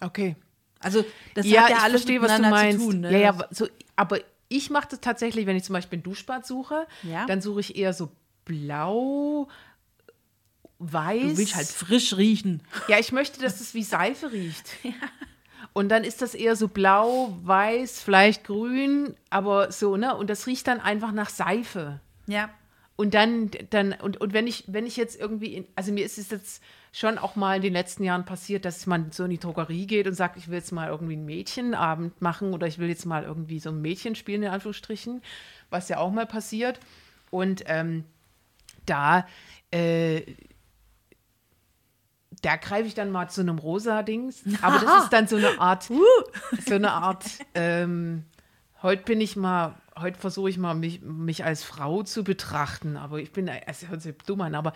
Okay. 0.00 0.36
Also 0.80 1.04
das 1.34 1.46
ja, 1.46 1.62
hat 1.62 1.70
ja 1.70 1.76
ich 1.76 1.82
alles 1.82 2.02
verstehe, 2.02 2.20
was 2.20 2.36
du 2.36 2.42
meinst. 2.42 2.80
zu 2.80 2.90
tun. 2.90 3.00
Ne? 3.00 3.12
Ja, 3.12 3.18
ja, 3.18 3.48
so, 3.50 3.68
aber 3.96 4.18
ich 4.48 4.68
mache 4.70 4.88
das 4.90 5.00
tatsächlich, 5.00 5.46
wenn 5.46 5.56
ich 5.56 5.64
zum 5.64 5.74
Beispiel 5.74 6.00
ein 6.00 6.02
Duschbad 6.02 6.44
suche, 6.46 6.86
Ja. 7.02 7.24
dann 7.26 7.40
suche 7.40 7.60
ich 7.60 7.76
eher 7.76 7.92
so 7.94 8.10
blau, 8.44 9.48
weiß. 10.82 11.32
Du 11.32 11.36
willst 11.38 11.56
halt 11.56 11.68
frisch 11.68 12.16
riechen. 12.16 12.62
Ja, 12.88 12.98
ich 12.98 13.12
möchte, 13.12 13.40
dass 13.40 13.60
es 13.60 13.74
wie 13.74 13.82
Seife 13.82 14.32
riecht. 14.32 14.70
Und 15.72 15.88
dann 15.88 16.04
ist 16.04 16.20
das 16.20 16.34
eher 16.34 16.54
so 16.54 16.68
blau, 16.68 17.36
weiß, 17.44 18.02
vielleicht 18.02 18.44
grün, 18.44 19.14
aber 19.30 19.72
so, 19.72 19.96
ne? 19.96 20.14
Und 20.14 20.28
das 20.28 20.46
riecht 20.46 20.66
dann 20.66 20.80
einfach 20.80 21.12
nach 21.12 21.30
Seife. 21.30 22.00
Ja. 22.26 22.50
Und 22.96 23.14
dann, 23.14 23.50
dann, 23.70 23.94
und, 23.94 24.20
und 24.20 24.34
wenn 24.34 24.46
ich, 24.46 24.64
wenn 24.66 24.86
ich 24.86 24.96
jetzt 24.96 25.18
irgendwie, 25.18 25.54
in, 25.54 25.66
also 25.74 25.92
mir 25.92 26.04
ist 26.04 26.18
es 26.18 26.30
jetzt 26.30 26.62
schon 26.92 27.16
auch 27.16 27.36
mal 27.36 27.56
in 27.56 27.62
den 27.62 27.72
letzten 27.72 28.04
Jahren 28.04 28.26
passiert, 28.26 28.66
dass 28.66 28.86
man 28.86 29.12
so 29.12 29.24
in 29.24 29.30
die 29.30 29.38
Drogerie 29.38 29.86
geht 29.86 30.06
und 30.06 30.14
sagt, 30.14 30.36
ich 30.36 30.48
will 30.48 30.58
jetzt 30.58 30.72
mal 30.72 30.88
irgendwie 30.88 31.14
einen 31.14 31.24
Mädchenabend 31.24 32.20
machen 32.20 32.52
oder 32.52 32.66
ich 32.66 32.78
will 32.78 32.88
jetzt 32.88 33.06
mal 33.06 33.24
irgendwie 33.24 33.60
so 33.60 33.70
ein 33.70 33.80
Mädchen 33.80 34.14
spielen, 34.14 34.42
in 34.42 34.50
Anführungsstrichen, 34.50 35.22
was 35.70 35.88
ja 35.88 35.98
auch 35.98 36.12
mal 36.12 36.26
passiert. 36.26 36.80
Und 37.30 37.64
ähm, 37.66 38.04
da, 38.84 39.26
äh, 39.70 40.22
da 42.42 42.56
greife 42.56 42.86
ich 42.86 42.94
dann 42.94 43.10
mal 43.10 43.28
zu 43.30 43.40
einem 43.40 43.58
rosa 43.58 44.02
Dings. 44.02 44.42
Aber 44.62 44.78
das 44.78 45.04
ist 45.04 45.12
dann 45.12 45.26
so 45.26 45.36
eine 45.36 45.58
Art, 45.60 45.84
so 45.84 46.74
eine 46.74 46.92
Art, 46.92 47.24
ähm, 47.54 48.24
heute 48.82 49.04
bin 49.04 49.20
ich 49.20 49.36
mal, 49.36 49.76
heute 49.98 50.18
versuche 50.18 50.50
ich 50.50 50.58
mal, 50.58 50.74
mich, 50.74 51.00
mich 51.00 51.44
als 51.44 51.62
Frau 51.64 52.02
zu 52.02 52.24
betrachten. 52.24 52.96
Aber 52.96 53.18
ich 53.18 53.32
bin, 53.32 53.48
es 53.48 53.88
hört 53.88 54.02
sich 54.02 54.14
dumm 54.26 54.40
an, 54.42 54.54
aber 54.54 54.72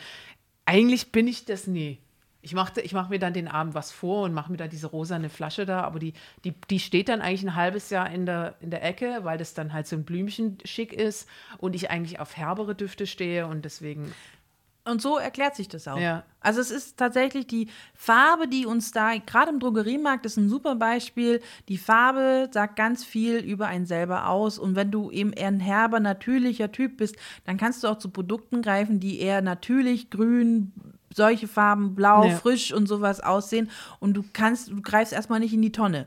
eigentlich 0.64 1.12
bin 1.12 1.26
ich 1.29 1.44
das 1.44 1.66
nie. 1.66 1.98
Ich 2.42 2.55
mache 2.55 2.81
ich 2.81 2.92
mach 2.92 3.09
mir 3.09 3.18
dann 3.18 3.33
den 3.33 3.48
Abend 3.48 3.74
was 3.74 3.90
vor 3.90 4.22
und 4.22 4.33
mache 4.33 4.52
mir 4.52 4.57
dann 4.57 4.70
diese 4.70 4.87
rosane 4.87 5.31
Flasche 5.31 5.66
da, 5.66 5.81
aber 5.81 5.98
die, 5.98 6.12
die, 6.44 6.55
die 6.70 6.79
steht 6.79 7.09
dann 7.09 7.20
eigentlich 7.20 7.42
ein 7.42 7.57
halbes 7.57 7.90
Jahr 7.90 8.09
in 8.09 8.24
der, 8.24 8.55
in 8.61 8.70
der 8.70 8.85
Ecke, 8.85 9.18
weil 9.24 9.37
das 9.37 9.52
dann 9.52 9.72
halt 9.72 9.88
so 9.88 9.96
ein 9.96 10.05
Blümchen 10.05 10.59
schick 10.64 10.92
ist 10.92 11.29
und 11.59 11.74
ich 11.74 11.90
eigentlich 11.90 12.20
auf 12.20 12.37
herbere 12.37 12.76
Düfte 12.76 13.09
stehe 13.09 13.48
und 13.48 13.64
deswegen. 13.64 14.14
Und 14.88 15.03
so 15.03 15.18
erklärt 15.18 15.57
sich 15.57 15.68
das 15.68 15.88
auch. 15.88 15.99
Ja. 15.99 16.22
Also 16.40 16.61
es 16.61 16.70
ist 16.70 16.96
tatsächlich 16.96 17.46
die 17.49 17.68
Farbe, 17.94 18.46
die 18.46 18.66
uns 18.66 18.92
da, 18.92 19.16
gerade 19.18 19.51
im 19.51 19.59
Drogeriemarkt 19.59 20.25
ist 20.27 20.37
ein 20.37 20.49
super 20.49 20.77
Beispiel. 20.77 21.40
Die 21.68 21.77
Farbe 21.77 22.49
sagt 22.53 22.77
ganz 22.77 23.05
viel 23.05 23.38
über 23.38 23.66
einen 23.66 23.85
selber 23.87 24.29
aus. 24.29 24.59
Und 24.59 24.77
wenn 24.77 24.92
du 24.92 25.11
eben 25.11 25.33
eher 25.33 25.49
ein 25.49 25.59
herber, 25.59 25.99
natürlicher 25.99 26.70
Typ 26.70 26.99
bist, 26.99 27.16
dann 27.44 27.57
kannst 27.57 27.83
du 27.83 27.88
auch 27.88 27.99
zu 27.99 28.11
Produkten 28.11 28.62
greifen, 28.62 29.01
die 29.01 29.18
eher 29.18 29.42
natürlich, 29.42 30.09
grün, 30.09 30.72
solche 31.12 31.49
Farben, 31.49 31.96
blau, 31.96 32.25
Ja. 32.29 32.37
frisch 32.37 32.72
und 32.72 32.87
sowas 32.87 33.20
aussehen. 33.20 33.68
Und 33.99 34.14
du 34.14 34.25
kannst, 34.33 34.70
du 34.70 34.81
greifst 34.83 35.12
erstmal 35.12 35.40
nicht 35.40 35.53
in 35.55 35.62
die 35.62 35.72
Tonne. 35.72 36.07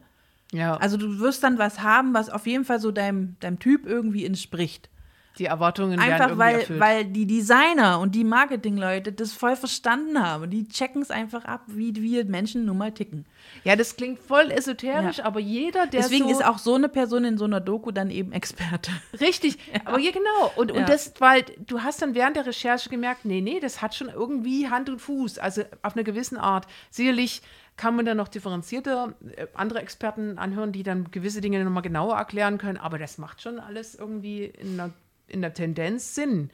Ja, 0.53 0.77
Also 0.77 0.95
du 0.97 1.19
wirst 1.19 1.43
dann 1.43 1.57
was 1.57 1.81
haben, 1.81 2.13
was 2.13 2.29
auf 2.29 2.47
jeden 2.47 2.63
Fall 2.65 2.79
so 2.79 2.91
deinem, 2.91 3.35
deinem 3.41 3.59
Typ 3.59 3.85
irgendwie 3.85 4.25
entspricht. 4.25 4.89
Die 5.37 5.45
Erwartungen 5.45 5.91
werden 5.99 6.01
Einfach 6.01 6.25
irgendwie 6.29 6.39
weil, 6.39 6.55
erfüllt. 6.59 6.79
weil 6.81 7.05
die 7.05 7.25
Designer 7.25 7.99
und 7.99 8.13
die 8.15 8.23
Marketingleute 8.25 9.13
das 9.13 9.31
voll 9.31 9.55
verstanden 9.55 10.21
haben. 10.21 10.49
Die 10.49 10.67
checken 10.67 11.01
es 11.01 11.11
einfach 11.11 11.45
ab, 11.45 11.61
wie 11.67 11.95
wir 11.95 12.25
Menschen 12.25 12.65
nun 12.65 12.77
mal 12.77 12.91
ticken. 12.91 13.25
ja, 13.63 13.75
das 13.77 13.95
klingt 13.95 14.19
voll 14.19 14.51
esoterisch, 14.51 15.19
Ja. 15.19 15.25
aber 15.25 15.39
jeder, 15.39 15.87
der 15.87 16.01
Deswegen 16.01 16.25
so 16.25 16.31
ist 16.31 16.45
auch 16.45 16.57
so 16.57 16.75
eine 16.75 16.89
Person 16.89 17.23
in 17.23 17.37
so 17.37 17.45
einer 17.45 17.61
Doku 17.61 17.91
dann 17.91 18.09
eben 18.11 18.31
Experte. 18.33 18.91
Richtig, 19.21 19.57
aber 19.85 19.99
ja, 19.99 20.11
genau. 20.11 20.51
Und, 20.57 20.71
Ja. 20.71 20.77
und 20.81 20.89
das, 20.89 21.13
weil 21.19 21.45
du 21.65 21.81
hast 21.83 22.01
dann 22.01 22.15
während 22.15 22.35
der 22.35 22.45
Recherche 22.45 22.89
gemerkt, 22.89 23.23
nee, 23.23 23.39
nee, 23.41 23.59
das 23.61 23.81
hat 23.81 23.95
schon 23.95 24.09
irgendwie 24.09 24.67
Hand 24.69 24.89
und 24.89 24.99
Fuß, 24.99 25.37
also 25.39 25.61
auf 25.83 25.95
einer 25.95 26.03
gewissen 26.03 26.37
Art. 26.37 26.67
Sicherlich 26.89 27.41
kann 27.77 27.95
man 27.95 28.05
dann 28.05 28.17
noch 28.17 28.27
differenzierter 28.27 29.13
äh, 29.37 29.47
andere 29.53 29.79
Experten 29.79 30.37
anhören, 30.37 30.73
die 30.73 30.83
dann 30.83 31.11
gewisse 31.11 31.39
Dinge 31.39 31.63
nochmal 31.63 31.83
genauer 31.83 32.17
erklären 32.17 32.57
können, 32.57 32.77
aber 32.77 32.97
das 32.97 33.17
macht 33.17 33.41
schon 33.41 33.57
alles 33.59 33.95
irgendwie 33.95 34.43
in 34.43 34.75
der, 34.75 34.89
in 35.29 35.41
der 35.41 35.53
Tendenz 35.53 36.15
Sinn. 36.15 36.49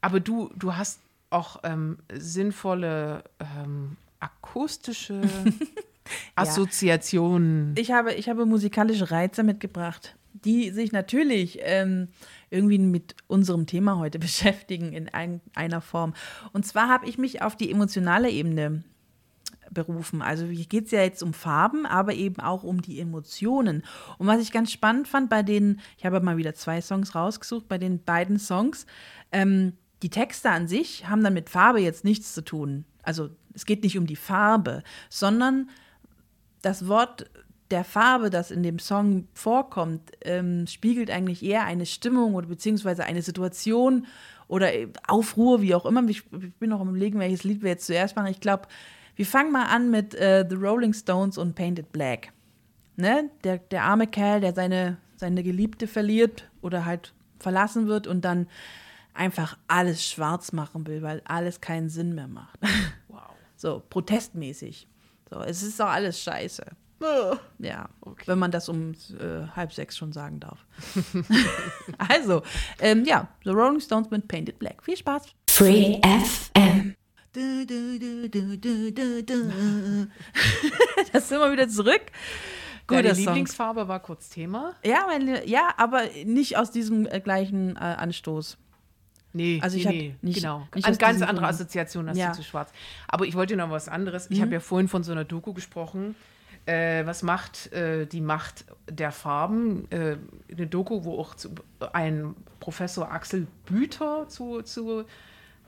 Aber 0.00 0.20
du, 0.20 0.50
du 0.56 0.76
hast 0.76 1.00
auch 1.30 1.60
ähm, 1.64 1.98
sinnvolle 2.12 3.24
ähm, 3.40 3.96
akustische 4.20 5.22
Assoziationen. 6.34 7.74
Ich 7.76 7.90
habe, 7.90 8.14
ich 8.14 8.28
habe 8.28 8.46
musikalische 8.46 9.10
Reize 9.10 9.42
mitgebracht, 9.42 10.16
die 10.32 10.70
sich 10.70 10.92
natürlich 10.92 11.58
ähm, 11.62 12.08
irgendwie 12.50 12.78
mit 12.78 13.16
unserem 13.26 13.66
Thema 13.66 13.98
heute 13.98 14.18
beschäftigen 14.20 14.92
in 14.92 15.08
ein, 15.08 15.40
einer 15.54 15.80
Form. 15.80 16.14
Und 16.52 16.66
zwar 16.66 16.88
habe 16.88 17.08
ich 17.08 17.18
mich 17.18 17.42
auf 17.42 17.56
die 17.56 17.70
emotionale 17.70 18.30
Ebene 18.30 18.82
berufen. 19.72 20.22
Also 20.22 20.46
hier 20.46 20.66
geht 20.66 20.86
es 20.86 20.90
ja 20.90 21.02
jetzt 21.02 21.22
um 21.22 21.34
Farben, 21.34 21.86
aber 21.86 22.14
eben 22.14 22.40
auch 22.40 22.62
um 22.62 22.82
die 22.82 23.00
Emotionen. 23.00 23.82
Und 24.18 24.26
was 24.26 24.40
ich 24.40 24.52
ganz 24.52 24.72
spannend 24.72 25.08
fand 25.08 25.30
bei 25.30 25.42
den, 25.42 25.80
ich 25.98 26.04
habe 26.04 26.20
mal 26.20 26.36
wieder 26.36 26.54
zwei 26.54 26.80
Songs 26.80 27.14
rausgesucht, 27.14 27.68
bei 27.68 27.78
den 27.78 28.02
beiden 28.02 28.38
Songs, 28.38 28.86
ähm, 29.32 29.74
die 30.02 30.10
Texte 30.10 30.50
an 30.50 30.66
sich 30.68 31.08
haben 31.08 31.22
dann 31.22 31.34
mit 31.34 31.48
Farbe 31.48 31.80
jetzt 31.80 32.04
nichts 32.04 32.34
zu 32.34 32.42
tun. 32.42 32.84
Also 33.02 33.30
es 33.54 33.66
geht 33.66 33.82
nicht 33.82 33.98
um 33.98 34.06
die 34.06 34.16
Farbe, 34.16 34.82
sondern 35.08 35.70
das 36.62 36.88
Wort 36.88 37.30
der 37.70 37.84
Farbe, 37.84 38.30
das 38.30 38.50
in 38.50 38.62
dem 38.62 38.78
Song 38.78 39.28
vorkommt, 39.32 40.12
ähm, 40.20 40.66
spiegelt 40.66 41.10
eigentlich 41.10 41.42
eher 41.42 41.64
eine 41.64 41.86
Stimmung 41.86 42.34
oder 42.34 42.46
beziehungsweise 42.46 43.04
eine 43.04 43.22
Situation 43.22 44.06
oder 44.46 44.74
äh, 44.74 44.88
Aufruhr, 45.08 45.62
wie 45.62 45.74
auch 45.74 45.86
immer. 45.86 46.06
Ich, 46.08 46.24
ich 46.32 46.54
bin 46.56 46.70
noch 46.70 46.80
am 46.80 46.90
überlegen, 46.90 47.18
welches 47.18 47.44
Lied 47.44 47.62
wir 47.62 47.70
jetzt 47.70 47.86
zuerst 47.86 48.14
machen. 48.14 48.30
Ich 48.30 48.40
glaube, 48.40 48.68
wir 49.14 49.26
fangen 49.26 49.52
mal 49.52 49.66
an 49.66 49.90
mit 49.90 50.14
äh, 50.14 50.46
The 50.48 50.56
Rolling 50.56 50.94
Stones 50.94 51.38
und 51.38 51.54
Painted 51.54 51.92
Black. 51.92 52.32
Ne? 52.96 53.30
Der, 53.44 53.58
der 53.58 53.84
arme 53.84 54.06
Kerl, 54.06 54.40
der 54.40 54.54
seine, 54.54 54.98
seine 55.16 55.42
Geliebte 55.42 55.86
verliert 55.86 56.48
oder 56.60 56.84
halt 56.84 57.12
verlassen 57.38 57.88
wird 57.88 58.06
und 58.06 58.24
dann 58.24 58.48
einfach 59.14 59.58
alles 59.68 60.04
schwarz 60.06 60.52
machen 60.52 60.86
will, 60.86 61.02
weil 61.02 61.22
alles 61.24 61.60
keinen 61.60 61.88
Sinn 61.88 62.14
mehr 62.14 62.28
macht. 62.28 62.58
Wow. 63.08 63.20
So, 63.56 63.82
protestmäßig. 63.90 64.88
So, 65.28 65.40
es 65.40 65.62
ist 65.62 65.78
doch 65.78 65.88
alles 65.88 66.18
scheiße. 66.22 66.64
Ja, 67.58 67.88
wenn 68.26 68.38
man 68.38 68.50
das 68.50 68.68
um 68.68 68.92
äh, 68.92 69.46
halb 69.54 69.72
sechs 69.72 69.96
schon 69.96 70.12
sagen 70.12 70.40
darf. 70.40 70.64
also, 71.98 72.42
ähm, 72.80 73.04
ja, 73.04 73.28
The 73.44 73.50
Rolling 73.50 73.80
Stones 73.80 74.10
mit 74.10 74.28
Painted 74.28 74.58
Black. 74.58 74.82
Viel 74.82 74.96
Spaß. 74.96 75.26
Free 75.50 76.00
FM. 76.00 76.94
Du, 77.34 77.64
du, 77.66 77.98
du, 77.98 78.28
du, 78.28 78.58
du, 78.58 78.92
du, 78.92 79.22
du. 79.22 80.06
Das 81.12 81.28
sind 81.30 81.38
wir 81.38 81.50
wieder 81.50 81.66
zurück. 81.68 82.02
Ja, 82.10 82.98
Guter 82.98 83.02
die 83.02 83.08
Song. 83.14 83.18
Lieblingsfarbe 83.34 83.88
war 83.88 84.00
kurz 84.00 84.28
Thema. 84.28 84.74
Ja, 84.84 85.04
meine, 85.06 85.46
ja, 85.48 85.72
aber 85.78 86.02
nicht 86.26 86.58
aus 86.58 86.70
diesem 86.70 87.06
äh, 87.06 87.20
gleichen 87.20 87.76
äh, 87.76 87.78
Anstoß. 87.78 88.58
Nee, 89.32 89.60
Also 89.62 89.78
ich 89.78 89.86
nee, 89.86 90.14
nee, 90.20 90.28
nicht- 90.28 90.40
genau. 90.42 90.68
nicht 90.74 90.86
aus 90.86 90.98
ganz 90.98 91.22
andere 91.22 91.36
Grund. 91.36 91.48
Assoziationen 91.48 92.10
hast 92.10 92.18
Ja. 92.18 92.28
Mhm. 92.30 92.34
zu 92.34 92.42
schwarz. 92.42 92.70
Aber 93.08 93.24
ich 93.24 93.34
wollte 93.34 93.56
noch 93.56 93.70
was 93.70 93.88
anderes. 93.88 94.26
Ich 94.30 94.42
habe 94.42 94.52
ja 94.52 94.60
vorhin 94.60 94.88
von 94.88 95.02
so 95.02 95.12
einer 95.12 95.24
Doku 95.24 95.54
gesprochen. 95.54 96.14
Äh, 96.66 97.06
was 97.06 97.22
macht 97.22 97.72
äh, 97.72 98.04
die 98.06 98.20
Macht 98.20 98.66
der 98.90 99.10
Farben? 99.10 99.90
Äh, 99.90 100.18
eine 100.50 100.66
Doku, 100.66 101.04
wo 101.04 101.18
auch 101.18 101.34
zu, 101.34 101.48
ein 101.94 102.34
Professor 102.60 103.10
Axel 103.10 103.46
Büter 103.64 104.28
zu, 104.28 104.60
zu, 104.62 105.04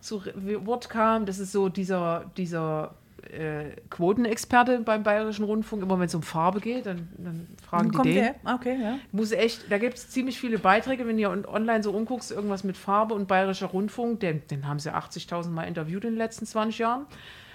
zu 0.05 0.23
Wort 0.67 0.88
kam. 0.90 1.27
Das 1.27 1.38
ist 1.38 1.53
so 1.53 1.69
dieser, 1.69 2.31
dieser 2.37 2.95
äh, 3.31 3.71
Quotenexperte 3.90 4.81
beim 4.81 5.03
Bayerischen 5.03 5.45
Rundfunk. 5.45 5.83
Immer 5.83 5.99
wenn 5.99 6.07
es 6.07 6.14
um 6.14 6.23
Farbe 6.23 6.61
geht, 6.61 6.87
dann, 6.87 7.09
dann 7.17 7.49
fragen 7.67 7.90
die 7.90 7.97
Kommt 7.97 8.07
den. 8.07 8.14
der? 8.17 8.35
Ah, 8.45 8.55
Okay, 8.57 8.77
ja. 8.81 8.99
Muss 9.12 9.33
echt, 9.33 9.71
da 9.71 9.79
gibt 9.79 9.97
es 9.97 10.11
ziemlich 10.11 10.38
viele 10.38 10.59
Beiträge, 10.59 11.07
wenn 11.07 11.19
ihr 11.19 11.31
on- 11.31 11.47
online 11.47 11.83
so 11.83 11.90
umguckst, 11.93 12.31
irgendwas 12.31 12.64
mit 12.64 12.77
Farbe 12.77 13.14
und 13.14 13.27
bayerischer 13.27 13.67
Rundfunk, 13.67 14.21
den, 14.21 14.47
den 14.49 14.69
haben 14.69 14.79
sie 14.79 14.95
80.000 14.95 15.49
Mal 15.51 15.62
interviewt 15.64 16.05
in 16.05 16.11
den 16.11 16.19
letzten 16.19 16.45
20 16.47 16.79
Jahren. 16.79 17.07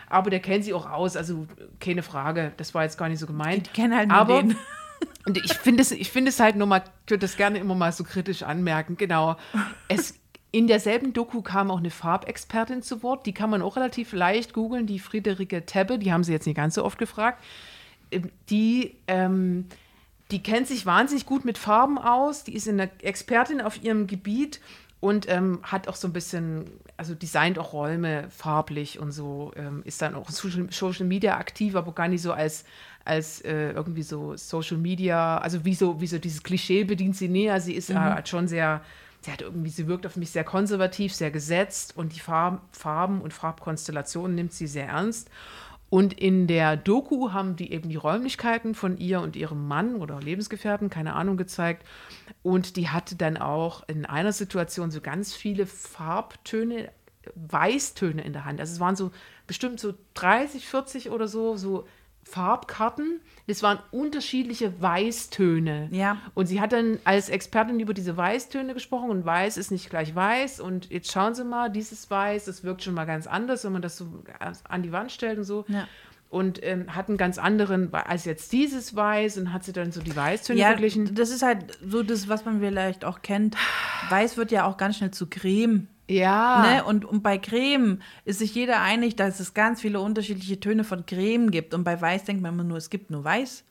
Aber 0.09 0.31
der 0.31 0.39
kennt 0.39 0.63
sie 0.65 0.73
auch 0.73 0.89
aus, 0.89 1.15
also 1.15 1.45
keine 1.79 2.01
Frage, 2.01 2.51
das 2.57 2.73
war 2.73 2.81
jetzt 2.83 2.97
gar 2.97 3.09
nicht 3.09 3.19
so 3.19 3.27
gemeint. 3.27 3.67
Die 3.67 3.71
kennen 3.71 3.95
halt 3.95 4.09
nur 4.09 4.17
Aber 4.17 4.41
den. 4.41 4.55
und 5.27 5.37
ich 5.37 5.53
finde 5.53 5.83
es, 5.83 5.91
ich 5.91 6.09
finde 6.09 6.29
es 6.29 6.39
halt 6.39 6.55
nur 6.55 6.65
mal, 6.65 6.81
ich 7.05 7.11
würde 7.11 7.21
das 7.21 7.37
gerne 7.37 7.59
immer 7.59 7.75
mal 7.75 7.91
so 7.91 8.03
kritisch 8.03 8.41
anmerken, 8.41 8.97
genau. 8.97 9.35
Es, 9.87 10.15
in 10.51 10.67
derselben 10.67 11.13
Doku 11.13 11.41
kam 11.41 11.69
auch 11.69 11.77
eine 11.77 11.91
Farbexpertin 11.91 12.81
zu 12.81 13.03
Wort, 13.03 13.25
die 13.25 13.33
kann 13.33 13.49
man 13.49 13.61
auch 13.61 13.75
relativ 13.75 14.13
leicht 14.13 14.53
googeln, 14.53 14.87
die 14.87 14.99
Friederike 14.99 15.65
Tebbe, 15.65 15.99
die 15.99 16.11
haben 16.11 16.23
sie 16.23 16.31
jetzt 16.31 16.47
nicht 16.47 16.55
ganz 16.55 16.75
so 16.75 16.83
oft 16.83 16.97
gefragt. 16.97 17.43
Ähm, 18.11 18.29
Die, 18.49 18.95
ähm, 19.07 19.65
die 20.31 20.41
kennt 20.41 20.67
sich 20.67 20.85
wahnsinnig 20.85 21.25
gut 21.25 21.45
mit 21.45 21.57
Farben 21.57 21.97
aus, 21.97 22.43
die 22.43 22.53
ist 22.53 22.67
eine 22.67 22.89
Expertin 23.01 23.61
auf 23.61 23.83
ihrem 23.83 24.07
Gebiet 24.07 24.59
und 24.99 25.29
ähm, 25.29 25.59
hat 25.63 25.87
auch 25.87 25.95
so 25.95 26.07
ein 26.07 26.13
bisschen, 26.13 26.65
also 26.97 27.15
designt 27.15 27.57
auch 27.57 27.71
Räume 27.73 28.27
farblich 28.29 28.99
und 28.99 29.11
so, 29.11 29.51
ähm, 29.55 29.81
ist 29.85 30.01
dann 30.01 30.13
auch 30.15 30.29
Social, 30.29 30.67
Social 30.71 31.05
Media 31.05 31.37
aktiv, 31.37 31.75
aber 31.75 31.93
gar 31.93 32.07
nicht 32.07 32.21
so 32.21 32.33
als, 32.33 32.65
als 33.05 33.41
äh, 33.41 33.71
irgendwie 33.71 34.03
so 34.03 34.35
Social 34.35 34.77
Media, 34.77 35.37
also 35.37 35.63
wie 35.63 35.73
so, 35.73 36.01
wie 36.01 36.07
so 36.07 36.17
dieses 36.17 36.43
Klischee 36.43 36.83
bedient 36.83 37.15
sie 37.15 37.29
näher. 37.29 37.61
Sie 37.61 37.73
ist 37.73 37.89
äh, 37.89 37.95
hat 37.95 38.27
schon 38.27 38.47
sehr, 38.47 38.81
sie 39.21 39.31
hat 39.31 39.41
irgendwie, 39.41 39.69
sie 39.69 39.87
wirkt 39.87 40.05
auf 40.05 40.15
mich 40.15 40.31
sehr 40.31 40.43
konservativ, 40.43 41.13
sehr 41.13 41.31
gesetzt 41.31 41.95
und 41.97 42.15
die 42.15 42.19
Farb, 42.19 42.61
Farben 42.71 43.21
und 43.21 43.33
Farbkonstellationen 43.33 44.35
nimmt 44.35 44.53
sie 44.53 44.67
sehr 44.67 44.87
ernst. 44.87 45.29
Und 45.89 46.13
in 46.13 46.45
der 46.45 46.77
Doku 46.77 47.31
haben 47.31 47.55
die 47.55 47.71
eben 47.71 47.89
die 47.89 47.95
Räumlichkeiten 47.95 48.75
von 48.75 48.97
ihr 48.97 49.21
und 49.21 49.35
ihrem 49.35 49.67
Mann 49.67 49.95
oder 49.95 50.19
Lebensgefährten, 50.19 50.91
keine 50.91 51.15
Ahnung, 51.15 51.35
gezeigt. 51.35 51.83
Und 52.43 52.75
die 52.75 52.89
hatte 52.89 53.15
dann 53.15 53.37
auch 53.37 53.87
in 53.87 54.05
einer 54.05 54.31
Situation 54.31 54.91
so 54.91 55.01
ganz 55.01 55.33
viele 55.33 55.65
Farbtöne, 55.65 56.91
Weißtöne 57.33 58.21
in 58.21 58.33
der 58.33 58.45
Hand. 58.45 58.59
Also 58.59 58.73
es 58.73 58.79
waren 58.79 58.95
so 58.95 59.11
bestimmt 59.47 59.79
so 59.79 59.95
30, 60.13 60.67
40 60.67 61.09
oder 61.09 61.27
so, 61.27 61.57
so 61.57 61.87
Farbkarten. 62.29 63.21
Das 63.47 63.63
waren 63.63 63.79
unterschiedliche 63.91 64.79
Weißtöne. 64.81 65.89
Ja. 65.91 66.17
Und 66.35 66.45
sie 66.45 66.61
hat 66.61 66.71
dann 66.71 66.99
als 67.03 67.29
Expertin 67.29 67.79
über 67.79 67.93
diese 67.93 68.15
Weißtöne 68.15 68.73
gesprochen 68.73 69.09
und 69.09 69.25
weiß 69.25 69.57
ist 69.57 69.71
nicht 69.71 69.89
gleich 69.89 70.13
weiß. 70.15 70.59
Und 70.59 70.89
jetzt 70.91 71.11
schauen 71.11 71.33
Sie 71.35 71.43
mal, 71.43 71.69
dieses 71.69 72.09
Weiß, 72.09 72.45
das 72.45 72.63
wirkt 72.63 72.83
schon 72.83 72.93
mal 72.93 73.05
ganz 73.05 73.27
anders, 73.27 73.63
wenn 73.63 73.71
man 73.71 73.81
das 73.81 73.97
so 73.97 74.23
an 74.67 74.83
die 74.83 74.91
Wand 74.91 75.11
stellt 75.11 75.37
und 75.39 75.43
so. 75.45 75.65
Ja. 75.67 75.87
Und 76.29 76.63
ähm, 76.63 76.95
hat 76.95 77.09
einen 77.09 77.17
ganz 77.17 77.39
anderen 77.39 77.91
als 77.91 78.25
jetzt 78.25 78.51
dieses 78.51 78.95
Weiß 78.95 79.37
und 79.39 79.51
hat 79.51 79.63
sie 79.63 79.73
dann 79.73 79.91
so 79.91 79.99
die 79.99 80.15
Weißtöne 80.15 80.59
Ja, 80.59 80.67
verglichen. 80.67 81.15
das 81.15 81.31
ist 81.31 81.41
halt 81.41 81.65
so 81.83 82.03
das, 82.03 82.29
was 82.29 82.45
man 82.45 82.59
vielleicht 82.59 83.03
auch 83.03 83.23
kennt. 83.23 83.57
Weiß 84.09 84.37
wird 84.37 84.51
ja 84.51 84.65
auch 84.65 84.77
ganz 84.77 84.97
schnell 84.97 85.09
zu 85.09 85.25
Creme. 85.25 85.87
Ja. 86.09 86.63
Ne? 86.65 86.83
Und, 86.83 87.05
und 87.05 87.21
bei 87.21 87.37
Creme 87.37 88.01
ist 88.25 88.39
sich 88.39 88.55
jeder 88.55 88.81
einig, 88.81 89.15
dass 89.15 89.39
es 89.39 89.53
ganz 89.53 89.81
viele 89.81 89.99
unterschiedliche 89.99 90.59
Töne 90.59 90.83
von 90.83 91.05
Creme 91.05 91.51
gibt. 91.51 91.73
Und 91.73 91.83
bei 91.83 91.99
Weiß 91.99 92.23
denkt 92.23 92.41
man 92.41 92.53
immer 92.53 92.63
nur, 92.63 92.77
es 92.77 92.89
gibt 92.89 93.11
nur 93.11 93.23
Weiß. 93.23 93.63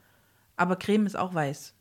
Aber 0.57 0.77
Creme 0.77 1.07
ist 1.07 1.17
auch 1.17 1.35
weiß. 1.35 1.75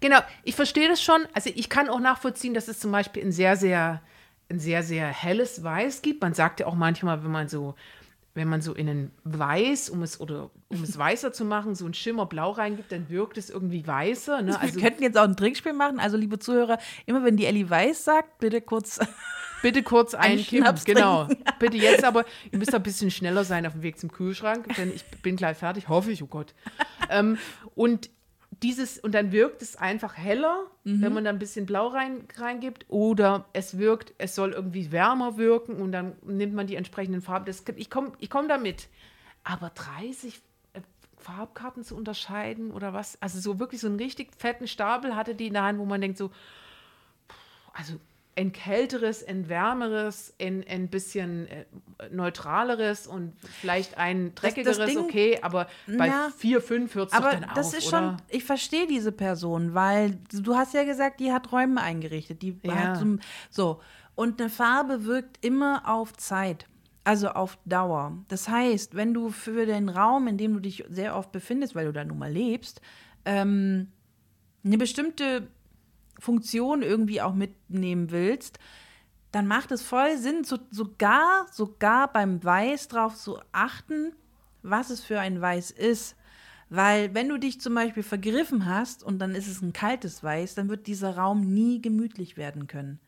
Genau, 0.00 0.18
ich 0.42 0.54
verstehe 0.54 0.88
das 0.88 1.02
schon. 1.02 1.26
Also 1.32 1.50
ich 1.54 1.68
kann 1.68 1.88
auch 1.88 2.00
nachvollziehen, 2.00 2.54
dass 2.54 2.68
es 2.68 2.78
zum 2.78 2.92
Beispiel 2.92 3.24
ein 3.24 3.32
sehr, 3.32 3.56
sehr, 3.56 4.02
ein 4.48 4.58
sehr, 4.58 4.82
sehr 4.82 5.06
helles 5.08 5.62
Weiß 5.62 6.02
gibt. 6.02 6.22
Man 6.22 6.34
sagt 6.34 6.60
ja 6.60 6.66
auch 6.66 6.74
manchmal, 6.74 7.24
wenn 7.24 7.30
man 7.30 7.48
so, 7.48 7.74
wenn 8.34 8.48
man 8.48 8.60
so 8.60 8.74
in 8.74 8.88
ein 8.88 9.10
Weiß, 9.24 9.88
um 9.88 10.02
es 10.02 10.20
oder 10.20 10.50
um 10.68 10.82
es 10.82 10.98
weißer 10.98 11.32
zu 11.32 11.44
machen, 11.44 11.74
so 11.74 11.86
ein 11.86 11.94
Schimmer 11.94 12.26
Blau 12.26 12.50
reingibt, 12.50 12.92
dann 12.92 13.08
wirkt 13.08 13.38
es 13.38 13.48
irgendwie 13.48 13.86
weißer. 13.86 14.42
Ne? 14.42 14.60
Also 14.60 14.74
Wir 14.74 14.82
könnten 14.82 15.02
jetzt 15.02 15.16
auch 15.16 15.24
ein 15.24 15.36
Trickspiel 15.36 15.72
machen. 15.72 15.98
Also, 15.98 16.16
liebe 16.16 16.38
Zuhörer, 16.38 16.78
immer 17.06 17.24
wenn 17.24 17.36
die 17.36 17.46
Ellie 17.46 17.68
Weiß 17.68 18.04
sagt, 18.04 18.38
bitte 18.38 18.60
kurz. 18.60 19.00
Bitte 19.62 19.82
kurz 19.82 20.14
einkippen. 20.14 20.74
Genau. 20.84 21.28
Bitte 21.58 21.76
jetzt 21.76 22.04
aber, 22.04 22.24
ihr 22.52 22.58
müsst 22.58 22.74
ein 22.74 22.82
bisschen 22.82 23.10
schneller 23.10 23.44
sein 23.44 23.66
auf 23.66 23.72
dem 23.72 23.82
Weg 23.82 23.98
zum 23.98 24.12
Kühlschrank, 24.12 24.74
denn 24.76 24.92
ich 24.94 25.04
bin 25.22 25.36
gleich 25.36 25.56
fertig, 25.56 25.88
hoffe 25.88 26.10
ich, 26.12 26.22
oh 26.22 26.26
Gott. 26.26 26.54
ähm, 27.10 27.38
und 27.74 28.10
dieses, 28.62 28.98
und 28.98 29.12
dann 29.14 29.32
wirkt 29.32 29.60
es 29.62 29.76
einfach 29.76 30.16
heller, 30.16 30.66
Mhm. 30.84 31.02
wenn 31.02 31.12
man 31.14 31.24
da 31.24 31.30
ein 31.30 31.38
bisschen 31.38 31.66
Blau 31.66 31.88
rein, 31.88 32.26
reingibt, 32.36 32.86
oder 32.88 33.46
es 33.52 33.76
wirkt, 33.76 34.14
es 34.18 34.34
soll 34.34 34.52
irgendwie 34.52 34.92
wärmer 34.92 35.36
wirken 35.36 35.76
und 35.76 35.90
dann 35.92 36.12
nimmt 36.24 36.54
man 36.54 36.66
die 36.66 36.76
entsprechenden 36.76 37.20
Farben. 37.22 37.44
Das, 37.46 37.64
ich 37.76 37.90
komme 37.90 38.12
ich 38.18 38.30
komm 38.30 38.48
damit. 38.48 38.88
Aber 39.42 39.70
30 39.70 40.40
äh, 40.74 40.80
Farbkarten 41.18 41.82
zu 41.84 41.96
unterscheiden 41.96 42.70
oder 42.70 42.92
was? 42.94 43.20
Also 43.20 43.40
so 43.40 43.58
wirklich 43.58 43.80
so 43.80 43.88
einen 43.88 43.96
richtig 43.96 44.30
fetten 44.38 44.68
Stapel 44.68 45.16
hatte 45.16 45.34
die 45.34 45.48
in 45.48 45.54
der 45.54 45.64
Hand, 45.64 45.78
wo 45.78 45.84
man 45.84 46.00
denkt 46.00 46.16
so, 46.18 46.30
also 47.72 47.94
ein 48.38 48.52
kälteres, 48.52 49.26
ein 49.26 49.48
wärmeres, 49.48 50.34
ein, 50.40 50.62
ein 50.68 50.88
bisschen 50.88 51.48
äh, 51.48 51.64
neutraleres 52.10 53.06
und 53.06 53.32
vielleicht 53.60 53.96
ein 53.96 54.34
das 54.34 54.42
dreckigeres, 54.54 54.86
Ding- 54.86 54.98
okay, 54.98 55.38
aber 55.42 55.66
bei 55.86 56.08
Ja. 56.08 56.30
4, 56.36 56.60
5 56.60 56.94
hört 56.94 57.08
es 57.08 57.14
Aber 57.14 57.30
dann 57.30 57.46
das 57.54 57.68
auf, 57.68 57.78
ist 57.78 57.86
oder? 57.92 57.98
schon, 57.98 58.16
ich 58.28 58.44
verstehe 58.44 58.86
diese 58.86 59.10
Person, 59.12 59.72
weil 59.74 60.18
du 60.32 60.54
hast 60.54 60.74
ja 60.74 60.84
gesagt, 60.84 61.20
die 61.20 61.32
hat 61.32 61.50
Räume 61.50 61.80
eingerichtet. 61.80 62.42
Die 62.42 62.58
Ja. 62.62 62.74
hat 62.74 62.98
so, 62.98 63.16
so. 63.50 63.80
Und 64.14 64.40
eine 64.40 64.50
Farbe 64.50 65.04
wirkt 65.04 65.44
immer 65.44 65.82
auf 65.88 66.12
Zeit. 66.14 66.66
Also 67.04 67.28
auf 67.28 67.56
Dauer. 67.66 68.18
Das 68.28 68.48
heißt, 68.48 68.96
wenn 68.96 69.14
du 69.14 69.30
für 69.30 69.64
den 69.64 69.88
Raum, 69.88 70.26
in 70.26 70.36
dem 70.38 70.54
du 70.54 70.60
dich 70.60 70.84
sehr 70.88 71.16
oft 71.16 71.30
befindest, 71.32 71.74
weil 71.76 71.86
du 71.86 71.92
da 71.92 72.04
nun 72.04 72.18
mal 72.18 72.32
lebst, 72.32 72.80
ähm, 73.24 73.92
eine 74.64 74.76
bestimmte 74.76 75.46
Funktion 76.18 76.82
irgendwie 76.82 77.20
auch 77.20 77.34
mitnehmen 77.34 78.10
willst, 78.10 78.58
dann 79.32 79.46
macht 79.46 79.70
es 79.72 79.82
voll 79.82 80.16
Sinn, 80.16 80.44
so, 80.44 80.58
sogar, 80.70 81.46
sogar 81.52 82.12
beim 82.12 82.42
Weiß 82.42 82.88
drauf 82.88 83.16
zu 83.16 83.38
achten, 83.52 84.12
was 84.62 84.90
es 84.90 85.02
für 85.02 85.20
ein 85.20 85.40
Weiß 85.40 85.70
ist. 85.70 86.16
Weil 86.68 87.14
wenn 87.14 87.28
du 87.28 87.38
dich 87.38 87.60
zum 87.60 87.74
Beispiel 87.74 88.02
vergriffen 88.02 88.66
hast 88.66 89.04
und 89.04 89.18
dann 89.18 89.34
ist 89.34 89.46
es 89.46 89.62
ein 89.62 89.72
kaltes 89.72 90.24
Weiß, 90.24 90.54
dann 90.54 90.68
wird 90.68 90.86
dieser 90.86 91.16
Raum 91.16 91.52
nie 91.52 91.80
gemütlich 91.80 92.36
werden 92.36 92.66
können. 92.66 92.98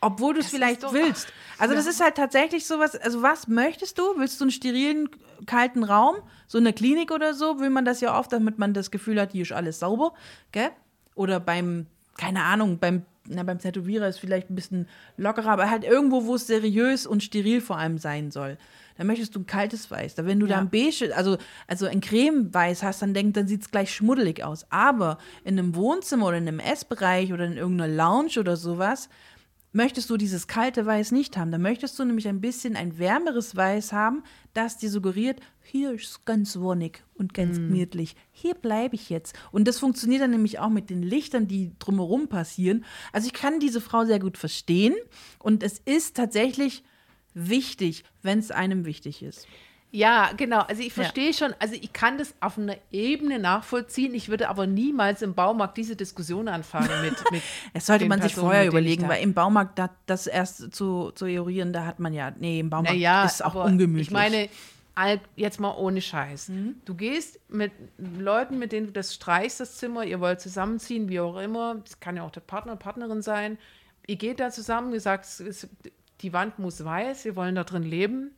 Obwohl 0.00 0.34
du 0.34 0.40
es 0.40 0.48
vielleicht 0.48 0.82
doch- 0.82 0.92
willst. 0.92 1.32
Also 1.58 1.74
das 1.74 1.86
ist 1.86 2.02
halt 2.02 2.16
tatsächlich 2.16 2.66
sowas, 2.66 2.94
also 2.96 3.22
was 3.22 3.48
möchtest 3.48 3.98
du? 3.98 4.02
Willst 4.16 4.38
du 4.40 4.44
einen 4.44 4.50
sterilen, 4.50 5.08
kalten 5.46 5.82
Raum? 5.82 6.16
So 6.46 6.58
eine 6.58 6.72
Klinik 6.72 7.10
oder 7.10 7.32
so, 7.32 7.58
will 7.60 7.70
man 7.70 7.84
das 7.84 8.00
ja 8.00 8.18
oft, 8.18 8.32
damit 8.32 8.58
man 8.58 8.74
das 8.74 8.90
Gefühl 8.90 9.20
hat, 9.20 9.32
hier 9.32 9.42
ist 9.42 9.52
alles 9.52 9.78
sauber, 9.78 10.12
gell? 10.52 10.70
Oder 11.14 11.40
beim, 11.40 11.86
keine 12.16 12.42
Ahnung, 12.42 12.78
beim, 12.78 13.02
na, 13.28 13.42
beim 13.42 13.58
Tätowierer 13.58 14.08
ist 14.08 14.18
vielleicht 14.18 14.50
ein 14.50 14.54
bisschen 14.54 14.86
lockerer, 15.16 15.50
aber 15.50 15.70
halt 15.70 15.84
irgendwo, 15.84 16.26
wo 16.26 16.34
es 16.34 16.46
seriös 16.46 17.06
und 17.06 17.22
steril 17.22 17.60
vor 17.60 17.78
allem 17.78 17.98
sein 17.98 18.30
soll. 18.30 18.58
Da 18.96 19.02
möchtest 19.04 19.34
du 19.34 19.40
ein 19.40 19.46
kaltes 19.46 19.90
Weiß. 19.90 20.14
Da 20.14 20.24
wenn 20.26 20.38
du 20.38 20.46
da 20.46 20.54
Ja. 20.54 20.60
ein 20.60 20.70
beige, 20.70 21.16
also, 21.16 21.36
also 21.66 21.86
ein 21.86 22.00
Cremeweiß 22.00 22.82
hast, 22.82 23.02
dann 23.02 23.12
denk, 23.14 23.34
dann 23.34 23.48
sieht 23.48 23.62
es 23.62 23.70
gleich 23.70 23.92
schmuddelig 23.92 24.44
aus. 24.44 24.66
Aber 24.70 25.18
in 25.42 25.58
einem 25.58 25.74
Wohnzimmer 25.74 26.26
oder 26.26 26.36
in 26.38 26.46
einem 26.46 26.60
Essbereich 26.60 27.32
oder 27.32 27.44
in 27.46 27.56
irgendeiner 27.56 27.92
Lounge 27.92 28.38
oder 28.38 28.56
sowas, 28.56 29.08
möchtest 29.72 30.08
du 30.10 30.16
dieses 30.16 30.46
kalte 30.46 30.86
Weiß 30.86 31.10
nicht 31.10 31.36
haben. 31.36 31.50
Da 31.50 31.58
möchtest 31.58 31.98
du 31.98 32.04
nämlich 32.04 32.28
ein 32.28 32.40
bisschen 32.40 32.76
ein 32.76 32.96
wärmeres 32.98 33.56
Weiß 33.56 33.92
haben, 33.92 34.22
das 34.52 34.78
dir 34.78 34.88
suggeriert, 34.90 35.40
hier 35.64 35.92
ist 35.92 36.04
es 36.04 36.24
ganz 36.24 36.58
wonnig 36.58 37.02
und 37.14 37.34
ganz 37.34 37.56
gemütlich. 37.56 38.16
Hier 38.32 38.54
bleibe 38.54 38.94
ich 38.94 39.10
jetzt. 39.10 39.34
Und 39.50 39.66
das 39.66 39.78
funktioniert 39.78 40.22
dann 40.22 40.30
nämlich 40.30 40.58
auch 40.58 40.68
mit 40.68 40.90
den 40.90 41.02
Lichtern, 41.02 41.48
die 41.48 41.72
drumherum 41.78 42.28
passieren. 42.28 42.84
Also 43.12 43.26
ich 43.26 43.32
kann 43.32 43.60
diese 43.60 43.80
Frau 43.80 44.04
sehr 44.04 44.18
gut 44.18 44.38
verstehen 44.38 44.94
und 45.38 45.62
es 45.62 45.80
ist 45.84 46.16
tatsächlich 46.16 46.84
wichtig, 47.34 48.04
wenn 48.22 48.38
es 48.38 48.50
einem 48.50 48.84
wichtig 48.84 49.22
ist. 49.22 49.48
Ja, 49.94 50.32
genau. 50.36 50.58
Also 50.62 50.82
ich 50.82 50.92
verstehe 50.92 51.32
schon, 51.32 51.54
also 51.60 51.76
ich 51.80 51.92
kann 51.92 52.18
das 52.18 52.34
auf 52.40 52.58
einer 52.58 52.76
Ebene 52.90 53.38
nachvollziehen. 53.38 54.12
Ich 54.12 54.28
würde 54.28 54.48
aber 54.48 54.66
niemals 54.66 55.22
im 55.22 55.34
Baumarkt 55.34 55.76
diese 55.76 55.94
Diskussion 55.94 56.48
anfangen 56.48 56.90
mit. 57.00 57.14
mit 57.30 57.42
Das 57.74 57.86
sollte 57.86 58.06
man 58.06 58.20
sich 58.20 58.32
Personen, 58.32 58.46
vorher 58.48 58.64
mit 58.64 58.72
denen 58.72 58.86
ich 58.86 58.94
überlegen, 58.94 59.08
weil 59.08 59.22
im 59.22 59.34
Baumarkt 59.34 59.78
da, 59.78 59.90
das 60.06 60.26
erst 60.26 60.74
zu, 60.74 61.12
zu 61.12 61.26
eruieren, 61.26 61.72
da 61.72 61.86
hat 61.86 62.00
man 62.00 62.12
ja, 62.12 62.32
nee, 62.36 62.58
im 62.58 62.70
Baumarkt 62.70 62.96
Naja, 62.96 63.24
ist 63.24 63.44
auch 63.44 63.54
ungemütlich. 63.54 64.08
Ich 64.08 64.12
meine, 64.12 64.48
jetzt 65.36 65.60
mal 65.60 65.74
ohne 65.76 66.00
Scheiß. 66.00 66.50
Mhm. 66.50 66.76
Du 66.84 66.94
gehst 66.94 67.40
mit 67.48 67.72
Leuten, 67.98 68.58
mit 68.58 68.72
denen 68.72 68.86
du 68.86 68.92
das 68.92 69.14
streichst, 69.14 69.60
das 69.60 69.76
Zimmer, 69.76 70.04
ihr 70.04 70.20
wollt 70.20 70.40
zusammenziehen, 70.40 71.08
wie 71.08 71.20
auch 71.20 71.36
immer. 71.36 71.76
Das 71.76 72.00
kann 72.00 72.16
ja 72.16 72.22
auch 72.22 72.30
der 72.30 72.40
Partner, 72.40 72.76
Partnerin 72.76 73.22
sein. 73.22 73.58
Ihr 74.06 74.16
geht 74.16 74.40
da 74.40 74.50
zusammen, 74.50 74.92
ihr 74.92 75.00
sagt, 75.00 75.26
die 76.20 76.32
Wand 76.32 76.58
muss 76.58 76.84
weiß, 76.84 77.24
wir 77.24 77.36
wollen 77.36 77.54
da 77.54 77.64
drin 77.64 77.82
leben. 77.82 78.32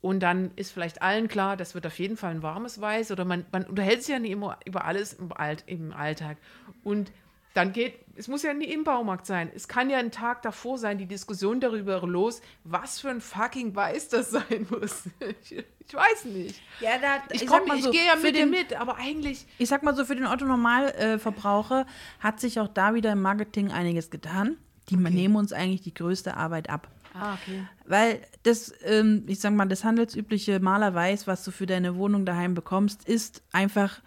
Und 0.00 0.20
dann 0.20 0.52
ist 0.54 0.70
vielleicht 0.70 1.02
allen 1.02 1.26
klar, 1.26 1.56
das 1.56 1.74
wird 1.74 1.86
auf 1.86 1.98
jeden 1.98 2.16
Fall 2.16 2.30
ein 2.30 2.42
warmes 2.42 2.80
Weiß. 2.80 3.10
Oder 3.10 3.24
man, 3.24 3.44
man 3.50 3.64
unterhält 3.64 4.02
sich 4.02 4.12
ja 4.12 4.20
nicht 4.20 4.30
immer 4.30 4.58
über 4.64 4.84
alles 4.84 5.14
im, 5.14 5.32
Alt, 5.32 5.64
im 5.66 5.92
Alltag. 5.92 6.36
Und 6.84 7.10
dann 7.54 7.72
geht, 7.72 7.94
es 8.18 8.28
muss 8.28 8.42
ja 8.42 8.52
nie 8.52 8.66
im 8.66 8.84
Baumarkt 8.84 9.26
sein. 9.26 9.50
Es 9.54 9.68
kann 9.68 9.88
ja 9.90 9.98
ein 9.98 10.10
Tag 10.10 10.42
davor 10.42 10.76
sein, 10.78 10.98
die 10.98 11.06
Diskussion 11.06 11.60
darüber 11.60 12.00
los, 12.06 12.40
was 12.64 13.00
für 13.00 13.10
ein 13.10 13.20
fucking 13.20 13.74
Weiß 13.74 14.08
das 14.08 14.30
sein 14.30 14.66
muss. 14.70 15.04
Ich, 15.42 15.52
ich 15.86 15.94
weiß 15.94 16.24
nicht. 16.26 16.60
ja, 16.80 16.98
da, 17.00 17.22
Ich, 17.32 17.48
sag 17.48 17.64
komm, 17.64 17.76
ich 17.76 17.84
so, 17.84 17.90
gehe 17.90 18.04
ja 18.06 18.16
mit 18.16 18.34
dir 18.34 18.40
den- 18.42 18.50
mit, 18.50 18.74
aber 18.78 18.96
eigentlich. 18.96 19.46
Ich 19.58 19.68
sag 19.68 19.82
mal 19.82 19.94
so, 19.94 20.04
für 20.04 20.16
den 20.16 20.26
Otto-Normalverbraucher 20.26 21.86
hat 22.20 22.40
sich 22.40 22.60
auch 22.60 22.68
da 22.68 22.94
wieder 22.94 23.12
im 23.12 23.22
Marketing 23.22 23.70
einiges 23.70 24.10
getan. 24.10 24.56
Die 24.90 24.96
nehmen 24.96 25.36
uns 25.36 25.52
eigentlich 25.52 25.82
die 25.82 25.92
größte 25.94 26.36
Arbeit 26.36 26.70
ab. 26.70 26.88
Ah, 27.14 27.34
okay. 27.34 27.62
Weil 27.86 28.20
das, 28.44 28.72
ähm, 28.84 29.24
ich 29.26 29.40
sag 29.40 29.52
mal, 29.52 29.66
das 29.66 29.84
handelsübliche 29.84 30.60
Malerweiß, 30.60 31.26
was 31.26 31.44
du 31.44 31.50
für 31.50 31.66
deine 31.66 31.96
Wohnung 31.96 32.24
daheim 32.24 32.54
bekommst, 32.54 33.06
ist 33.08 33.42
einfach 33.52 34.00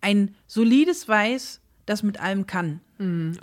ein 0.00 0.34
solides 0.46 1.08
Weiß, 1.08 1.60
das 1.86 2.02
mit 2.02 2.20
allem 2.20 2.46
kann. 2.46 2.80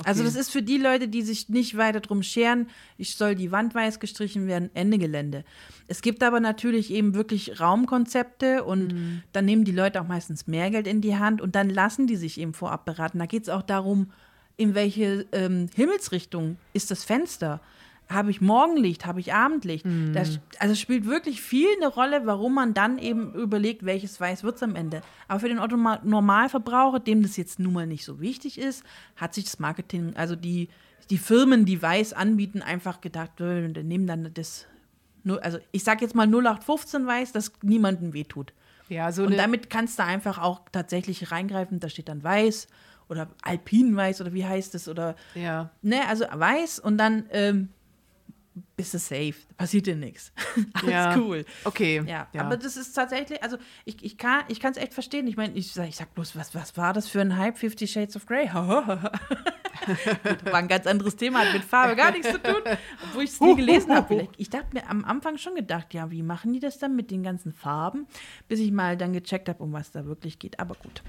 Also 0.06 0.24
das 0.24 0.36
ist 0.36 0.52
für 0.52 0.62
die 0.62 0.78
Leute, 0.78 1.08
die 1.08 1.22
sich 1.22 1.50
nicht 1.50 1.78
weiter 1.78 2.00
drum 2.00 2.24
scheren, 2.24 2.68
ich 2.98 3.16
soll 3.16 3.36
die 3.36 3.52
Wand 3.52 3.76
weiß 3.76 4.00
gestrichen 4.00 4.48
werden, 4.48 4.70
Ende 4.74 4.98
Gelände. 4.98 5.44
Es 5.88 6.02
gibt 6.02 6.24
aber 6.24 6.40
natürlich 6.40 6.92
eben 6.92 7.14
wirklich 7.14 7.60
Raumkonzepte 7.60 8.64
und 8.64 8.94
dann 9.34 9.46
nehmen 9.46 9.66
die 9.66 9.74
Leute 9.74 10.02
auch 10.02 10.08
meistens 10.08 10.48
mehr 10.48 10.72
Geld 10.72 10.88
in 10.88 11.02
die 11.02 11.18
Hand 11.18 11.42
und 11.42 11.56
dann 11.56 11.70
lassen 11.70 12.08
die 12.08 12.16
sich 12.16 12.40
eben 12.40 12.54
vorab 12.54 12.86
beraten. 12.86 13.20
Da 13.20 13.26
geht 13.26 13.44
es 13.44 13.50
auch 13.50 13.62
darum, 13.62 14.12
in 14.58 14.76
welche 14.76 15.26
ähm, 15.32 15.70
Himmelsrichtung 15.76 16.58
ist 16.74 16.92
das 16.92 17.04
Fenster? 17.04 17.60
Habe 18.12 18.32
ich 18.32 18.42
Morgenlicht? 18.42 19.06
Habe 19.06 19.20
ich 19.20 19.34
Abendlicht? 19.34 19.86
Das, 20.14 20.40
also 20.60 20.76
spielt 20.76 21.06
wirklich 21.06 21.42
viel 21.42 21.68
eine 21.78 21.88
Rolle, 21.88 22.26
warum 22.26 22.56
man 22.56 22.74
dann 22.74 22.98
eben 22.98 23.34
überlegt, 23.34 23.86
welches 23.86 24.20
Weiß 24.20 24.44
wird 24.44 24.56
es 24.56 24.64
am 24.64 24.76
Ende. 24.76 25.02
Aber 25.28 25.40
für 25.40 25.50
den 25.50 25.60
Otto 25.60 25.78
Normalverbraucher, 25.78 27.00
dem 27.00 27.24
das 27.24 27.38
jetzt 27.38 27.60
nun 27.60 27.74
mal 27.74 27.88
nicht 27.88 28.06
so 28.06 28.20
wichtig 28.20 28.58
ist, 28.60 28.84
hat 29.16 29.34
sich 29.34 29.46
das 29.46 29.60
Marketing, 29.60 30.14
also 30.16 30.36
die, 30.36 30.70
die 31.10 31.18
Firmen, 31.18 31.66
die 31.66 31.82
Weiß 31.82 32.14
anbieten, 32.14 32.62
einfach 32.62 33.02
gedacht, 33.02 33.40
äh, 33.42 33.68
die 33.70 33.84
nehmen 33.84 34.08
dann 34.08 34.34
das, 34.34 34.68
also 35.42 35.60
ich 35.72 35.84
sag 35.84 36.02
jetzt 36.02 36.16
mal 36.16 36.28
0815 36.28 37.06
Weiß, 37.06 37.32
das 37.32 37.54
niemandem 37.62 38.14
wehtut. 38.14 38.54
Ja, 38.90 39.12
so 39.14 39.24
Und 39.24 39.38
damit 39.38 39.70
kannst 39.70 40.00
du 40.00 40.04
einfach 40.04 40.38
auch 40.38 40.62
tatsächlich 40.72 41.32
reingreifen. 41.32 41.80
Da 41.80 41.88
steht 41.88 42.10
dann 42.10 42.24
weiß 42.24 42.68
oder 43.08 43.30
Alpinweiß 43.42 44.22
oder 44.22 44.34
wie 44.34 44.46
heißt 44.46 44.74
es 44.76 44.88
oder 44.88 45.16
ja. 45.36 45.70
ne, 45.82 46.08
also 46.08 46.26
weiß 46.32 46.80
und 46.80 46.98
dann 46.98 47.26
ähm, 47.32 47.70
bist 48.76 48.94
du 48.94 49.00
safe. 49.00 49.36
Passiert 49.58 49.88
dir 49.88 49.96
nichts. 49.96 50.32
Alles 50.74 50.92
Ja. 50.92 51.16
cool. 51.18 51.46
Okay. 51.64 52.04
Ja, 52.06 52.28
aber 52.38 52.58
das 52.58 52.78
ist 52.78 52.94
tatsächlich, 52.94 53.42
also 53.44 53.58
ich, 53.86 54.04
ich 54.04 54.18
kann 54.18 54.44
es 54.48 54.52
ich 54.54 54.60
kann's 54.60 54.78
echt 54.78 54.94
verstehen. 54.94 55.28
Ich 55.28 55.38
meine, 55.38 55.54
ich 55.54 55.72
sag, 55.72 55.88
ich 55.88 55.96
sag 55.96 56.14
bloß, 56.14 56.36
was, 56.36 56.54
was 56.56 56.76
war 56.78 56.94
das 56.94 57.08
für 57.08 57.22
ein 57.22 57.38
Hype? 57.38 57.58
Fifty 57.58 57.88
Shades 57.88 58.16
of 58.16 58.26
Grey. 58.26 58.48
War 58.52 60.56
ein 60.56 60.68
ganz 60.68 60.86
anderes 60.86 61.16
Thema, 61.16 61.40
hat 61.40 61.54
mit 61.54 61.64
Farbe 61.64 61.96
gar 61.96 62.12
nichts 62.12 62.30
zu 62.32 62.42
tun, 62.42 62.62
obwohl 63.04 63.24
ich 63.24 63.32
es 63.32 63.42
nie 63.42 63.56
gelesen 63.56 63.94
habe. 63.96 64.28
Ich 64.38 64.50
dachte 64.50 64.68
mir 64.74 64.88
am 64.90 65.06
Anfang 65.06 65.38
schon 65.38 65.56
gedacht, 65.56 65.94
ja, 65.94 66.12
wie 66.12 66.24
machen 66.24 66.54
die 66.54 66.60
das 66.60 66.78
dann 66.78 66.96
mit 66.96 67.10
den 67.10 67.24
ganzen 67.24 67.52
Farben, 67.52 68.06
bis 68.48 68.60
ich 68.60 68.72
mal 68.72 68.98
dann 68.98 69.14
gecheckt 69.14 69.50
habe, 69.50 69.64
um 69.64 69.74
was 69.74 69.92
da 69.92 70.06
wirklich 70.06 70.40
geht. 70.40 70.60
Aber 70.60 70.76
gut. 70.76 71.02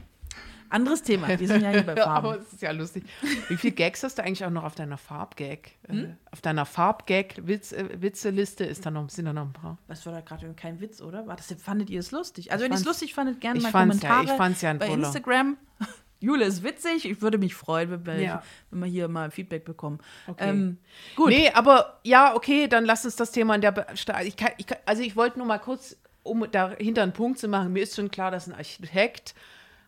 Anderes 0.72 1.02
Thema. 1.02 1.28
Wir 1.38 1.46
sind 1.46 1.62
ja 1.62 1.70
hier 1.70 1.82
bei 1.82 1.94
Ja, 1.96 2.06
aber 2.06 2.30
Farben. 2.30 2.42
es 2.46 2.52
ist 2.54 2.62
ja 2.62 2.70
lustig. 2.72 3.04
Wie 3.48 3.56
viele 3.56 3.74
Gags 3.74 4.02
hast 4.02 4.18
du 4.18 4.22
eigentlich 4.24 4.44
auch 4.44 4.50
noch 4.50 4.64
auf 4.64 4.74
deiner 4.74 4.98
Farbgag? 4.98 5.70
Hm? 5.88 6.04
Äh, 6.04 6.08
auf 6.30 6.40
deiner 6.40 6.64
Farbgag-Witzeliste 6.66 8.64
ist 8.64 8.86
da 8.86 8.90
noch, 8.90 9.08
sind 9.10 9.26
da 9.26 9.32
noch 9.32 9.42
ein 9.46 9.52
paar. 9.52 9.78
Das 9.88 10.04
war 10.06 10.12
da 10.12 10.20
gerade 10.20 10.52
kein 10.54 10.80
Witz, 10.80 11.00
oder? 11.00 11.26
War 11.26 11.36
das, 11.36 11.54
fandet 11.62 11.90
ihr 11.90 12.00
es 12.00 12.10
lustig? 12.10 12.52
Also, 12.52 12.64
Ich 12.64 12.70
wenn 12.70 12.76
ihr 12.76 12.80
es 12.80 12.84
lustig 12.84 13.14
fandet, 13.14 13.40
gerne 13.40 13.60
mal 13.60 13.70
fand's 13.70 14.02
ja- 14.02 14.08
Kommentare 14.08 14.34
ich 14.34 14.38
fand's 14.42 14.62
ja 14.62 14.70
ein 14.70 14.78
bei 14.78 14.86
toller. 14.88 15.06
Instagram. 15.06 15.56
Jule 16.20 16.44
ist 16.44 16.62
witzig. 16.62 17.04
Ich 17.04 17.20
würde 17.20 17.36
mich 17.38 17.54
freuen, 17.54 17.90
wenn 17.90 18.06
wir, 18.06 18.20
Ja. 18.20 18.42
wenn 18.70 18.80
wir 18.80 18.86
hier 18.88 19.08
mal 19.08 19.30
Feedback 19.32 19.64
bekommen. 19.64 19.98
Okay. 20.28 20.50
Ähm, 20.50 20.78
gut. 21.16 21.30
Nee, 21.30 21.50
aber 21.52 21.98
ja, 22.04 22.34
okay, 22.36 22.68
dann 22.68 22.84
lass 22.84 23.04
uns 23.04 23.16
das 23.16 23.32
Thema 23.32 23.56
in 23.56 23.60
der. 23.60 23.72
Be 23.72 23.86
ich 24.24 24.36
kann, 24.36 24.52
ich 24.56 24.66
kann, 24.66 24.78
also 24.86 25.02
ich 25.02 25.16
wollte 25.16 25.38
nur 25.38 25.48
mal 25.48 25.58
kurz, 25.58 25.96
um 26.22 26.46
dahinter 26.52 27.02
einen 27.02 27.12
Punkt 27.12 27.40
zu 27.40 27.48
machen, 27.48 27.72
mir 27.72 27.82
ist 27.82 27.96
schon 27.96 28.08
klar, 28.12 28.30
dass 28.30 28.46
ein 28.46 28.54
Architekt 28.54 29.34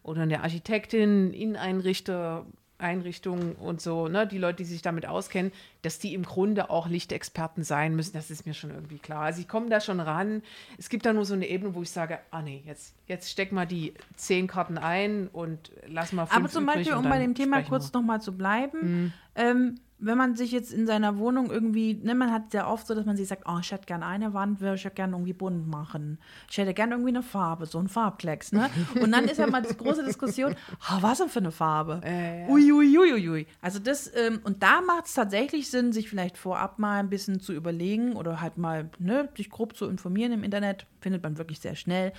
oder 0.04 0.22
eine 0.22 0.42
Architektin, 0.42 1.32
Inneneinrichter, 1.32 2.46
Einrichtungen 2.76 3.52
und 3.54 3.80
so, 3.80 4.08
ne, 4.08 4.26
die 4.26 4.36
Leute, 4.36 4.56
die 4.58 4.64
sich 4.64 4.82
damit 4.82 5.06
auskennen, 5.06 5.52
dass 5.82 6.00
die 6.00 6.12
im 6.12 6.24
Grunde 6.24 6.70
auch 6.70 6.88
Lichtexperten 6.88 7.62
sein 7.62 7.94
müssen, 7.96 8.12
das 8.12 8.30
ist 8.30 8.46
mir 8.46 8.52
schon 8.52 8.70
irgendwie 8.70 8.98
klar. 8.98 9.22
Also 9.22 9.40
ich 9.40 9.48
komme 9.48 9.70
da 9.70 9.80
schon 9.80 10.00
ran. 10.00 10.42
Es 10.76 10.88
gibt 10.88 11.06
da 11.06 11.12
nur 11.12 11.24
so 11.24 11.34
eine 11.34 11.46
Ebene, 11.48 11.74
wo 11.74 11.82
ich 11.82 11.90
sage, 11.90 12.18
ah 12.30 12.42
nee, 12.42 12.62
jetzt, 12.66 12.94
jetzt 13.06 13.30
steck 13.30 13.52
mal 13.52 13.64
die 13.66 13.94
zehn 14.16 14.46
Karten 14.48 14.76
ein 14.76 15.28
und 15.28 15.70
lass 15.86 16.12
mal 16.12 16.26
fünf 16.26 16.36
Aber 16.36 16.48
zum 16.50 16.66
Beispiel, 16.66 16.94
um 16.94 17.04
bei 17.04 17.18
dem 17.18 17.34
Thema 17.34 17.62
kurz 17.62 17.92
nochmal 17.92 18.20
zu 18.20 18.36
bleiben, 18.36 18.78
Mhm. 19.04 19.12
ähm, 19.36 19.74
wenn 20.04 20.18
man 20.18 20.36
sich 20.36 20.52
jetzt 20.52 20.72
in 20.72 20.86
seiner 20.86 21.18
Wohnung 21.18 21.50
irgendwie, 21.50 21.94
ne, 21.94 22.14
man 22.14 22.32
hat 22.32 22.50
sehr 22.50 22.68
oft 22.68 22.86
so, 22.86 22.94
dass 22.94 23.06
man 23.06 23.16
sich 23.16 23.28
sagt, 23.28 23.44
oh, 23.46 23.58
ich 23.60 23.72
hätte 23.72 23.86
gerne 23.86 24.06
eine 24.06 24.34
Wand, 24.34 24.60
würde 24.60 24.76
ich 24.76 24.84
ja 24.84 24.90
gerne 24.90 25.14
irgendwie 25.14 25.32
bunt 25.32 25.68
machen. 25.68 26.18
Ich 26.50 26.58
hätte 26.58 26.74
gerne 26.74 26.94
irgendwie 26.94 27.10
eine 27.10 27.22
Farbe, 27.22 27.66
so 27.66 27.78
ein 27.78 27.88
Farbklecks, 27.88 28.52
ne? 28.52 28.70
Und 29.00 29.12
dann 29.12 29.24
ist 29.24 29.38
ja 29.38 29.46
mal 29.46 29.62
die 29.62 29.76
große 29.76 30.04
Diskussion, 30.04 30.54
ah, 30.88 30.98
was 31.02 31.18
denn 31.18 31.28
für 31.28 31.40
eine 31.40 31.52
Farbe? 31.52 32.00
Äh, 32.04 32.42
ja. 32.42 32.48
Ui, 32.48 32.72
ui, 32.72 33.28
ui. 33.28 33.46
Also 33.60 33.78
das, 33.78 34.10
ähm, 34.14 34.40
und 34.44 34.62
da 34.62 34.80
macht 34.80 35.06
es 35.06 35.14
tatsächlich 35.14 35.70
Sinn, 35.70 35.92
sich 35.92 36.08
vielleicht 36.08 36.36
vorab 36.36 36.78
mal 36.78 36.98
ein 36.98 37.10
bisschen 37.10 37.40
zu 37.40 37.52
überlegen 37.52 38.14
oder 38.16 38.40
halt 38.40 38.58
mal, 38.58 38.90
ne, 38.98 39.28
sich 39.36 39.50
grob 39.50 39.76
zu 39.76 39.86
informieren 39.86 40.32
im 40.32 40.44
Internet, 40.44 40.86
findet 41.00 41.22
man 41.22 41.38
wirklich 41.38 41.60
sehr 41.60 41.76
schnell 41.76 42.12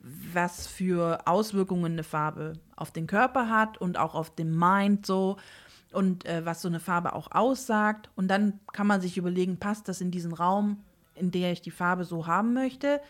was 0.00 0.66
für 0.66 1.26
Auswirkungen 1.26 1.92
eine 1.92 2.04
Farbe 2.04 2.54
auf 2.76 2.92
den 2.92 3.06
Körper 3.06 3.48
hat 3.48 3.78
und 3.78 3.98
auch 3.98 4.14
auf 4.14 4.34
den 4.34 4.56
Mind 4.56 5.06
so 5.06 5.36
und 5.96 6.26
äh, 6.26 6.44
was 6.44 6.60
so 6.60 6.68
eine 6.68 6.78
Farbe 6.78 7.14
auch 7.14 7.32
aussagt. 7.32 8.10
Und 8.16 8.28
dann 8.28 8.60
kann 8.72 8.86
man 8.86 9.00
sich 9.00 9.16
überlegen, 9.16 9.56
passt 9.56 9.88
das 9.88 10.02
in 10.02 10.10
diesen 10.10 10.34
Raum, 10.34 10.84
in 11.14 11.30
der 11.30 11.52
ich 11.52 11.62
die 11.62 11.70
Farbe 11.70 12.04
so 12.04 12.26
haben 12.26 12.52
möchte? 12.52 13.00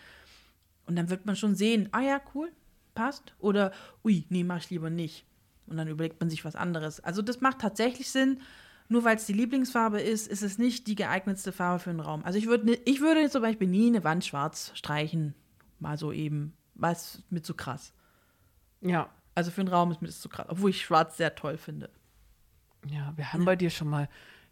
Und 0.86 0.94
dann 0.94 1.10
wird 1.10 1.26
man 1.26 1.34
schon 1.34 1.56
sehen, 1.56 1.88
ah 1.90 2.00
ja, 2.00 2.20
cool, 2.34 2.52
passt. 2.94 3.34
Oder, 3.40 3.72
ui, 4.04 4.24
nee, 4.28 4.44
mach 4.44 4.58
ich 4.58 4.70
lieber 4.70 4.88
nicht. 4.88 5.26
Und 5.66 5.78
dann 5.78 5.88
überlegt 5.88 6.20
man 6.20 6.30
sich 6.30 6.44
was 6.44 6.54
anderes. 6.54 7.00
Also 7.00 7.22
das 7.22 7.40
macht 7.40 7.58
tatsächlich 7.58 8.08
Sinn. 8.08 8.40
Nur 8.88 9.02
weil 9.02 9.16
es 9.16 9.26
die 9.26 9.32
Lieblingsfarbe 9.32 10.00
ist, 10.00 10.28
ist 10.28 10.42
es 10.42 10.58
nicht 10.58 10.86
die 10.86 10.94
geeignetste 10.94 11.50
Farbe 11.50 11.80
für 11.80 11.90
einen 11.90 11.98
Raum. 11.98 12.24
Also 12.24 12.38
ich 12.38 12.46
würde 12.46 12.78
ich 12.84 13.00
würde 13.00 13.28
zum 13.28 13.42
Beispiel 13.42 13.66
nie 13.66 13.88
eine 13.88 14.04
Wand 14.04 14.24
schwarz 14.24 14.70
streichen. 14.74 15.34
Mal 15.80 15.98
so 15.98 16.12
eben. 16.12 16.52
Was 16.76 17.24
mir 17.30 17.42
zu 17.42 17.54
krass. 17.54 17.92
Ja, 18.80 19.10
Also 19.34 19.50
für 19.50 19.62
einen 19.62 19.70
Raum 19.70 19.90
ist 19.90 20.02
mir 20.02 20.06
das 20.06 20.20
zu 20.20 20.28
krass. 20.28 20.46
Obwohl 20.48 20.70
ich 20.70 20.84
schwarz 20.84 21.16
sehr 21.16 21.34
toll 21.34 21.58
finde. 21.58 21.90
Ja, 22.90 23.12
wir 23.16 23.32
haben 23.32 23.44
bei 23.44 23.56
dir 23.56 23.70
schon 23.70 23.88
mal 23.88 24.08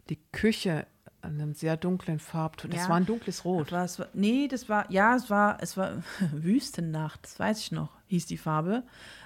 die 0.09 0.19
Küche 0.31 0.85
an 1.21 1.41
einem 1.41 1.53
sehr 1.53 1.75
dunklen 1.77 2.19
Farbton. 2.19 2.69
Das 2.71 2.83
Ja. 2.83 2.89
war 2.89 2.97
ein 2.97 3.05
dunkles 3.05 3.45
Rot. 3.45 3.71
Was, 3.71 3.97
war- 3.99 4.09
nee, 4.13 4.47
das 4.47 4.69
war, 4.69 4.89
ja, 4.91 5.15
es 5.15 5.29
war, 5.29 5.57
es 5.61 5.75
war 5.77 6.03
Wüstennacht, 6.31 7.23
das 7.23 7.39
weiß 7.39 7.59
ich 7.59 7.71
noch, 7.71 7.89
hieß 8.07 8.25
die 8.27 8.37
Farbe. 8.37 8.83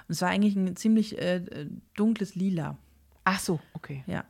Und 0.07 0.13
es 0.13 0.21
war 0.21 0.29
eigentlich 0.29 0.55
ein 0.55 0.75
ziemlich 0.75 1.17
äh, 1.19 1.37
äh, 1.37 1.69
dunkles 1.95 2.35
Lila. 2.35 2.77
Ach 3.25 3.39
so, 3.39 3.59
okay. 3.73 4.03
Ja. 4.07 4.23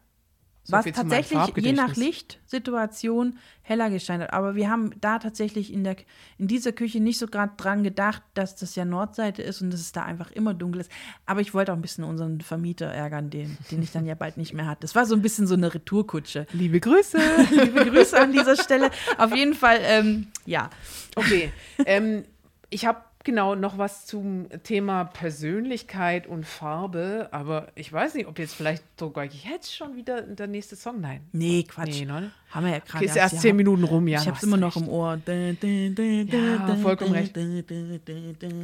So 0.69 0.73
Was 0.73 0.86
tatsächlich 0.86 1.39
je 1.58 1.73
nach. 1.73 1.95
Lichtsituation 1.95 3.39
heller 3.63 3.89
gescheint 3.89 4.21
hat. 4.21 4.34
Aber 4.34 4.53
wir 4.53 4.69
haben 4.69 4.91
da 5.01 5.17
tatsächlich 5.17 5.73
in, 5.73 5.84
der, 5.84 5.95
in 6.38 6.47
dieser 6.47 6.73
Küche 6.73 6.99
nicht 6.99 7.17
so 7.17 7.25
gerade 7.25 7.53
dran 7.58 7.84
gedacht, 7.84 8.21
dass 8.36 8.55
das 8.55 8.75
ja 8.75 8.86
Nordseite 8.86 9.41
ist 9.41 9.63
und 9.63 9.71
dass 9.71 9.79
es 9.79 9.91
da 9.93 10.03
einfach 10.03 10.29
immer 10.29 10.53
dunkel 10.53 10.82
ist. 10.82 10.91
Aber 11.25 11.41
ich 11.41 11.55
wollte 11.55 11.71
auch 11.71 11.75
ein 11.75 11.82
bisschen 11.82 12.03
unseren 12.03 12.41
Vermieter 12.41 12.86
ärgern, 12.86 13.32
den, 13.32 13.58
den 13.71 13.82
ich 13.82 13.91
dann 13.91 14.05
ja 14.05 14.13
bald 14.13 14.38
nicht 14.38 14.53
mehr 14.53 14.67
hatte. 14.67 14.82
Das 14.82 14.93
war 14.93 15.08
so 15.08 15.15
ein 15.15 15.23
bisschen 15.23 15.47
so 15.47 15.55
eine 15.55 15.73
Retourkutsche. 15.73 16.45
Liebe 16.51 16.79
Grüße. 16.79 17.17
Liebe 17.49 17.86
Grüße 17.86 18.19
an 18.19 18.32
dieser 18.32 18.55
Stelle. 18.55 18.91
Auf 19.17 19.36
jeden 19.36 19.55
Fall, 19.55 19.79
ähm, 19.82 20.27
ja. 20.45 20.69
Okay. 21.15 21.51
ähm, 21.86 22.25
ich 22.69 22.86
habe 22.86 23.01
genau 23.23 23.55
noch 23.55 23.77
was 23.77 24.05
zum 24.05 24.47
Thema 24.63 25.03
Persönlichkeit 25.05 26.25
und 26.27 26.45
Farbe, 26.45 27.27
aber 27.32 27.67
ich 27.75 27.91
weiß 27.91 28.13
nicht, 28.15 28.27
ob 28.27 28.39
jetzt 28.39 28.53
vielleicht 28.55 28.84
sogar 28.99 29.25
jetzt 29.25 29.75
schon 29.75 29.95
wieder 29.95 30.21
der 30.21 30.47
nächste 30.47 30.75
Song. 30.75 31.01
Nein. 31.01 31.21
Nee, 31.32 31.63
Quatsch. 31.63 31.99
Nee, 31.99 32.05
ne? 32.05 32.32
Haben 32.51 32.65
wir 32.65 32.71
ja 32.73 32.79
gerade. 32.79 32.97
Okay, 32.97 33.05
ist 33.05 33.15
erst 33.15 33.41
zehn 33.41 33.55
Minuten 33.55 33.84
rum, 33.84 34.08
ja. 34.08 34.19
Ich 34.21 34.27
hab's 34.27 34.43
immer 34.43 34.58
noch 34.58 34.75
recht. 34.75 34.88
im 34.88 34.89
Ohr. 34.89 35.19
Ja, 35.27 36.75
vollkommen 36.82 37.12
recht. 37.12 37.38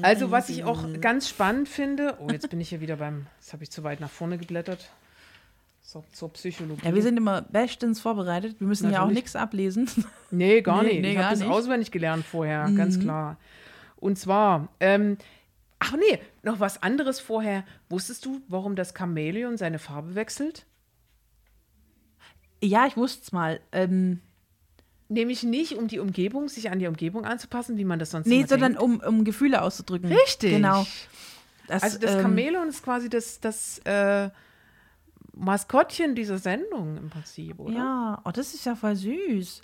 Also, 0.02 0.32
was 0.32 0.50
ich 0.50 0.64
auch 0.64 0.84
Mhm. 0.88 1.02
ganz 1.02 1.30
spannend 1.30 1.68
finde, 1.70 2.18
oh, 2.20 2.30
jetzt 2.32 2.50
bin 2.50 2.60
ich 2.62 2.70
hier 2.70 2.82
wieder 2.82 2.96
beim, 2.98 3.28
jetzt 3.40 3.54
habe 3.54 3.64
ich 3.64 3.72
zu 3.72 3.84
weit 3.84 4.00
nach 4.00 4.10
vorne 4.10 4.38
geblättert. 4.38 4.90
So, 5.82 6.04
zur 6.14 6.34
Psychologie. 6.34 6.82
Ja, 6.84 6.96
wir 6.96 7.02
sind 7.04 7.16
immer 7.16 7.44
bestens 7.44 8.00
vorbereitet. 8.02 8.56
Wir 8.60 8.68
müssen 8.68 8.86
ja 8.86 8.98
auch 8.98 9.02
Natürlich. 9.04 9.16
nichts 9.18 9.36
ablesen. 9.36 9.88
Nee, 10.32 10.62
gar 10.62 10.82
nicht. 10.82 11.00
nee, 11.02 11.12
ich 11.12 11.18
habe 11.20 11.30
das 11.30 11.40
nicht. 11.40 11.48
Mhm. 11.48 11.54
auswendig 11.54 11.92
gelernt 11.92 12.26
vorher, 12.26 12.70
ganz 12.76 13.00
klar. 13.00 13.38
Und 14.06 14.18
zwar, 14.18 14.70
ähm, 14.80 15.18
ach 15.80 15.94
nee, 15.94 16.20
noch 16.44 16.60
was 16.60 16.84
anderes 16.84 17.20
vorher. 17.20 17.64
Wusstest 17.90 18.24
du, 18.24 18.40
warum 18.48 18.76
das 18.76 18.94
Chamäleon 18.96 19.58
seine 19.58 19.80
Farbe 19.80 20.14
wechselt? 20.14 20.68
Ja, 22.62 22.86
ich 22.86 22.96
wusste 22.96 23.24
es 23.24 23.32
mal. 23.32 23.60
Ähm, 23.72 24.22
Nämlich 25.08 25.42
nicht, 25.44 25.78
um 25.78 25.88
die 25.88 26.00
Umgebung, 26.00 26.50
sich 26.50 26.70
an 26.70 26.80
die 26.80 26.88
Umgebung 26.88 27.26
anzupassen, 27.26 27.78
wie 27.78 27.86
man 27.86 28.00
das 28.00 28.12
sonst 28.12 28.28
nee, 28.28 28.46
sondern 28.46 28.74
denkt. 28.74 28.84
um, 28.84 29.00
um 29.00 29.24
Gefühle 29.24 29.62
auszudrücken. 29.62 30.12
Richtig. 30.12 30.52
Genau. 30.52 30.86
Das, 31.68 31.82
Also 31.82 31.98
das 31.98 32.14
ähm, 32.14 32.22
Chamäleon 32.22 32.70
ist 32.70 32.84
quasi 32.84 33.10
das, 33.10 33.40
das 33.40 33.80
äh, 33.86 34.30
Maskottchen 35.34 36.14
dieser 36.14 36.38
Sendung 36.38 36.98
im 36.98 37.10
Prinzip, 37.10 37.60
oder? 37.60 37.76
Ja, 37.76 38.22
oh, 38.24 38.32
das 38.32 38.54
ist 38.54 38.66
ja 38.66 38.76
voll 38.76 38.96
süß. 38.96 39.62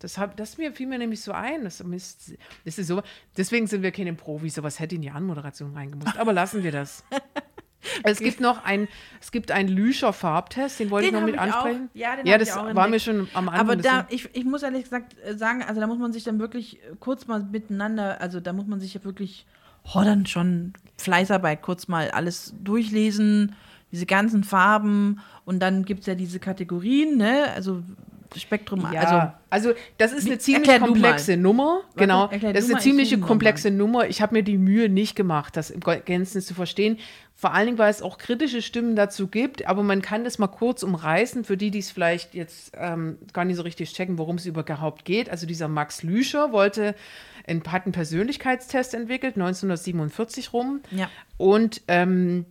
Das, 0.00 0.18
hab, 0.18 0.36
das 0.36 0.58
mir, 0.58 0.72
fiel 0.72 0.86
mir 0.86 0.98
nämlich 0.98 1.20
so 1.22 1.32
ein. 1.32 1.62
Das, 1.64 1.80
ist- 1.80 2.34
das 2.64 2.78
ist 2.78 2.86
so, 2.88 3.02
deswegen 3.36 3.66
sind 3.66 3.82
wir 3.82 3.92
keine 3.92 4.12
Profis, 4.14 4.54
sowas 4.54 4.80
hätte 4.80 4.94
in 4.96 5.02
die 5.02 5.10
Anmoderation 5.10 5.74
reingemusst. 5.74 6.18
Aber 6.18 6.32
lassen 6.32 6.62
wir 6.64 6.72
das. 6.72 7.04
es 8.02 8.18
gibt 8.18 8.40
noch 8.40 8.64
ein, 8.64 8.88
es 9.20 9.30
gibt 9.30 9.50
einen 9.50 9.68
Lüscher 9.68 10.12
Farbtest, 10.12 10.80
den 10.80 10.90
wollte 10.90 11.08
Den 11.08 11.14
ich 11.14 11.20
noch 11.20 11.26
mit 11.26 11.34
ich 11.34 11.40
auch. 11.40 11.44
ansprechen. 11.64 11.90
Ja, 11.94 12.16
den 12.16 12.26
ja 12.26 12.32
hab 12.34 12.40
das 12.40 12.56
auch 12.56 12.74
war 12.74 12.88
mir 12.88 12.98
schon 13.00 13.28
am 13.34 13.48
Anfang. 13.48 13.60
Aber 13.60 13.76
da, 13.76 14.06
ich, 14.10 14.28
ich 14.34 14.44
muss 14.44 14.62
ehrlich 14.62 14.84
gesagt 14.84 15.16
sagen, 15.36 15.62
also 15.62 15.80
da 15.80 15.86
muss 15.86 15.98
man 15.98 16.12
sich 16.12 16.24
dann 16.24 16.38
wirklich 16.38 16.80
kurz 16.98 17.26
mal 17.26 17.42
miteinander, 17.42 18.20
also 18.20 18.40
da 18.40 18.52
muss 18.52 18.66
man 18.66 18.80
sich 18.80 18.94
ja 18.94 19.04
wirklich, 19.04 19.46
oh, 19.94 20.02
dann 20.02 20.26
schon 20.26 20.72
Fleißarbeit, 20.96 21.62
kurz 21.62 21.88
mal 21.88 22.10
alles 22.10 22.54
durchlesen, 22.62 23.54
diese 23.92 24.06
ganzen 24.06 24.44
Farben 24.44 25.20
und 25.44 25.60
dann 25.60 25.84
gibt 25.84 26.00
es 26.00 26.06
ja 26.06 26.14
diese 26.14 26.38
Kategorien, 26.38 27.16
ne, 27.16 27.50
also 27.54 27.82
Spektrum, 28.36 28.86
ja, 28.92 29.00
also 29.00 29.32
also, 29.50 29.72
das 29.98 30.12
ist 30.12 30.26
eine 30.26 30.38
ziemlich 30.38 30.78
komplexe 30.78 31.36
Nummer. 31.36 31.80
Genau, 31.96 32.28
erklär 32.28 32.52
das 32.52 32.64
ist 32.64 32.70
eine 32.70 32.74
mal, 32.74 32.78
ich 32.78 32.84
ziemliche 32.84 33.10
suche 33.16 33.20
noch 33.20 33.26
komplexe 33.26 33.70
Nummer. 33.72 34.06
Ich 34.08 34.22
habe 34.22 34.34
mir 34.34 34.42
die 34.44 34.58
Mühe 34.58 34.88
nicht 34.88 35.16
gemacht, 35.16 35.56
das 35.56 35.70
im 35.70 35.80
Gänzen 35.80 36.40
zu 36.40 36.54
verstehen. 36.54 36.98
Vor 37.34 37.52
allen 37.52 37.66
Dingen, 37.66 37.78
weil 37.78 37.90
es 37.90 38.00
auch 38.00 38.18
kritische 38.18 38.62
Stimmen 38.62 38.94
dazu 38.94 39.26
gibt, 39.26 39.66
aber 39.66 39.82
man 39.82 40.02
kann 40.02 40.24
das 40.24 40.38
mal 40.38 40.46
kurz 40.46 40.82
umreißen, 40.84 41.44
für 41.44 41.56
die, 41.56 41.70
die 41.70 41.80
es 41.80 41.90
vielleicht 41.90 42.34
jetzt 42.34 42.72
ähm, 42.76 43.18
gar 43.32 43.44
nicht 43.44 43.56
so 43.56 43.62
richtig 43.62 43.92
checken, 43.92 44.18
worum 44.18 44.36
es 44.36 44.46
überhaupt 44.46 45.04
geht. 45.04 45.30
Also 45.30 45.46
dieser 45.46 45.66
Max 45.66 46.02
Lüscher 46.02 46.52
wollte, 46.52 46.94
ein, 47.48 47.62
hat 47.66 47.86
einen 47.86 47.92
Persönlichkeitstest 47.92 48.94
entwickelt, 48.94 49.34
1947 49.36 50.52
rum. 50.52 50.80
Ja. 50.92 51.08
Und 51.38 51.82
ähm, 51.88 52.44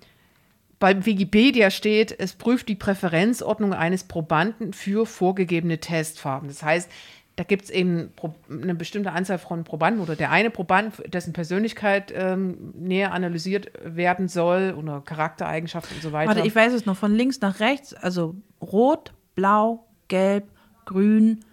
bei 0.80 1.05
Wikipedia 1.05 1.71
steht, 1.71 2.17
es 2.17 2.34
prüft 2.34 2.69
die 2.69 2.75
Präferenzordnung 2.75 3.73
eines 3.73 4.05
Probanden 4.05 4.73
für 4.73 5.05
vorgegebene 5.05 5.80
Testfarben. 5.80 6.47
Das 6.47 6.63
heißt, 6.63 6.89
da 7.36 7.43
gibt 7.43 7.65
es 7.65 7.69
eben 7.69 8.11
eine 8.49 8.75
bestimmte 8.75 9.13
Anzahl 9.13 9.38
von 9.38 9.63
Probanden 9.63 10.01
oder 10.01 10.15
der 10.17 10.30
eine 10.30 10.49
Proband, 10.49 11.01
dessen 11.13 11.32
Persönlichkeit 11.32 12.11
ähm, 12.13 12.73
näher 12.75 13.13
analysiert 13.13 13.71
werden 13.82 14.27
soll 14.27 14.75
oder 14.77 15.01
Charaktereigenschaften 15.01 15.95
und 15.95 16.01
so 16.01 16.11
weiter. 16.11 16.36
Warte, 16.36 16.45
ich 16.45 16.53
weiß 16.53 16.73
es 16.73 16.86
noch, 16.86 16.97
von 16.97 17.13
links 17.13 17.39
nach 17.39 17.61
rechts, 17.61 17.93
also 17.93 18.36
rot, 18.61 19.13
blau, 19.36 19.86
gelb, 20.09 20.49
grün, 20.84 21.45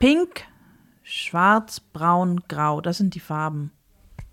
Pink, 0.00 0.44
Schwarz, 1.02 1.78
Braun, 1.78 2.40
Grau. 2.48 2.80
Das 2.80 2.98
sind 2.98 3.14
die 3.14 3.20
Farben. 3.20 3.70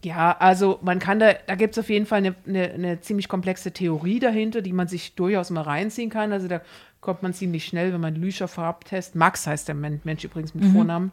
Ja, 0.04 0.36
also 0.40 0.80
man 0.82 0.98
kann 1.00 1.20
da, 1.20 1.34
da 1.46 1.56
gibt 1.56 1.76
es 1.78 1.80
auf 1.84 1.90
jeden 1.90 2.06
Fall 2.08 2.18
eine, 2.20 2.36
eine, 2.48 2.72
eine 2.72 3.02
ziemlich 3.02 3.28
komplexe 3.28 3.72
Theorie 3.72 4.20
dahinter, 4.20 4.62
die 4.62 4.74
man 4.74 4.88
sich 4.88 5.14
durchaus 5.16 5.50
mal 5.52 5.62
reinziehen 5.62 6.10
kann. 6.10 6.32
Also 6.32 6.48
da 6.48 6.62
kommt 7.02 7.22
man 7.22 7.34
ziemlich 7.34 7.66
schnell, 7.66 7.94
wenn 7.94 8.02
man 8.02 8.16
Lüscher 8.16 8.48
Farbtest, 8.48 9.16
Max 9.16 9.46
heißt 9.46 9.68
der 9.68 9.76
Men- 9.76 10.02
Mensch 10.04 10.24
übrigens 10.24 10.56
mit 10.56 10.66
Vornamen. 10.72 11.12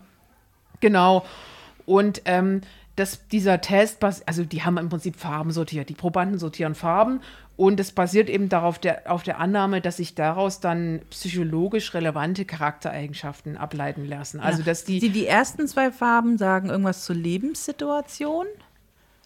Genau. 0.81 1.25
Und 1.85 2.23
ähm, 2.25 2.61
das, 2.97 3.29
dieser 3.29 3.61
Test, 3.61 4.03
also 4.27 4.45
die 4.45 4.63
haben 4.65 4.77
im 4.79 4.89
Prinzip 4.89 5.17
Farben 5.17 5.51
sortiert. 5.51 5.89
Die 5.89 5.95
Probanden 5.95 6.39
sortieren 6.39 6.75
Farben 6.75 7.21
und 7.57 7.79
es 7.81 7.93
basiert 7.93 8.29
eben 8.31 8.49
darauf 8.49 8.79
der, 8.79 9.11
auf 9.11 9.23
der 9.23 9.39
Annahme, 9.39 9.81
dass 9.81 9.99
sich 9.99 10.15
daraus 10.15 10.61
dann 10.61 11.01
psychologisch 11.11 11.95
relevante 11.95 12.45
Charaktereigenschaften 12.45 13.57
ableiten 13.57 14.07
lassen. 14.07 14.41
Also 14.41 14.61
Ja. 14.61 14.67
dass 14.67 14.85
die, 14.85 14.99
die, 15.01 15.11
die 15.11 15.27
ersten 15.27 15.67
zwei 15.69 15.91
Farben 15.91 16.39
sagen 16.39 16.71
irgendwas 16.71 17.05
zur 17.05 17.17
Lebenssituation 17.17 18.47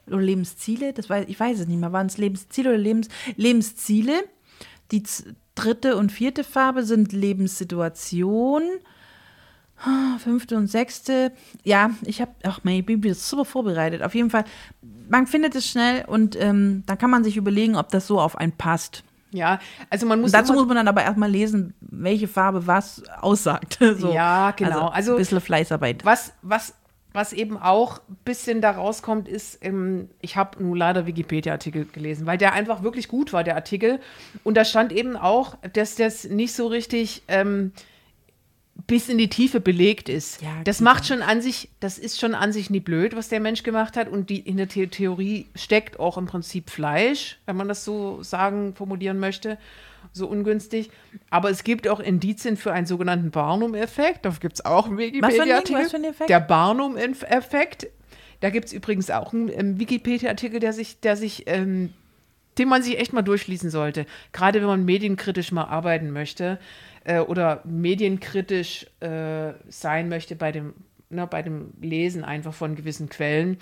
oder 0.06 0.20
Lebensziele. 0.20 0.92
Das 0.92 1.08
weiß, 1.10 1.26
ich 1.28 1.38
weiß 1.38 1.60
es 1.60 1.66
nicht 1.66 1.78
mehr. 1.80 1.92
Waren 1.92 2.06
es 2.06 2.18
Lebensziele 2.18 2.70
oder 2.70 2.78
Lebens, 2.78 3.08
Lebensziele? 3.36 4.24
Die 4.90 5.02
dritte 5.54 5.96
und 5.96 6.12
vierte 6.12 6.44
Farbe 6.44 6.82
sind 6.84 7.12
Lebenssituation. 7.12 8.62
Ah, 9.84 10.16
Fünfte 10.18 10.56
und 10.56 10.68
sechste. 10.68 11.32
Ja, 11.64 11.90
ich 12.04 12.20
habe, 12.20 12.30
ach, 12.44 12.60
ich 12.64 12.86
bin 12.86 13.02
wieder 13.02 13.14
super 13.16 13.44
vorbereitet. 13.44 14.02
Auf 14.02 14.14
jeden 14.14 14.30
Fall, 14.30 14.44
man 15.08 15.26
findet 15.26 15.54
es 15.56 15.66
schnell 15.68 16.04
und 16.06 16.40
ähm, 16.40 16.84
dann 16.86 16.98
kann 16.98 17.10
man 17.10 17.24
sich 17.24 17.36
überlegen, 17.36 17.74
ob 17.76 17.88
das 17.88 18.06
so 18.06 18.20
auf 18.20 18.36
einen 18.38 18.52
passt. 18.52 19.02
ja, 19.32 19.58
also 19.90 20.06
man 20.06 20.20
muss 20.20 20.28
Und 20.28 20.34
dazu 20.34 20.52
muss 20.52 20.66
man 20.66 20.76
dann 20.76 20.86
aber 20.88 21.02
erstmal 21.02 21.30
lesen, 21.30 21.74
welche 21.80 22.28
Farbe 22.28 22.66
was 22.66 23.02
aussagt. 23.20 23.78
So. 23.98 24.12
Ja, 24.12 24.52
genau. 24.52 24.86
Also- 24.88 25.12
ein 25.12 25.18
bisschen 25.18 25.40
Fleißarbeit. 25.40 26.04
Was, 26.04 26.32
was, 26.42 26.74
was 27.12 27.32
eben 27.32 27.56
auch 27.56 27.98
ein 28.08 28.16
bisschen 28.24 28.60
da 28.60 28.70
rauskommt, 28.72 29.28
ist, 29.28 29.58
ähm, 29.62 30.08
ich 30.20 30.36
habe 30.36 30.62
nur 30.62 30.76
leider 30.76 31.06
Wikipedia-Artikel 31.06 31.86
gelesen, 31.86 32.26
weil 32.26 32.38
der 32.38 32.52
einfach 32.52 32.82
wirklich 32.82 33.08
gut 33.08 33.32
war, 33.32 33.44
der 33.44 33.56
Artikel. 33.56 34.00
Und 34.44 34.56
da 34.56 34.64
stand 34.64 34.92
eben 34.92 35.16
auch, 35.16 35.56
dass 35.72 35.94
das 35.94 36.24
nicht 36.24 36.52
so 36.54 36.66
richtig 36.66 37.22
ähm, 37.28 37.72
bis 38.86 39.08
in 39.08 39.18
die 39.18 39.28
Tiefe 39.28 39.60
belegt 39.60 40.08
ist. 40.08 40.42
Ja, 40.42 40.62
das 40.64 40.78
gut, 40.78 40.84
macht 40.84 41.06
schon 41.06 41.22
an 41.22 41.40
sich, 41.40 41.68
das 41.80 41.98
ist 41.98 42.18
schon 42.18 42.34
an 42.34 42.52
sich 42.52 42.70
nicht 42.70 42.84
blöd, 42.84 43.14
was 43.14 43.28
der 43.28 43.40
Mensch 43.40 43.62
gemacht 43.62 43.96
hat. 43.96 44.08
Und 44.08 44.30
die, 44.30 44.40
in 44.40 44.56
der 44.56 44.68
The 44.68 44.86
Theorie 44.86 45.46
steckt 45.54 46.00
auch 46.00 46.16
im 46.16 46.26
Prinzip 46.26 46.70
Fleisch, 46.70 47.38
wenn 47.46 47.56
man 47.56 47.68
das 47.68 47.84
so 47.84 48.22
sagen, 48.22 48.74
formulieren 48.74 49.18
möchte. 49.18 49.58
So 50.12 50.26
ungünstig. 50.26 50.90
Aber 51.30 51.50
es 51.50 51.64
gibt 51.64 51.88
auch 51.88 52.00
Indizien 52.00 52.56
für 52.56 52.72
einen 52.72 52.86
sogenannten 52.86 53.30
Barnum-Effekt. 53.30 54.24
Da 54.24 54.30
gibt 54.30 54.54
es 54.54 54.64
auch 54.64 54.86
einen? 54.86 54.98
Wikipedia-Artikel. 54.98 55.88
Der 56.28 56.40
Barnum-Effekt. 56.40 57.88
Da 58.40 58.50
gibt 58.50 58.66
es 58.66 58.72
übrigens 58.72 59.10
auch 59.10 59.32
einen 59.32 59.48
ähm, 59.48 59.78
Wikipedia-Artikel, 59.78 60.60
der 60.60 60.72
sich, 60.72 61.00
der 61.00 61.16
sich, 61.16 61.44
ähm, 61.46 61.94
den 62.58 62.68
man 62.68 62.82
sich 62.82 62.98
echt 62.98 63.12
mal 63.12 63.22
durchlesen 63.22 63.70
sollte. 63.70 64.04
Gerade 64.32 64.60
wenn 64.60 64.66
man 64.66 64.84
medienkritisch 64.84 65.52
mal 65.52 65.64
arbeiten 65.64 66.10
möchte 66.10 66.58
äh, 67.04 67.20
oder 67.20 67.62
medienkritisch 67.64 68.86
äh, 69.00 69.52
sein 69.68 70.08
möchte 70.08 70.36
bei 70.36 70.52
dem, 70.52 70.74
ne, 71.08 71.26
bei 71.26 71.42
dem 71.42 71.72
Lesen 71.80 72.24
einfach 72.24 72.52
von 72.52 72.74
gewissen 72.74 73.08
Quellen. 73.08 73.58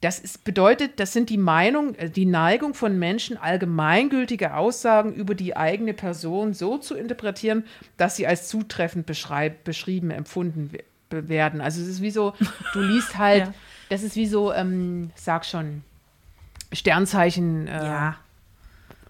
Das 0.00 0.20
ist, 0.20 0.44
bedeutet, 0.44 1.00
das 1.00 1.12
sind 1.12 1.28
die 1.28 1.38
Meinung, 1.38 1.94
äh, 1.96 2.08
die 2.08 2.26
Neigung 2.26 2.74
von 2.74 2.98
Menschen, 2.98 3.36
allgemeingültige 3.36 4.54
Aussagen 4.54 5.12
über 5.12 5.34
die 5.34 5.56
eigene 5.56 5.92
Person 5.92 6.54
so 6.54 6.78
zu 6.78 6.94
interpretieren, 6.94 7.64
dass 7.96 8.14
sie 8.16 8.26
als 8.26 8.48
zutreffend 8.48 9.06
beschrieben, 9.06 10.10
empfunden 10.10 10.70
werden. 11.10 11.60
Also 11.60 11.80
es 11.82 11.88
ist 11.88 12.02
wie 12.02 12.10
so, 12.12 12.34
du 12.74 12.80
liest 12.82 13.18
halt, 13.18 13.46
Ja. 13.46 13.54
das 13.88 14.02
ist 14.04 14.14
wie 14.14 14.26
so, 14.26 14.52
ähm, 14.52 15.10
sag 15.16 15.44
schon, 15.44 15.82
Sternzeichen. 16.72 17.66
Äh, 17.66 17.84
ja. 17.84 18.16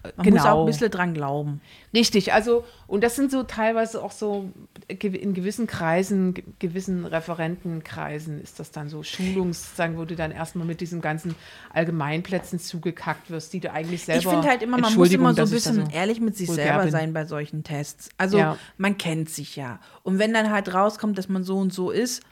Man 0.01 0.25
genau. 0.25 0.35
muss 0.37 0.45
auch 0.45 0.59
ein 0.61 0.65
bisschen 0.67 0.91
dran 0.91 1.13
glauben. 1.13 1.59
Richtig, 1.93 2.31
also, 2.31 2.63
und 2.87 3.03
das 3.03 3.15
sind 3.17 3.31
so 3.31 3.43
teilweise 3.43 4.01
auch 4.01 4.11
so, 4.11 4.49
in 4.87 5.33
gewissen 5.33 5.67
Kreisen, 5.67 6.33
ge- 6.35 6.43
gewissen 6.59 7.05
Referentenkreisen 7.05 8.41
ist 8.41 8.59
das 8.59 8.71
dann 8.71 8.87
so 8.89 9.03
Schulungs, 9.03 9.75
sagen, 9.75 9.97
wo 9.97 10.05
du 10.05 10.15
dann 10.15 10.31
erstmal 10.31 10.65
mit 10.65 10.79
diesen 10.81 11.01
ganzen 11.01 11.35
Allgemeinplätzen 11.73 12.59
zugekackt 12.59 13.29
wirst, 13.29 13.51
die 13.53 13.59
du 13.59 13.71
eigentlich 13.71 14.03
selber. 14.05 14.19
Ich 14.21 14.27
finde 14.27 14.47
halt 14.47 14.61
immer, 14.61 14.77
man 14.77 14.93
muss 14.95 15.11
immer 15.11 15.33
so 15.33 15.41
ein 15.41 15.49
bisschen 15.49 15.89
ehrlich 15.89 16.21
mit 16.21 16.37
sich 16.37 16.49
selber 16.49 16.83
bin. 16.83 16.91
sein 16.91 17.13
bei 17.13 17.25
solchen 17.25 17.63
Tests. 17.63 18.09
Also 18.17 18.37
Ja. 18.37 18.57
man 18.77 18.97
kennt 18.97 19.29
sich 19.29 19.55
ja. 19.55 19.79
Und 20.03 20.17
wenn 20.19 20.33
dann 20.33 20.49
halt 20.51 20.73
rauskommt, 20.73 21.17
dass 21.17 21.27
man 21.29 21.43
so 21.43 21.57
und 21.57 21.73
so 21.73 21.91
ist 21.91 22.23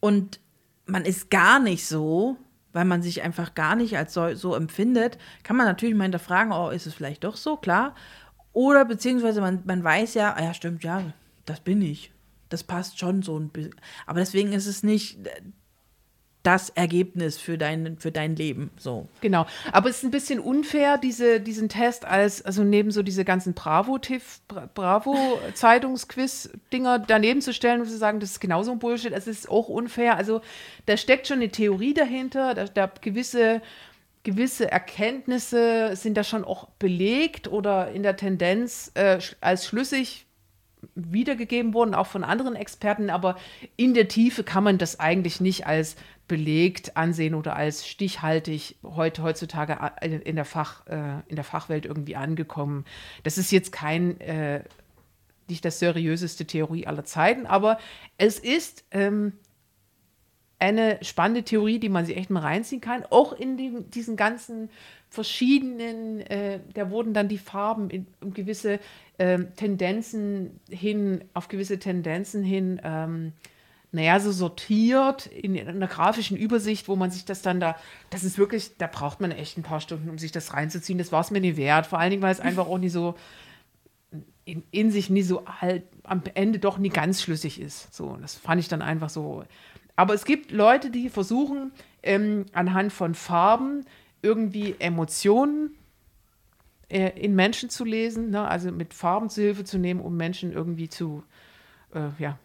und 0.00 0.38
man 0.86 1.04
ist 1.04 1.30
gar 1.30 1.58
nicht 1.60 1.86
so, 1.86 2.36
weil 2.72 2.84
man 2.84 3.02
sich 3.02 3.22
einfach 3.22 3.54
gar 3.54 3.76
nicht 3.76 3.96
als 3.96 4.14
so, 4.14 4.34
so 4.34 4.54
empfindet, 4.54 5.18
kann 5.42 5.56
man 5.56 5.66
natürlich 5.66 5.94
mal 5.94 6.04
hinterfragen, 6.04 6.52
oh, 6.52 6.70
ist 6.70 6.86
es 6.86 6.94
vielleicht 6.94 7.24
doch 7.24 7.36
so, 7.36 7.56
klar. 7.56 7.94
Oder 8.52 8.84
beziehungsweise 8.84 9.40
man, 9.40 9.62
man 9.64 9.82
weiß 9.82 10.14
ja, 10.14 10.34
ah 10.34 10.42
ja, 10.42 10.54
stimmt, 10.54 10.82
ja, 10.82 11.12
das 11.46 11.60
bin 11.60 11.82
ich. 11.82 12.12
Das 12.48 12.64
passt 12.64 12.98
schon 12.98 13.22
so 13.22 13.38
ein 13.38 13.48
bisschen. 13.48 13.74
Aber 14.06 14.18
deswegen 14.18 14.52
ist 14.52 14.66
es 14.66 14.82
nicht 14.82 15.18
das 16.42 16.70
Ergebnis 16.70 17.36
für 17.36 17.58
dein, 17.58 17.98
für 17.98 18.10
dein 18.10 18.34
Leben. 18.34 18.70
So. 18.78 19.06
Genau. 19.20 19.44
Aber 19.72 19.90
es 19.90 19.98
ist 19.98 20.04
ein 20.04 20.10
bisschen 20.10 20.40
unfair, 20.40 20.96
diese, 20.96 21.38
diesen 21.40 21.68
Test 21.68 22.06
als, 22.06 22.40
also 22.42 22.64
neben 22.64 22.90
so 22.90 23.02
diese 23.02 23.26
ganzen 23.26 23.52
Bravo-Tif, 23.52 24.40
Bra- 24.48 24.70
Bravo-Zeitungsquiz-Dinger 24.74 26.98
daneben 27.06 27.42
zu 27.42 27.52
stellen 27.52 27.80
und 27.82 27.88
zu 27.88 27.96
sagen, 27.96 28.20
das 28.20 28.30
ist 28.30 28.40
genauso 28.40 28.72
ein 28.72 28.78
Bullshit. 28.78 29.12
Es 29.12 29.26
ist 29.26 29.48
auch 29.50 29.68
unfair. 29.68 30.16
Also 30.16 30.40
da 30.86 30.96
steckt 30.96 31.26
schon 31.26 31.38
eine 31.38 31.50
Theorie 31.50 31.94
dahinter, 31.94 32.54
da, 32.54 32.64
da 32.64 32.90
gewisse, 33.00 33.62
gewisse 34.22 34.70
Erkenntnisse 34.70 35.92
sind 35.94 36.16
da 36.16 36.24
schon 36.24 36.44
auch 36.44 36.68
belegt 36.78 37.48
oder 37.48 37.90
in 37.92 38.02
der 38.02 38.16
Tendenz 38.16 38.90
äh, 38.94 39.18
als 39.40 39.66
schlüssig 39.66 40.26
wiedergegeben 40.94 41.74
worden, 41.74 41.94
auch 41.94 42.06
von 42.06 42.24
anderen 42.24 42.56
Experten, 42.56 43.10
aber 43.10 43.36
in 43.76 43.94
der 43.94 44.08
Tiefe 44.08 44.44
kann 44.44 44.64
man 44.64 44.78
das 44.78 44.98
eigentlich 45.00 45.40
nicht 45.40 45.66
als 45.66 45.96
belegt 46.28 46.96
ansehen 46.96 47.34
oder 47.34 47.56
als 47.56 47.86
stichhaltig 47.88 48.76
heute 48.84 49.22
heutzutage 49.22 49.80
a- 49.80 49.88
in 49.98 50.36
der, 50.36 50.44
Fach, 50.44 50.86
äh, 50.86 51.20
in 51.26 51.36
der 51.36 51.44
Fachwelt 51.44 51.86
irgendwie 51.86 52.16
angekommen. 52.16 52.84
Das 53.24 53.36
ist 53.36 53.50
jetzt 53.50 53.72
kein, 53.72 54.20
äh, 54.20 54.62
nicht 55.48 55.64
das 55.64 55.80
seriöseste 55.80 56.44
Theorie 56.46 56.86
aller 56.86 57.04
Zeiten, 57.04 57.46
aber 57.46 57.78
es 58.16 58.38
ist 58.38 58.84
ähm, 58.92 59.32
eine 60.60 60.98
spannende 61.02 61.42
Theorie, 61.42 61.78
die 61.78 61.88
man 61.88 62.04
sich 62.06 62.16
echt 62.16 62.30
mal 62.30 62.40
reinziehen 62.40 62.80
kann. 62.80 63.04
Auch 63.10 63.32
in 63.32 63.56
dem, 63.56 63.90
diesen 63.90 64.16
ganzen 64.16 64.68
verschiedenen, 65.08 66.20
äh, 66.20 66.60
da 66.74 66.90
wurden 66.90 67.14
dann 67.14 67.28
die 67.28 67.38
Farben 67.38 67.90
in, 67.90 68.06
um 68.20 68.32
gewisse 68.34 68.78
ähm, 69.20 69.48
Tendenzen 69.54 70.60
hin, 70.70 71.22
auf 71.34 71.48
gewisse 71.48 71.78
Tendenzen 71.78 72.42
hin, 72.42 72.80
ähm, 72.82 73.32
naja, 73.92 74.18
so 74.18 74.32
sortiert 74.32 75.26
in, 75.26 75.54
in 75.56 75.68
einer 75.68 75.88
grafischen 75.88 76.38
Übersicht, 76.38 76.88
wo 76.88 76.96
man 76.96 77.10
sich 77.10 77.26
das 77.26 77.42
dann 77.42 77.60
da, 77.60 77.76
das 78.08 78.24
ist 78.24 78.38
wirklich, 78.38 78.78
da 78.78 78.86
braucht 78.86 79.20
man 79.20 79.30
echt 79.30 79.58
ein 79.58 79.62
paar 79.62 79.82
Stunden, 79.82 80.08
um 80.08 80.16
sich 80.16 80.32
das 80.32 80.54
reinzuziehen. 80.54 80.96
Das 80.96 81.12
war 81.12 81.20
es 81.20 81.30
mir 81.30 81.40
nicht 81.40 81.58
wert. 81.58 81.86
Vor 81.86 81.98
allen 81.98 82.10
Dingen, 82.10 82.22
weil 82.22 82.32
es 82.32 82.40
einfach 82.40 82.66
auch 82.66 82.78
nicht 82.78 82.92
so, 82.92 83.14
in, 84.46 84.62
in 84.70 84.90
sich 84.90 85.10
nie 85.10 85.22
so 85.22 85.44
halt 85.46 85.82
am 86.04 86.22
Ende 86.32 86.58
doch 86.58 86.78
nie 86.78 86.88
ganz 86.88 87.20
schlüssig 87.20 87.60
ist. 87.60 87.94
So, 87.94 88.16
das 88.22 88.36
fand 88.36 88.58
ich 88.58 88.68
dann 88.68 88.80
einfach 88.80 89.10
so. 89.10 89.44
Aber 89.96 90.14
es 90.14 90.24
gibt 90.24 90.50
Leute, 90.50 90.88
die 90.88 91.10
versuchen, 91.10 91.72
ähm, 92.02 92.46
anhand 92.54 92.90
von 92.90 93.14
Farben 93.14 93.84
irgendwie 94.22 94.76
Emotionen 94.78 95.74
äh, 96.90 97.10
in 97.18 97.34
Menschen 97.34 97.70
zu 97.70 97.84
lesen, 97.84 98.30
ne? 98.30 98.46
also 98.46 98.70
mit 98.72 98.94
Farben 98.94 99.30
zu 99.30 99.40
Hilfe 99.40 99.64
zu 99.64 99.78
nehmen, 99.78 100.00
um 100.00 100.16
Menschen 100.16 100.52
irgendwie 100.52 100.88
zu, 100.88 101.22
äh, 101.94 102.08
ja, 102.18 102.38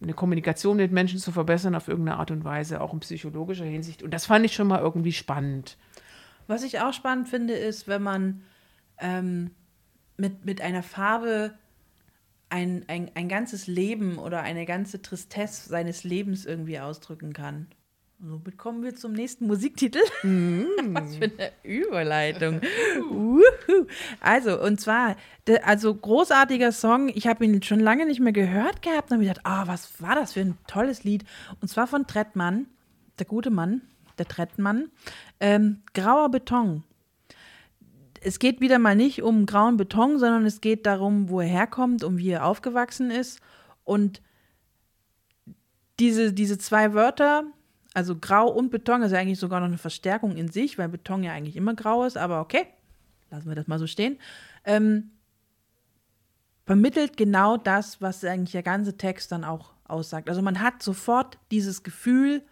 eine 0.00 0.14
Kommunikation 0.14 0.76
mit 0.76 0.92
Menschen 0.92 1.18
zu 1.18 1.32
verbessern 1.32 1.74
auf 1.74 1.88
irgendeine 1.88 2.18
Art 2.18 2.30
und 2.30 2.44
Weise, 2.44 2.80
auch 2.80 2.92
in 2.92 3.00
psychologischer 3.00 3.64
Hinsicht. 3.64 4.02
Und 4.02 4.12
das 4.12 4.26
fand 4.26 4.44
ich 4.44 4.54
schon 4.54 4.68
mal 4.68 4.80
irgendwie 4.80 5.12
spannend. 5.12 5.76
Was 6.46 6.62
ich 6.62 6.80
auch 6.80 6.92
spannend 6.92 7.28
finde, 7.28 7.54
ist, 7.54 7.88
wenn 7.88 8.02
man 8.02 8.42
ähm, 8.98 9.50
mit, 10.16 10.44
mit 10.44 10.60
einer 10.60 10.82
Farbe 10.82 11.54
ein, 12.48 12.84
ein, 12.86 13.10
ein 13.14 13.28
ganzes 13.28 13.66
Leben 13.66 14.18
oder 14.18 14.42
eine 14.42 14.64
ganze 14.64 15.02
Tristesse 15.02 15.68
seines 15.68 16.04
Lebens 16.04 16.46
irgendwie 16.46 16.78
ausdrücken 16.78 17.32
kann. 17.32 17.66
Und 18.20 18.30
somit 18.30 18.58
kommen 18.58 18.82
wir 18.82 18.96
zum 18.96 19.12
nächsten 19.12 19.46
Musiktitel. 19.46 20.00
Was 20.22 21.16
für 21.16 21.24
eine 21.24 21.52
Überleitung. 21.62 22.60
Also, 24.20 24.60
und 24.60 24.80
zwar, 24.80 25.16
also 25.62 25.94
großartiger 25.94 26.72
Song. 26.72 27.08
Ich 27.08 27.26
habe 27.26 27.44
ihn 27.44 27.62
schon 27.62 27.80
lange 27.80 28.06
nicht 28.06 28.20
mehr 28.20 28.32
gehört 28.32 28.82
gehabt. 28.82 29.10
Und 29.10 29.16
habe 29.16 29.22
ich 29.22 29.28
gedacht, 29.28 29.46
ah, 29.46 29.66
was 29.66 30.02
war 30.02 30.14
das 30.14 30.32
für 30.32 30.40
ein 30.40 30.58
tolles 30.66 31.04
Lied? 31.04 31.24
Und 31.60 31.68
zwar 31.68 31.86
von 31.86 32.06
Trettmann, 32.06 32.66
der 33.18 33.26
gute 33.26 33.50
Mann, 33.50 33.82
der 34.18 34.26
Trettmann. 34.26 34.90
Ähm, 35.40 35.82
Grauer 35.94 36.30
Beton 36.30 36.82
es 38.20 38.38
geht 38.38 38.60
wieder 38.60 38.78
mal 38.78 38.96
nicht 38.96 39.22
um 39.22 39.46
grauen 39.46 39.76
Beton, 39.76 40.18
sondern 40.18 40.44
es 40.44 40.60
geht 40.60 40.86
darum, 40.86 41.28
wo 41.28 41.40
er 41.40 41.46
herkommt 41.46 42.02
und 42.04 42.18
wie 42.18 42.30
er 42.30 42.44
aufgewachsen 42.44 43.10
ist. 43.10 43.40
Und 43.84 44.22
diese, 46.00 46.32
diese 46.32 46.58
zwei 46.58 46.94
Wörter, 46.94 47.44
also 47.98 48.14
grau 48.14 48.48
und 48.48 48.70
Beton, 48.70 49.02
ist 49.02 49.10
ja 49.10 49.18
eigentlich 49.18 49.40
sogar 49.40 49.58
noch 49.58 49.66
eine 49.66 49.76
Verstärkung 49.76 50.36
in 50.36 50.46
sich, 50.46 50.78
weil 50.78 50.88
Beton 50.88 51.24
ja 51.24 51.32
eigentlich 51.32 51.56
immer 51.56 51.74
grau 51.74 52.04
ist, 52.04 52.16
aber 52.16 52.40
okay, 52.40 52.64
lassen 53.28 53.48
wir 53.48 53.56
das 53.56 53.66
mal 53.66 53.80
so 53.80 53.88
stehen. 53.88 54.20
Ähm, 54.64 55.10
vermittelt 56.64 57.16
genau 57.16 57.56
das, 57.56 58.00
was 58.00 58.22
eigentlich 58.22 58.52
der 58.52 58.62
ganze 58.62 58.96
Text 58.96 59.32
dann 59.32 59.42
auch 59.42 59.72
aussagt. 59.82 60.28
Also 60.28 60.42
man 60.42 60.60
hat 60.60 60.80
sofort 60.80 61.38
dieses 61.50 61.82
Gefühl 61.82 62.42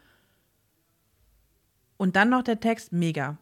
und 1.97 2.17
dann 2.17 2.31
noch 2.31 2.43
der 2.43 2.59
Text, 2.59 2.93
mega. 2.93 3.39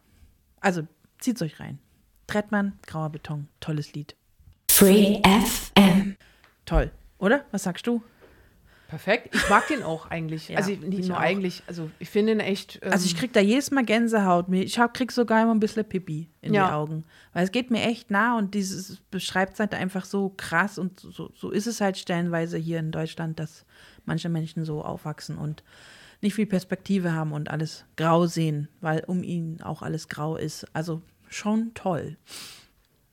Also 0.61 0.87
zieht's 1.21 1.41
euch 1.41 1.59
rein. 1.59 1.79
Trettmann, 2.27 2.79
grauer 2.87 3.09
Beton, 3.09 3.49
tolles 3.61 3.95
Lied. 3.95 4.15
Free 4.71 5.23
FM. 5.23 6.17
Toll, 6.67 6.91
oder? 7.17 7.47
Was 7.51 7.63
sagst 7.63 7.87
du? 7.87 8.03
Perfekt. 8.89 9.35
Ich 9.35 9.49
mag 9.49 9.67
den 9.69 9.83
auch 9.83 10.11
eigentlich. 10.11 10.49
Ja, 10.51 10.59
also 10.59 10.71
nicht 10.71 10.99
ich 11.01 11.09
nur 11.09 11.17
auch. 11.17 11.23
eigentlich, 11.23 11.63
also 11.67 11.91
ich 11.99 12.09
finde 12.11 12.33
ihn 12.33 12.41
echt. 12.41 12.79
Ähm, 12.83 12.93
Also 12.93 13.07
ich 13.07 13.17
krieg 13.17 13.33
da 13.33 13.41
jedes 13.41 13.71
Mal 13.71 13.85
Gänsehaut. 13.85 14.47
Ich 14.53 14.79
hab, 14.79 14.95
krieg 14.95 15.11
sogar 15.11 15.43
immer 15.43 15.55
ein 15.55 15.59
bisschen 15.61 15.85
Pipi 15.85 16.29
in 16.43 16.55
Ja. 16.55 16.67
die 16.69 16.73
Augen. 16.73 17.05
Weil 17.33 17.45
es 17.45 17.51
geht 17.51 17.71
mir 17.71 17.83
echt 17.83 18.11
nah 18.11 18.37
und 18.39 18.55
dieses 18.55 18.99
beschreibt 19.11 19.55
es 19.55 19.61
halt 19.61 19.75
einfach 19.75 20.05
so 20.05 20.33
krass 20.37 20.79
und 20.79 21.01
so, 21.01 21.31
so 21.35 21.51
ist 21.51 21.67
es 21.67 21.81
halt 21.81 21.97
stellenweise 21.99 22.57
hier 22.59 22.79
in 22.79 22.93
Deutschland, 22.93 23.41
dass 23.41 23.65
manche 24.05 24.29
Menschen 24.29 24.65
so 24.65 24.83
aufwachsen 24.85 25.39
und 25.39 25.65
nicht 26.21 26.35
viel 26.35 26.47
Perspektive 26.47 27.13
haben 27.13 27.33
und 27.33 27.51
alles 27.51 27.85
grau 27.97 28.27
sehen, 28.27 28.69
weil 28.81 29.03
um 29.07 29.23
ihn 29.23 29.61
auch 29.63 29.83
alles 29.83 30.09
grau 30.09 30.37
ist. 30.37 30.67
Also 30.75 31.03
schon 31.29 31.73
toll. 31.75 32.17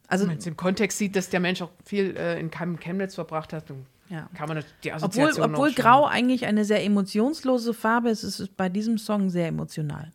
Also 0.07 0.23
wenn 0.23 0.27
man 0.31 0.37
jetzt 0.37 0.47
im 0.47 0.57
Kontext 0.57 0.97
sieht, 0.97 1.15
dass 1.15 1.29
der 1.29 1.39
Mensch 1.39 1.61
auch 1.61 1.71
viel 1.85 2.15
äh, 2.17 2.39
in 2.39 2.51
Chem 2.51 2.77
Chemnitz 2.79 3.15
verbracht 3.15 3.53
hat, 3.53 3.69
dann 3.69 3.85
ja. 4.11 4.29
kann 4.33 4.49
man 4.49 4.63
die 4.83 4.91
Obwohl, 4.91 5.05
Assoziation 5.05 5.53
obwohl 5.53 5.73
Grau 5.73 6.05
eigentlich 6.05 6.45
eine 6.45 6.65
sehr 6.65 6.83
emotionslose 6.83 7.73
Farbe 7.73 8.09
ist, 8.09 8.23
ist 8.23 8.39
es 8.39 8.49
bei 8.49 8.67
diesem 8.67 8.97
Song 8.97 9.29
sehr 9.29 9.47
emotional. 9.47 10.11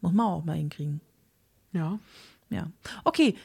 Muss 0.00 0.12
man 0.12 0.26
auch 0.26 0.44
mal 0.44 0.56
hinkriegen. 0.56 1.00
Ja. 1.72 1.98
Ja. 2.50 2.70
Okay, 3.04 3.36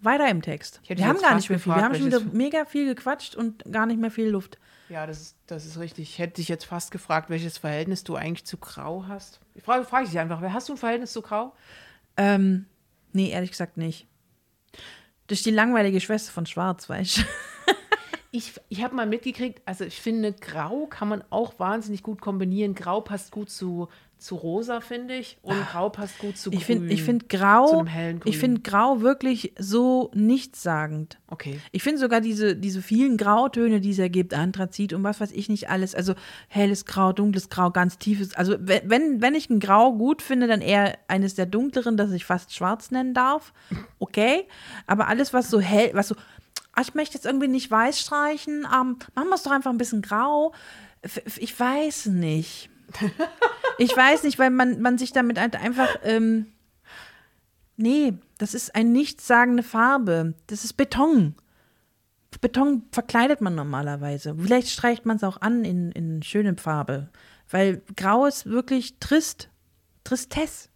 weiter 0.00 0.28
im 0.28 0.42
Text. 0.42 0.80
Wir 0.86 1.06
haben 1.06 1.20
gar 1.20 1.34
nicht 1.34 1.50
mehr 1.50 1.58
viel. 1.58 1.74
Wir 1.74 1.82
haben 1.82 1.94
schon 1.94 2.06
wieder 2.06 2.20
mega 2.20 2.64
viel 2.64 2.86
gequatscht 2.86 3.34
und 3.34 3.64
gar 3.70 3.86
nicht 3.86 4.00
mehr 4.00 4.10
viel 4.10 4.28
Luft. 4.28 4.58
Ja, 4.88 5.06
das 5.06 5.20
ist, 5.20 5.36
das 5.46 5.66
ist 5.66 5.78
richtig. 5.78 6.10
Ich 6.10 6.18
hätte 6.18 6.34
dich 6.34 6.48
jetzt 6.48 6.64
fast 6.64 6.90
gefragt, 6.90 7.30
welches 7.30 7.58
Verhältnis 7.58 8.02
du 8.02 8.16
eigentlich 8.16 8.44
zu 8.44 8.58
Grau 8.58 9.06
hast. 9.06 9.40
Ich 9.54 9.62
frage, 9.62 9.84
frage 9.84 10.04
ich 10.04 10.10
dich 10.10 10.18
einfach, 10.18 10.40
wer 10.40 10.52
hast 10.52 10.68
du 10.68 10.74
ein 10.74 10.78
Verhältnis 10.78 11.12
zu 11.12 11.22
Grau? 11.22 11.52
Ähm, 12.16 12.66
nee, 13.12 13.30
ehrlich 13.30 13.50
gesagt 13.50 13.76
nicht. 13.76 14.06
Das 15.28 15.38
ist 15.38 15.46
die 15.46 15.52
langweilige 15.52 16.00
Schwester 16.00 16.32
von 16.32 16.46
Schwarz, 16.46 16.88
weißt 16.88 17.18
du? 17.18 17.22
Ich, 18.32 18.52
ich 18.68 18.82
habe 18.84 18.94
mal 18.94 19.06
mitgekriegt, 19.06 19.60
also 19.66 19.84
ich 19.84 20.00
finde, 20.00 20.32
Grau 20.32 20.86
kann 20.86 21.08
man 21.08 21.24
auch 21.30 21.58
wahnsinnig 21.58 22.02
gut 22.04 22.20
kombinieren. 22.20 22.76
Grau 22.76 23.00
passt 23.00 23.32
gut 23.32 23.50
zu, 23.50 23.88
zu 24.18 24.36
Rosa, 24.36 24.80
finde 24.80 25.16
ich. 25.16 25.38
Und 25.42 25.56
Grau 25.72 25.88
passt 25.88 26.16
gut 26.20 26.36
zu 26.38 26.50
Ich 26.52 26.58
Grün. 26.58 26.66
finde 26.78 26.94
ich 26.94 27.02
find 27.02 27.22
Zu 27.22 27.38
Grau, 27.38 27.84
ich 28.24 28.38
finde 28.38 28.60
Grau 28.60 29.00
wirklich 29.00 29.52
so 29.58 30.12
nichtssagend. 30.14 31.18
Okay. 31.26 31.58
Ich 31.72 31.82
finde 31.82 31.98
sogar 31.98 32.20
diese, 32.20 32.54
diese 32.54 32.82
vielen 32.82 33.16
Grautöne, 33.16 33.80
die 33.80 33.90
es 33.90 33.98
ergibt, 33.98 34.32
Anthrazit 34.32 34.92
und 34.92 35.02
was 35.02 35.20
weiß 35.20 35.32
ich 35.32 35.48
nicht 35.48 35.68
alles, 35.68 35.96
also 35.96 36.14
helles 36.46 36.84
Grau, 36.86 37.12
dunkles 37.12 37.48
Grau, 37.48 37.72
ganz 37.72 37.98
tiefes. 37.98 38.34
Also 38.34 38.52
we- 38.60 38.82
wenn, 38.84 39.20
wenn 39.20 39.34
ich 39.34 39.50
ein 39.50 39.58
Grau 39.58 39.92
gut 39.92 40.22
finde, 40.22 40.46
dann 40.46 40.60
eher 40.60 40.98
eines 41.08 41.34
der 41.34 41.46
dunkleren, 41.46 41.96
das 41.96 42.12
ich 42.12 42.24
fast 42.24 42.54
schwarz 42.54 42.92
nennen 42.92 43.12
darf. 43.12 43.52
Okay. 43.98 44.46
Aber 44.86 45.08
alles, 45.08 45.32
was 45.32 45.50
so 45.50 45.58
hell, 45.60 45.90
was 45.94 46.06
so, 46.06 46.14
ah, 46.80 46.82
ich 46.82 46.94
möchte 46.94 47.14
jetzt 47.14 47.26
irgendwie 47.26 47.48
nicht 47.48 47.70
weiß 47.70 48.00
streichen, 48.00 48.66
ähm, 48.72 48.96
machen 49.14 49.28
wir 49.28 49.34
es 49.34 49.42
doch 49.42 49.50
einfach 49.52 49.70
ein 49.70 49.78
bisschen 49.78 50.02
grau. 50.02 50.52
F- 51.02 51.38
Ich 51.38 51.58
weiß 51.58 52.06
nicht. 52.06 52.70
Ich 53.78 53.96
weiß 53.96 54.24
nicht, 54.24 54.38
weil 54.38 54.50
man, 54.50 54.80
man 54.80 54.98
sich 54.98 55.12
damit 55.12 55.38
halt 55.38 55.56
einfach. 55.56 55.88
Ähm, 56.02 56.46
nee, 57.76 58.14
das 58.38 58.54
ist 58.54 58.74
eine 58.74 58.88
nichtssagende 58.90 59.62
Farbe. 59.62 60.34
Das 60.48 60.64
ist 60.64 60.74
Beton. 60.74 61.34
Beton 62.40 62.82
verkleidet 62.92 63.40
man 63.40 63.54
normalerweise. 63.54 64.34
Vielleicht 64.38 64.68
streicht 64.70 65.04
man 65.06 65.16
es 65.16 65.24
auch 65.24 65.40
an 65.40 65.64
in, 65.64 65.92
in 65.92 66.22
schöne 66.22 66.56
Farbe. 66.56 67.08
Weil 67.50 67.82
Grau 67.96 68.26
ist 68.26 68.46
wirklich 68.46 68.98
trist. 68.98 69.48
Tristesse. 70.04 70.68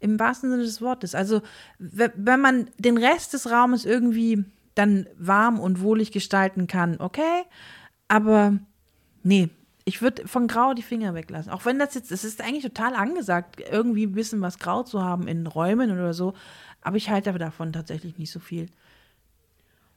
Im 0.00 0.18
wahrsten 0.18 0.50
Sinne 0.50 0.62
des 0.64 0.80
Wortes. 0.82 1.14
Also, 1.14 1.40
we- 1.78 2.12
wenn 2.16 2.40
man 2.40 2.70
den 2.78 2.98
Rest 2.98 3.32
des 3.32 3.50
Raumes 3.50 3.84
irgendwie 3.84 4.44
dann 4.76 5.08
warm 5.18 5.58
und 5.58 5.80
wohlig 5.80 6.12
gestalten 6.12 6.68
kann, 6.68 7.00
okay. 7.00 7.42
Aber 8.08 8.58
nee, 9.24 9.48
ich 9.84 10.02
würde 10.02 10.28
von 10.28 10.46
Grau 10.46 10.74
die 10.74 10.82
Finger 10.82 11.14
weglassen. 11.14 11.50
Auch 11.50 11.64
wenn 11.64 11.78
das 11.78 11.94
jetzt, 11.94 12.12
es 12.12 12.24
ist 12.24 12.40
eigentlich 12.40 12.62
total 12.62 12.94
angesagt, 12.94 13.60
irgendwie 13.70 14.06
ein 14.06 14.12
bisschen 14.12 14.40
was 14.40 14.58
Grau 14.58 14.82
zu 14.84 15.02
haben 15.02 15.26
in 15.26 15.46
Räumen 15.46 15.90
oder 15.90 16.12
so. 16.12 16.34
Aber 16.82 16.96
ich 16.96 17.10
halte 17.10 17.32
davon 17.32 17.72
tatsächlich 17.72 18.18
nicht 18.18 18.30
so 18.30 18.38
viel. 18.38 18.68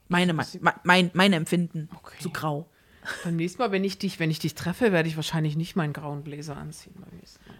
Meine, 0.08 0.32
mein, 0.32 0.46
mein, 0.82 1.10
mein 1.12 1.32
Empfinden 1.32 1.88
Okay. 1.96 2.16
zu 2.18 2.30
grau. 2.30 2.68
Beim 3.24 3.36
nächsten 3.36 3.62
Mal, 3.62 3.70
wenn 3.72 3.84
ich 3.84 3.98
dich, 3.98 4.18
wenn 4.18 4.30
ich 4.30 4.38
dich 4.40 4.54
treffe, 4.54 4.92
werde 4.92 5.08
ich 5.08 5.16
wahrscheinlich 5.16 5.56
nicht 5.56 5.76
meinen 5.76 5.92
grauen 5.92 6.22
Bläser 6.22 6.56
anziehen. 6.56 6.94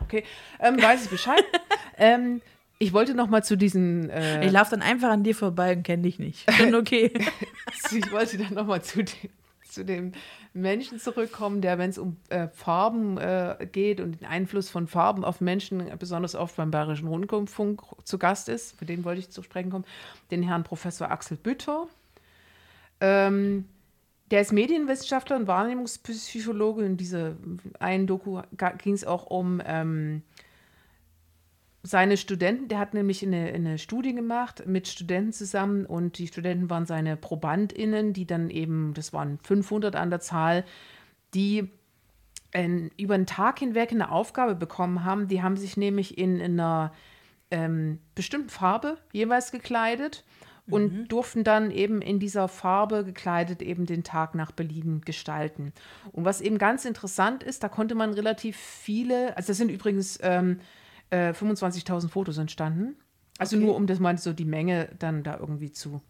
Okay, 0.00 0.24
ähm, 0.58 0.80
weiß 0.80 1.04
ich 1.04 1.10
Bescheid. 1.10 1.44
ähm, 1.96 2.42
ich 2.80 2.92
wollte 2.92 3.14
noch 3.14 3.28
mal 3.28 3.44
zu 3.44 3.56
diesen, 3.56 4.10
äh, 4.10 4.44
Ich 4.44 4.50
laufe 4.50 4.70
dann 4.70 4.82
einfach 4.82 5.10
an 5.10 5.22
dir 5.22 5.34
vorbei 5.36 5.76
und 5.76 5.82
kenne 5.84 6.02
dich 6.02 6.18
nicht. 6.18 6.50
Schon 6.52 6.74
okay. 6.74 7.12
ich 7.92 8.10
wollte 8.10 8.38
dann 8.38 8.54
noch 8.54 8.66
mal 8.66 8.82
zu, 8.82 9.04
dem- 9.04 9.30
zu 9.68 9.84
dem 9.84 10.12
Menschen 10.54 10.98
zurückkommen, 10.98 11.60
der, 11.60 11.78
wenn 11.78 11.90
es 11.90 11.98
um 11.98 12.16
äh, 12.30 12.48
Farben 12.48 13.18
äh, 13.18 13.68
geht 13.70 14.00
und 14.00 14.20
den 14.20 14.26
Einfluss 14.26 14.68
von 14.70 14.88
Farben 14.88 15.24
auf 15.24 15.40
Menschen, 15.40 15.84
besonders 15.98 16.34
oft 16.34 16.56
beim 16.56 16.70
Bayerischen 16.72 17.06
Rundfunk 17.06 17.82
zu 18.02 18.18
Gast 18.18 18.48
ist, 18.48 18.76
für 18.78 18.86
den 18.86 19.04
wollte 19.04 19.20
ich 19.20 19.30
zu 19.30 19.42
sprechen 19.42 19.70
kommen, 19.70 19.84
den 20.30 20.42
Herrn 20.42 20.64
Professor 20.64 21.10
Axel 21.10 21.36
Bütter. 21.36 21.86
Ähm, 23.00 23.66
der 24.30 24.40
ist 24.40 24.52
Medienwissenschaftler 24.52 25.36
und 25.36 25.46
Wahrnehmungspsychologe. 25.46 26.84
In 26.84 26.96
dieser 26.96 27.36
einen 27.78 28.06
Doku 28.06 28.40
ging 28.78 28.94
es 28.94 29.04
auch 29.04 29.26
um 29.26 29.60
ähm, 29.66 30.22
seine 31.82 32.16
Studenten. 32.16 32.68
Der 32.68 32.78
hat 32.78 32.94
nämlich 32.94 33.22
eine, 33.24 33.52
eine 33.52 33.78
Studie 33.78 34.14
gemacht 34.14 34.64
mit 34.66 34.88
Studenten 34.88 35.32
zusammen 35.32 35.86
und 35.86 36.18
die 36.18 36.26
Studenten 36.26 36.70
waren 36.70 36.86
seine 36.86 37.16
ProbandInnen, 37.16 38.12
die 38.12 38.26
dann 38.26 38.50
eben, 38.50 38.94
das 38.94 39.12
waren 39.12 39.38
500 39.42 39.96
an 39.96 40.10
der 40.10 40.20
Zahl, 40.20 40.64
die 41.34 41.70
ein, 42.52 42.90
über 42.96 43.14
einen 43.14 43.26
Tag 43.26 43.60
hinweg 43.60 43.92
eine 43.92 44.10
Aufgabe 44.10 44.54
bekommen 44.54 45.04
haben. 45.04 45.28
Die 45.28 45.42
haben 45.42 45.56
sich 45.56 45.76
nämlich 45.76 46.18
in, 46.18 46.40
einer 46.40 46.92
ähm, 47.50 47.98
bestimmten 48.14 48.50
Farbe 48.50 48.98
jeweils 49.12 49.52
gekleidet 49.52 50.24
und 50.70 51.08
durften 51.08 51.44
dann 51.44 51.70
eben 51.70 52.00
in 52.00 52.20
dieser 52.20 52.48
Farbe 52.48 53.04
gekleidet 53.04 53.60
eben 53.62 53.86
den 53.86 54.04
Tag 54.04 54.34
nach 54.34 54.52
Belieben 54.52 55.00
gestalten. 55.00 55.72
Und 56.12 56.24
was 56.24 56.40
eben 56.40 56.58
ganz 56.58 56.84
interessant 56.84 57.42
ist, 57.42 57.62
da 57.62 57.68
konnte 57.68 57.94
man 57.94 58.12
relativ 58.12 58.56
viele, 58.56 59.36
also 59.36 59.48
das 59.48 59.56
sind 59.56 59.70
übrigens 59.70 60.18
ähm, 60.22 60.60
äh, 61.10 61.30
25.000 61.30 62.08
Fotos 62.08 62.38
entstanden. 62.38 62.96
Also 63.38 63.56
nur 63.56 63.74
um 63.74 63.86
das 63.86 64.00
mal 64.00 64.18
so 64.18 64.32
die 64.32 64.44
Menge 64.44 64.90
dann 64.98 65.22
da 65.22 65.38
irgendwie 65.38 65.72
zu 65.72 66.02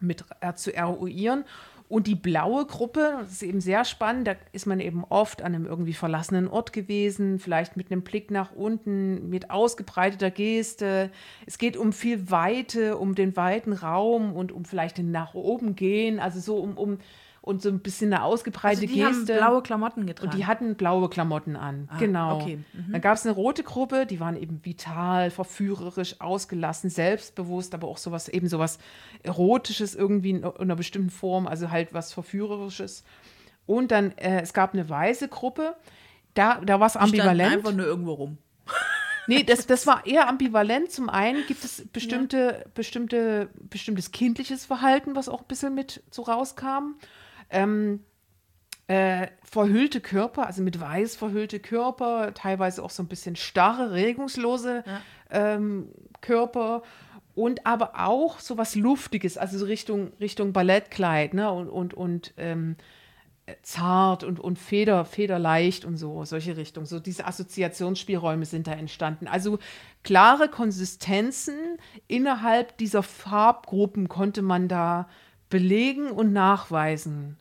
mit 0.00 0.24
äh, 0.40 0.54
zu 0.54 0.74
eruieren. 0.74 1.44
Und 1.86 2.06
die 2.06 2.14
blaue 2.14 2.64
Gruppe, 2.64 3.18
das 3.20 3.32
ist 3.32 3.42
eben 3.42 3.60
sehr 3.60 3.84
spannend, 3.84 4.26
da 4.26 4.36
ist 4.52 4.66
man 4.66 4.80
eben 4.80 5.04
oft 5.04 5.42
an 5.42 5.54
einem 5.54 5.66
irgendwie 5.66 5.92
verlassenen 5.92 6.48
Ort 6.48 6.72
gewesen, 6.72 7.38
vielleicht 7.38 7.76
mit 7.76 7.92
einem 7.92 8.02
Blick 8.02 8.30
nach 8.30 8.52
unten, 8.52 9.28
mit 9.28 9.50
ausgebreiteter 9.50 10.30
Geste. 10.30 11.10
Es 11.44 11.58
geht 11.58 11.76
um 11.76 11.92
viel 11.92 12.30
Weite, 12.30 12.96
um 12.96 13.14
den 13.14 13.36
weiten 13.36 13.74
Raum 13.74 14.34
und 14.34 14.50
um 14.50 14.64
vielleicht 14.64 14.96
den 14.96 15.10
nach 15.10 15.34
oben 15.34 15.76
gehen, 15.76 16.20
also 16.20 16.40
so 16.40 16.56
um, 16.56 16.78
um 16.78 16.98
und 17.44 17.60
so 17.60 17.68
ein 17.68 17.80
bisschen 17.80 18.10
eine 18.12 18.22
ausgebreitete 18.24 18.86
Also 18.86 18.94
die 18.94 19.04
haben 19.04 19.18
Geste. 19.26 19.36
blaue 19.36 19.62
Klamotten 19.62 20.06
getragen. 20.06 20.32
Und 20.32 20.38
die 20.38 20.46
hatten 20.46 20.76
blaue 20.76 21.10
Klamotten 21.10 21.56
an. 21.56 21.90
genau. 21.98 22.40
okay. 22.40 22.58
Dann 22.90 23.00
gab 23.02 23.16
es 23.18 23.26
eine 23.26 23.34
rote 23.34 23.62
Gruppe, 23.62 24.06
die 24.06 24.18
waren 24.18 24.34
eben 24.36 24.64
vital, 24.64 25.30
verführerisch, 25.30 26.20
ausgelassen, 26.22 26.88
selbstbewusst, 26.88 27.74
aber 27.74 27.86
auch 27.86 27.98
sowas, 27.98 28.28
eben 28.28 28.48
sowas 28.48 28.78
Erotisches 29.22 29.94
irgendwie 29.94 30.30
in 30.30 30.44
einer 30.44 30.76
bestimmten 30.76 31.10
Form, 31.10 31.46
also 31.46 31.70
halt 31.70 31.92
was 31.92 32.14
Verführerisches. 32.14 33.04
Und 33.66 33.90
dann, 33.90 34.12
äh, 34.16 34.40
es 34.40 34.54
gab 34.54 34.72
eine 34.72 34.88
weiße 34.88 35.28
Gruppe, 35.28 35.76
da, 36.32 36.62
da 36.64 36.80
war 36.80 36.86
es 36.86 36.96
ambivalent. 36.96 37.52
einfach 37.56 37.72
nur 37.72 37.86
irgendwo 37.86 38.14
rum. 38.14 38.38
Nee, 39.26 39.42
das, 39.42 39.66
das 39.66 39.86
war 39.86 40.04
eher 40.04 40.28
ambivalent. 40.28 40.92
Zum 40.92 41.08
einen 41.08 41.46
gibt 41.46 41.64
es 41.64 41.86
bestimmte, 41.90 42.66
bestimmte, 42.74 43.48
bestimmtes 43.70 44.12
kindliches 44.12 44.66
Verhalten, 44.66 45.16
was 45.16 45.30
auch 45.30 45.40
ein 45.40 45.46
bisschen 45.48 45.74
mit 45.74 46.02
so 46.10 46.20
rauskam. 46.22 46.96
Ähm, 47.50 48.00
äh, 48.86 49.28
verhüllte 49.42 50.00
Körper, 50.00 50.46
also 50.46 50.62
mit 50.62 50.78
weiß 50.78 51.16
verhüllte 51.16 51.58
Körper, 51.58 52.34
teilweise 52.34 52.82
auch 52.82 52.90
so 52.90 53.02
ein 53.02 53.08
bisschen 53.08 53.34
starre, 53.34 53.92
regungslose 53.92 54.84
ähm, 55.30 55.88
Körper 56.20 56.82
und 57.34 57.66
aber 57.66 57.92
auch 57.96 58.40
so 58.40 58.58
was 58.58 58.74
Luftiges, 58.74 59.38
also 59.38 59.58
so 59.58 59.64
Richtung, 59.64 60.12
Richtung 60.20 60.52
Ballettkleid 60.52 61.34
ne? 61.34 61.50
und, 61.50 61.68
und, 61.68 61.94
und 61.94 62.34
ähm, 62.36 62.76
äh, 63.46 63.54
zart 63.62 64.22
und, 64.22 64.38
und 64.38 64.58
feder, 64.58 65.04
federleicht 65.04 65.84
und 65.84 65.96
so, 65.96 66.24
solche 66.24 66.56
Richtungen. 66.56 66.86
So 66.86 67.00
diese 67.00 67.26
Assoziationsspielräume 67.26 68.46
sind 68.46 68.66
da 68.66 68.72
entstanden. 68.72 69.26
Also 69.26 69.58
klare 70.02 70.48
Konsistenzen 70.48 71.78
innerhalb 72.06 72.78
dieser 72.78 73.02
Farbgruppen 73.02 74.08
konnte 74.08 74.42
man 74.42 74.68
da 74.68 75.08
belegen 75.50 76.10
und 76.10 76.32
nachweisen. 76.32 77.36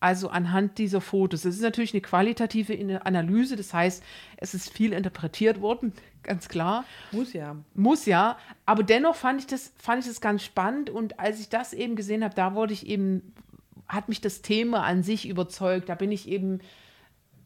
Also 0.00 0.28
anhand 0.28 0.78
dieser 0.78 1.00
Fotos. 1.00 1.42
Das 1.42 1.54
ist 1.54 1.62
natürlich 1.62 1.94
eine 1.94 2.00
qualitative 2.02 3.04
Analyse, 3.04 3.56
das 3.56 3.72
heißt, 3.72 4.02
es 4.36 4.54
ist 4.54 4.70
viel 4.70 4.92
interpretiert 4.92 5.60
worden, 5.60 5.92
ganz 6.22 6.48
klar. 6.48 6.84
Muss 7.12 7.32
ja. 7.32 7.56
Muss 7.74 8.06
ja, 8.06 8.38
aber 8.66 8.82
dennoch 8.82 9.16
fand 9.16 9.40
ich 9.40 9.46
das, 9.46 9.72
fand 9.78 10.02
ich 10.02 10.08
das 10.08 10.20
ganz 10.20 10.44
spannend 10.44 10.90
und 10.90 11.18
als 11.18 11.40
ich 11.40 11.48
das 11.48 11.72
eben 11.72 11.96
gesehen 11.96 12.22
habe, 12.24 12.34
da 12.34 12.54
wurde 12.54 12.72
ich 12.72 12.86
eben, 12.86 13.32
hat 13.88 14.08
mich 14.08 14.20
das 14.20 14.42
Thema 14.42 14.82
an 14.82 15.02
sich 15.02 15.28
überzeugt. 15.28 15.88
Da 15.88 15.94
bin 15.94 16.12
ich 16.12 16.28
eben 16.28 16.60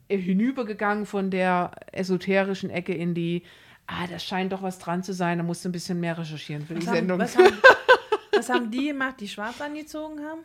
hinübergegangen 0.08 1.06
von 1.06 1.30
der 1.30 1.70
esoterischen 1.92 2.68
Ecke 2.70 2.94
in 2.94 3.14
die, 3.14 3.44
ah, 3.86 4.06
das 4.10 4.24
scheint 4.24 4.52
doch 4.52 4.62
was 4.62 4.78
dran 4.78 5.02
zu 5.02 5.12
sein, 5.12 5.38
da 5.38 5.44
musst 5.44 5.64
du 5.64 5.68
ein 5.68 5.72
bisschen 5.72 6.00
mehr 6.00 6.18
recherchieren 6.18 6.66
für 6.66 6.74
die 6.74 6.80
Was 6.80 6.88
haben, 6.88 6.96
Sendung. 6.96 7.18
was, 7.18 7.36
haben, 7.36 7.56
was 8.40 8.54
haben 8.54 8.70
die 8.70 8.88
gemacht, 8.88 9.20
die 9.20 9.28
schwarz 9.28 9.60
angezogen 9.60 10.20
haben? 10.24 10.40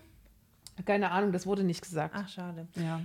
Keine 0.86 1.12
Ahnung, 1.12 1.32
das 1.32 1.46
wurde 1.46 1.64
nicht 1.64 1.82
gesagt. 1.82 2.16
Ach, 2.18 2.28
schade. 2.28 2.68
Ja. 2.76 3.02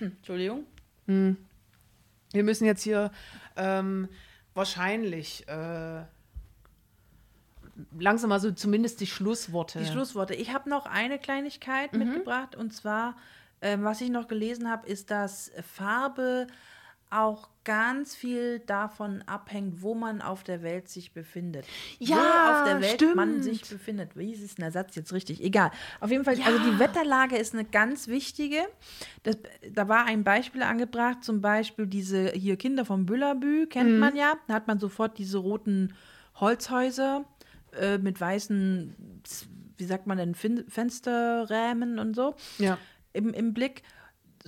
Entschuldigung. 0.00 0.64
Wir 1.06 2.42
müssen 2.42 2.64
jetzt 2.64 2.82
hier 2.82 3.12
ähm, 3.56 4.08
wahrscheinlich 4.54 5.46
äh, 5.48 6.02
langsam 7.98 8.30
mal 8.30 8.40
so 8.40 8.50
zumindest 8.50 9.00
die 9.00 9.06
Schlussworte. 9.06 9.78
Die 9.78 9.86
Schlussworte. 9.86 10.34
Ich 10.34 10.52
habe 10.52 10.68
noch 10.68 10.86
eine 10.86 11.18
Kleinigkeit 11.18 11.92
mitgebracht 11.92 12.56
und 12.56 12.72
zwar, 12.72 13.16
ähm, 13.60 13.84
was 13.84 14.00
ich 14.00 14.10
noch 14.10 14.26
gelesen 14.26 14.68
habe, 14.68 14.86
ist, 14.88 15.10
dass 15.10 15.52
Farbe 15.74 16.46
auch 17.10 17.48
ganz 17.64 18.14
viel 18.14 18.58
davon 18.60 19.22
abhängt, 19.26 19.82
wo 19.82 19.94
man 19.94 20.22
auf 20.22 20.44
der 20.44 20.62
Welt 20.62 20.88
sich 20.88 21.12
befindet. 21.12 21.64
Ja, 21.98 22.16
wo 22.16 22.50
auf 22.50 22.62
der 22.64 22.80
Welt 22.80 23.14
man 23.14 23.30
stimmt. 23.42 23.44
sich 23.44 23.68
befindet. 23.68 24.16
Wie 24.16 24.32
ist 24.32 24.58
denn 24.58 24.62
der 24.64 24.72
Satz 24.72 24.94
jetzt 24.96 25.12
richtig? 25.12 25.42
Egal. 25.42 25.70
Auf 26.00 26.10
jeden 26.10 26.24
Fall, 26.24 26.36
also 26.44 26.58
die 26.58 26.78
Wetterlage 26.78 27.36
ist 27.36 27.54
eine 27.54 27.64
ganz 27.64 28.08
wichtige. 28.08 28.58
Das, 29.22 29.36
da 29.72 29.88
war 29.88 30.04
ein 30.06 30.24
Beispiel 30.24 30.62
angebracht, 30.62 31.24
zum 31.24 31.40
Beispiel 31.40 31.86
diese 31.86 32.30
hier 32.32 32.56
Kinder 32.56 32.84
vom 32.84 33.06
Büllerbü, 33.06 33.66
kennt 33.66 33.92
Mhm. 33.92 33.98
man 33.98 34.16
ja. 34.16 34.34
Da 34.48 34.54
hat 34.54 34.66
man 34.68 34.78
sofort 34.78 35.18
diese 35.18 35.38
roten 35.38 35.94
Holzhäuser 36.36 37.24
äh, 37.72 37.98
mit 37.98 38.20
weißen, 38.20 39.22
wie 39.78 39.84
sagt 39.84 40.06
man 40.06 40.18
denn, 40.18 40.34
fin 40.34 40.64
Fensterrämen 40.68 41.98
und 41.98 42.14
so 42.14 42.34
Ja. 42.58 42.78
im, 43.12 43.32
im 43.32 43.54
Blick. 43.54 43.82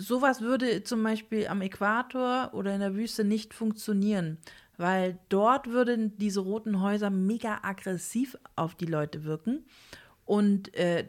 Sowas 0.00 0.40
würde 0.40 0.84
zum 0.84 1.02
Beispiel 1.02 1.48
am 1.48 1.60
Äquator 1.60 2.50
oder 2.54 2.72
in 2.72 2.80
der 2.80 2.94
Wüste 2.94 3.24
nicht 3.24 3.52
funktionieren, 3.52 4.38
weil 4.76 5.18
dort 5.28 5.66
würden 5.70 6.16
diese 6.18 6.40
roten 6.40 6.80
Häuser 6.80 7.10
mega 7.10 7.58
aggressiv 7.62 8.38
auf 8.54 8.76
die 8.76 8.86
Leute 8.86 9.24
wirken. 9.24 9.66
Und 10.24 10.72
äh, 10.74 11.06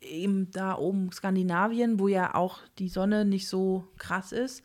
eben 0.00 0.50
da 0.52 0.78
oben 0.78 1.10
Skandinavien, 1.10 1.98
wo 1.98 2.06
ja 2.06 2.34
auch 2.34 2.60
die 2.78 2.88
Sonne 2.88 3.24
nicht 3.24 3.48
so 3.48 3.88
krass 3.96 4.30
ist, 4.30 4.62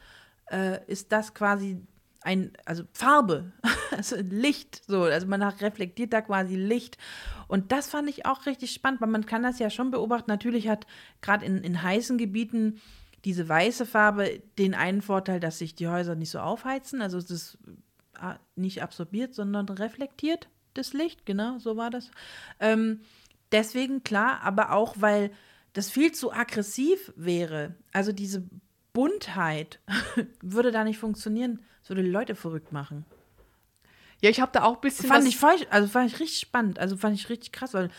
äh, 0.52 0.80
ist 0.86 1.12
das 1.12 1.34
quasi 1.34 1.82
ein, 2.22 2.52
also 2.66 2.84
Farbe, 2.94 3.54
also 3.92 4.18
Licht, 4.18 4.84
so, 4.86 5.04
also 5.04 5.28
man 5.28 5.42
reflektiert 5.42 6.14
da 6.14 6.22
quasi 6.22 6.56
Licht. 6.56 6.98
Und 7.48 7.72
das 7.72 7.90
fand 7.90 8.10
ich 8.10 8.26
auch 8.26 8.46
richtig 8.46 8.72
spannend, 8.72 9.02
weil 9.02 9.10
man 9.10 9.26
kann 9.26 9.42
das 9.42 9.58
ja 9.58 9.70
schon 9.70 9.90
beobachten. 9.90 10.30
Natürlich 10.30 10.68
hat 10.68 10.86
gerade 11.22 11.46
in, 11.46 11.64
in 11.64 11.82
heißen 11.82 12.18
Gebieten 12.18 12.80
diese 13.26 13.48
weiße 13.48 13.86
Farbe 13.86 14.42
den 14.58 14.74
einen 14.74 15.02
Vorteil, 15.02 15.40
dass 15.40 15.60
sich 15.60 15.76
die 15.76 15.88
Häuser 15.88 16.16
nicht 16.16 16.30
so 16.30 16.40
aufheizen, 16.40 17.02
also 17.02 17.18
es 17.18 17.30
ist 17.30 17.58
äh, 18.22 18.36
nicht 18.56 18.82
absorbiert, 18.82 19.34
sondern 19.34 19.68
reflektiert 19.70 20.48
das 20.74 20.94
Licht, 20.94 21.26
genau, 21.26 21.60
so 21.60 21.78
war 21.78 21.90
das. 21.90 22.12
Ähm, 22.60 23.02
deswegen 23.52 24.04
klar, 24.04 24.42
aber 24.42 24.72
auch, 24.72 24.96
weil 25.00 25.32
das 25.74 25.90
viel 25.90 26.12
zu 26.12 26.32
aggressiv 26.32 27.14
wäre. 27.16 27.76
Also 27.92 28.12
diese 28.12 28.44
Buntheit 28.94 29.80
würde 30.42 30.72
da 30.72 30.84
nicht 30.84 30.98
funktionieren. 30.98 31.60
Es 31.84 31.90
würde 31.90 32.04
die 32.04 32.10
Leute 32.10 32.36
verrückt 32.36 32.72
machen. 32.72 33.06
Ja, 34.22 34.30
ich 34.30 34.42
habe 34.42 34.52
da 34.52 34.64
auch 34.64 34.76
ein 34.76 34.82
bisschen 34.82 35.08
Fand 35.08 35.28
ich 35.28 35.38
falsch, 35.38 35.66
also 35.70 35.88
fand 35.88 36.12
ich 36.12 36.20
richtig 36.20 36.40
spannend, 36.40 36.78
also 36.78 36.98
fand 36.98 37.16
ich 37.16 37.30
richtig 37.30 37.54
krass, 37.54 37.74
weil 37.74 37.90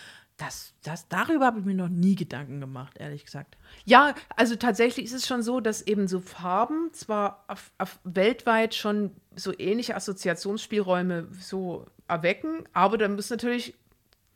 das, 0.41 0.73
das, 0.83 1.07
darüber 1.09 1.45
habe 1.45 1.59
ich 1.59 1.67
mir 1.67 1.75
noch 1.75 1.91
nie 1.91 2.15
Gedanken 2.15 2.61
gemacht, 2.61 2.97
ehrlich 2.99 3.25
gesagt. 3.27 3.59
Ja, 3.85 4.15
also 4.37 4.57
tatsächlich 4.57 5.05
ist 5.05 5.13
es 5.13 5.27
schon 5.27 5.43
so, 5.43 5.61
dass 5.61 5.83
eben 5.83 6.09
so 6.09 6.21
Farben 6.21 6.91
zwar 6.93 7.45
auf, 7.47 7.71
auf 7.77 7.99
weltweit 8.05 8.75
schon 8.75 9.11
so 9.37 9.53
ähnliche 9.59 9.97
Assoziationsspielräume 9.97 11.29
so 11.39 11.87
erwecken, 12.09 12.65
aber 12.73 12.97
dann 12.97 13.17
muss 13.17 13.29
natürlich 13.29 13.75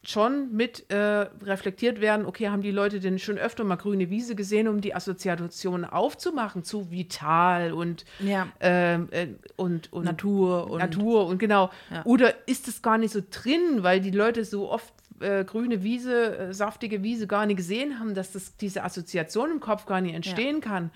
schon 0.06 0.52
mit 0.54 0.90
äh, 0.90 0.96
reflektiert 1.42 2.00
werden, 2.00 2.26
okay, 2.26 2.48
haben 2.48 2.60
die 2.60 2.70
Leute 2.70 3.00
denn 3.00 3.18
schon 3.18 3.38
öfter 3.38 3.64
mal 3.64 3.76
grüne 3.76 4.10
Wiese 4.10 4.34
gesehen, 4.34 4.68
um 4.68 4.80
die 4.82 4.94
Assoziation 4.94 5.86
aufzumachen 5.86 6.62
zu 6.62 6.90
vital 6.90 7.72
und, 7.72 8.04
Ja. 8.18 8.48
ähm, 8.60 9.08
äh, 9.10 9.28
und, 9.56 9.92
und 9.92 10.04
Natur 10.04 10.70
und 10.70 10.78
Natur 10.80 11.26
und 11.26 11.38
genau. 11.38 11.70
Ja. 11.90 12.04
Oder 12.04 12.46
ist 12.46 12.68
es 12.68 12.82
gar 12.82 12.98
nicht 12.98 13.12
so 13.12 13.22
drin, 13.30 13.78
weil 13.82 14.00
die 14.00 14.10
Leute 14.10 14.44
so 14.44 14.70
oft 14.70 14.93
äh, 15.20 15.44
grüne 15.44 15.82
Wiese, 15.82 16.36
äh, 16.36 16.54
saftige 16.54 17.02
Wiese 17.02 17.26
gar 17.26 17.46
nicht 17.46 17.56
gesehen 17.56 17.98
haben, 17.98 18.14
dass 18.14 18.32
das, 18.32 18.56
diese 18.56 18.84
Assoziation 18.84 19.50
im 19.50 19.60
Kopf 19.60 19.86
gar 19.86 20.00
nicht 20.00 20.14
entstehen 20.14 20.60
kann. 20.60 20.90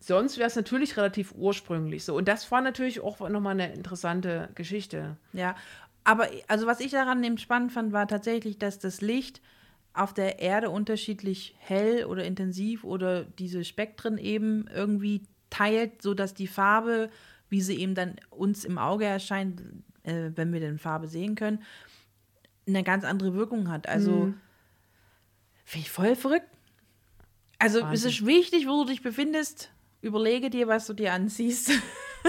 Sonst 0.00 0.38
wäre 0.38 0.48
es 0.48 0.56
natürlich 0.56 0.96
relativ 0.96 1.32
ursprünglich 1.36 2.04
so. 2.04 2.16
Und 2.16 2.28
das 2.28 2.50
war 2.50 2.60
natürlich 2.60 3.00
auch 3.00 3.28
nochmal 3.28 3.52
eine 3.52 3.72
interessante 3.72 4.48
Geschichte. 4.54 5.16
Ja, 5.32 5.56
aber 6.04 6.28
also 6.48 6.66
was 6.66 6.80
ich 6.80 6.92
daran 6.92 7.24
eben 7.24 7.38
spannend 7.38 7.72
fand, 7.72 7.92
war 7.92 8.06
tatsächlich, 8.06 8.58
dass 8.58 8.78
das 8.78 9.00
Licht 9.00 9.40
auf 9.94 10.12
der 10.12 10.40
Erde 10.40 10.70
unterschiedlich 10.70 11.54
hell 11.58 12.04
oder 12.04 12.24
intensiv 12.24 12.84
oder 12.84 13.24
diese 13.24 13.64
Spektren 13.64 14.18
eben 14.18 14.66
irgendwie 14.74 15.22
teilt, 15.50 16.02
sodass 16.02 16.34
die 16.34 16.48
Farbe, 16.48 17.10
wie 17.48 17.60
sie 17.60 17.78
eben 17.78 17.94
dann 17.94 18.16
uns 18.30 18.64
im 18.64 18.76
Auge 18.76 19.04
erscheint, 19.04 19.62
äh, 20.02 20.30
wenn 20.34 20.52
wir 20.52 20.60
denn 20.60 20.78
Farbe 20.78 21.06
sehen 21.06 21.36
können, 21.36 21.60
eine 22.66 22.82
ganz 22.82 23.04
andere 23.04 23.34
Wirkung 23.34 23.70
hat. 23.70 23.88
Also 23.88 24.32
finde 25.64 25.86
ich 25.86 25.90
voll 25.90 26.16
verrückt. 26.16 26.48
Also 27.58 27.78
es 27.78 27.84
Wahnsinn. 27.84 28.10
ist 28.10 28.26
wichtig, 28.26 28.66
wo 28.66 28.82
du 28.84 28.90
dich 28.90 29.02
befindest. 29.02 29.70
Überlege 30.02 30.50
dir, 30.50 30.68
was 30.68 30.86
du 30.86 30.92
dir 30.92 31.12
anziehst. 31.12 31.70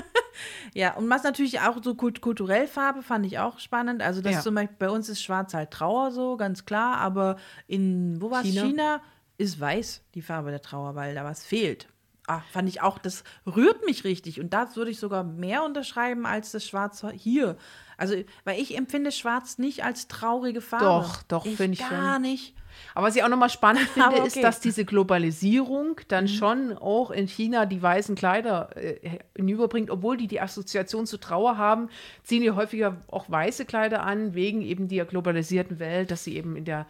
ja, 0.73 0.93
und 0.95 1.09
was 1.09 1.23
natürlich 1.23 1.59
auch 1.59 1.81
so 1.83 1.95
kult 1.95 2.21
kulturell 2.21 2.67
Farbe 2.67 3.03
fand 3.03 3.25
ich 3.25 3.39
auch 3.39 3.59
spannend. 3.59 4.01
Also 4.01 4.21
das 4.21 4.33
Ja. 4.35 4.41
zum 4.41 4.55
Beispiel 4.55 4.77
bei 4.79 4.89
uns 4.89 5.09
ist 5.09 5.21
Schwarz 5.21 5.53
halt 5.53 5.71
Trauer 5.71 6.11
so, 6.11 6.37
ganz 6.37 6.65
klar. 6.65 6.97
Aber 6.97 7.37
in, 7.67 8.21
wo 8.21 8.31
war 8.31 8.41
es? 8.41 8.47
China? 8.47 8.61
China 8.63 9.01
ist 9.37 9.59
weiß 9.59 10.03
die 10.13 10.21
Farbe 10.21 10.51
der 10.51 10.61
Trauer, 10.61 10.95
weil 10.95 11.15
da 11.15 11.25
was 11.25 11.43
fehlt. 11.45 11.87
Ah, 12.27 12.41
fand 12.51 12.67
ich 12.67 12.81
auch, 12.81 12.97
das 12.97 13.23
rührt 13.45 13.85
mich 13.85 14.03
richtig. 14.03 14.39
Und 14.39 14.53
das 14.53 14.75
würde 14.75 14.91
ich 14.91 14.99
sogar 14.99 15.23
mehr 15.23 15.63
unterschreiben 15.63 16.25
als 16.25 16.51
das 16.51 16.65
Schwarz 16.65 17.05
hier. 17.13 17.55
Also, 17.97 18.15
weil 18.43 18.59
ich 18.59 18.77
empfinde 18.77 19.11
Schwarz 19.11 19.57
nicht 19.57 19.83
als 19.83 20.07
traurige 20.07 20.61
Farbe. 20.61 20.85
Doch, 20.85 21.23
doch, 21.23 21.45
finde 21.45 21.73
ich 21.73 21.79
Gar 21.79 22.13
schon. 22.13 22.21
nicht. 22.23 22.55
Aber 22.93 23.07
was 23.07 23.15
ich 23.15 23.23
auch 23.23 23.29
nochmal 23.29 23.49
spannend 23.49 23.87
finde, 23.93 24.17
ist, 24.17 24.33
okay. 24.33 24.39
Mhm. 24.39 24.43
dass 24.43 24.59
diese 24.59 24.85
Globalisierung 24.85 26.01
dann 26.07 26.27
schon 26.27 26.77
auch 26.77 27.11
in 27.11 27.27
China 27.27 27.65
die 27.65 27.81
weißen 27.81 28.15
Kleider 28.15 28.75
äh, 28.75 29.19
hinüberbringt, 29.35 29.89
obwohl 29.89 30.17
die 30.17 30.27
die 30.27 30.41
Assoziation 30.41 31.05
zu 31.05 31.17
Trauer 31.17 31.57
haben, 31.57 31.89
ziehen 32.23 32.41
die 32.41 32.51
häufiger 32.51 32.97
auch 33.07 33.29
weiße 33.29 33.65
Kleider 33.65 34.03
an, 34.03 34.33
wegen 34.33 34.61
eben 34.61 34.87
der 34.87 35.05
globalisierten 35.05 35.79
Welt, 35.79 36.11
dass 36.11 36.23
sie 36.23 36.35
eben 36.35 36.55
in 36.55 36.65
der, 36.65 36.85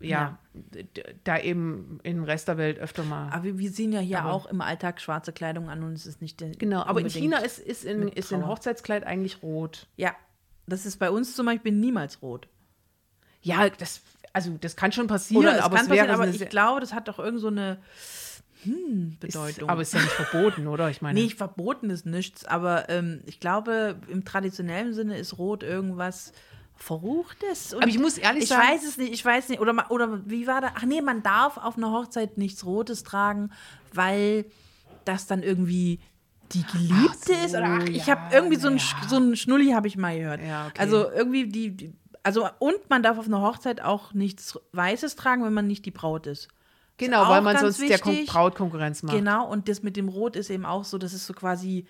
ja, 0.00 0.38
d- 0.54 0.86
da 1.24 1.38
eben 1.38 1.98
im 2.02 2.22
Rest 2.24 2.48
der 2.48 2.56
Welt 2.56 2.78
öfter 2.78 3.02
mal. 3.04 3.30
Aber 3.30 3.58
wir, 3.58 3.70
sehen 3.70 3.92
ja 3.92 4.00
hier 4.00 4.24
auch 4.26 4.46
im 4.46 4.60
Alltag 4.60 5.00
schwarze 5.00 5.32
Kleidung 5.32 5.68
an 5.68 5.82
und 5.82 5.92
es 5.94 6.06
ist 6.06 6.20
nicht 6.22 6.40
der. 6.40 6.50
genau, 6.50 6.82
aber 6.82 7.00
in 7.00 7.10
China 7.10 7.38
ist, 7.38 7.58
ist, 7.58 7.84
in, 7.84 8.08
ist 8.08 8.30
in 8.32 8.40
Trauer. 8.40 8.50
Hochzeitskleid 8.50 9.04
eigentlich 9.04 9.42
rot. 9.42 9.86
Ja, 9.96 10.14
das 10.66 10.86
ist 10.86 10.98
bei 10.98 11.10
uns 11.10 11.34
zum 11.34 11.46
Beispiel 11.46 11.72
niemals 11.72 12.22
rot. 12.22 12.48
Ja, 13.42 13.68
das, 13.70 14.02
also 14.32 14.56
das 14.60 14.76
kann 14.76 14.92
schon 14.92 15.06
passieren, 15.06 15.42
Oder 15.44 15.56
es 15.58 15.62
aber 15.62 15.76
kann 15.76 15.84
es 15.84 15.88
passieren, 15.88 16.10
aber 16.10 16.28
ich 16.28 16.48
glaube, 16.48 16.80
das 16.80 16.92
hat 16.92 17.08
doch 17.08 17.18
irgend 17.18 17.40
so 17.40 17.48
eine 17.48 17.78
hm, 18.64 19.10
ist, 19.12 19.20
Bedeutung. 19.20 19.68
aber 19.68 19.82
ist 19.82 19.94
ja 19.94 20.00
nicht 20.00 20.12
verboten, 20.12 20.66
oder? 20.66 20.90
Ich 20.90 21.00
meine, 21.00 21.18
Nee, 21.20 21.30
verboten 21.30 21.90
ist 21.90 22.06
nichts, 22.06 22.44
aber 22.44 22.88
ähm, 22.88 23.22
ich 23.26 23.38
glaube, 23.40 24.00
im 24.08 24.24
traditionellen 24.24 24.92
Sinne 24.92 25.16
ist 25.16 25.38
Rot 25.38 25.62
irgendwas 25.62 26.32
Verruchtes. 26.78 27.74
Und 27.74 27.82
Aber 27.82 27.90
ich 27.90 27.98
muss 27.98 28.18
ehrlich 28.18 28.44
ich 28.44 28.48
sagen- 28.48 28.68
weiß 28.68 28.84
es 28.84 28.96
nicht, 28.96 29.12
ich 29.12 29.24
weiß 29.24 29.48
nicht. 29.48 29.60
Oder, 29.60 29.90
oder 29.90 30.20
wie 30.28 30.46
war 30.46 30.60
das? 30.60 30.70
Ach 30.76 30.84
nee, 30.84 31.00
man 31.02 31.22
darf 31.22 31.56
auf 31.58 31.76
einer 31.76 31.90
Hochzeit 31.92 32.38
nichts 32.38 32.64
Rotes 32.64 33.02
tragen, 33.02 33.50
weil 33.92 34.46
das 35.04 35.26
dann 35.26 35.42
irgendwie 35.42 36.00
die 36.52 36.64
Geliebte 36.64 37.16
so, 37.26 37.32
ist. 37.44 37.50
Oder 37.54 37.78
ach, 37.82 37.88
ich 37.88 38.06
ja, 38.06 38.16
habe 38.16 38.34
irgendwie 38.34 38.56
so 38.56 38.68
ein, 38.68 38.74
na 38.76 38.80
Sch- 38.80 39.02
ja. 39.02 39.08
so 39.08 39.16
ein 39.16 39.36
Schnulli, 39.36 39.72
habe 39.72 39.86
ich 39.88 39.96
mal 39.96 40.16
gehört. 40.18 40.40
Ja, 40.42 40.68
okay. 40.68 40.80
Also 40.80 41.10
irgendwie 41.10 41.46
die, 41.48 41.70
die, 41.76 41.92
also 42.22 42.48
und 42.58 42.88
man 42.88 43.02
darf 43.02 43.18
auf 43.18 43.26
einer 43.26 43.42
Hochzeit 43.42 43.80
auch 43.82 44.14
nichts 44.14 44.58
Weißes 44.72 45.16
tragen, 45.16 45.44
wenn 45.44 45.52
man 45.52 45.66
nicht 45.66 45.84
die 45.84 45.90
Braut 45.90 46.26
ist. 46.26 46.48
Genau, 46.96 47.28
weil 47.28 47.42
man 47.42 47.56
sonst 47.58 47.80
der 47.80 47.90
wichtig. 47.90 48.26
Brautkonkurrenz 48.26 49.02
macht. 49.02 49.14
Genau, 49.16 49.48
und 49.48 49.68
das 49.68 49.82
mit 49.82 49.96
dem 49.96 50.08
Rot 50.08 50.36
ist 50.36 50.50
eben 50.50 50.64
auch 50.64 50.84
so, 50.84 50.98
das 50.98 51.12
ist 51.12 51.26
so 51.26 51.32
quasi 51.34 51.86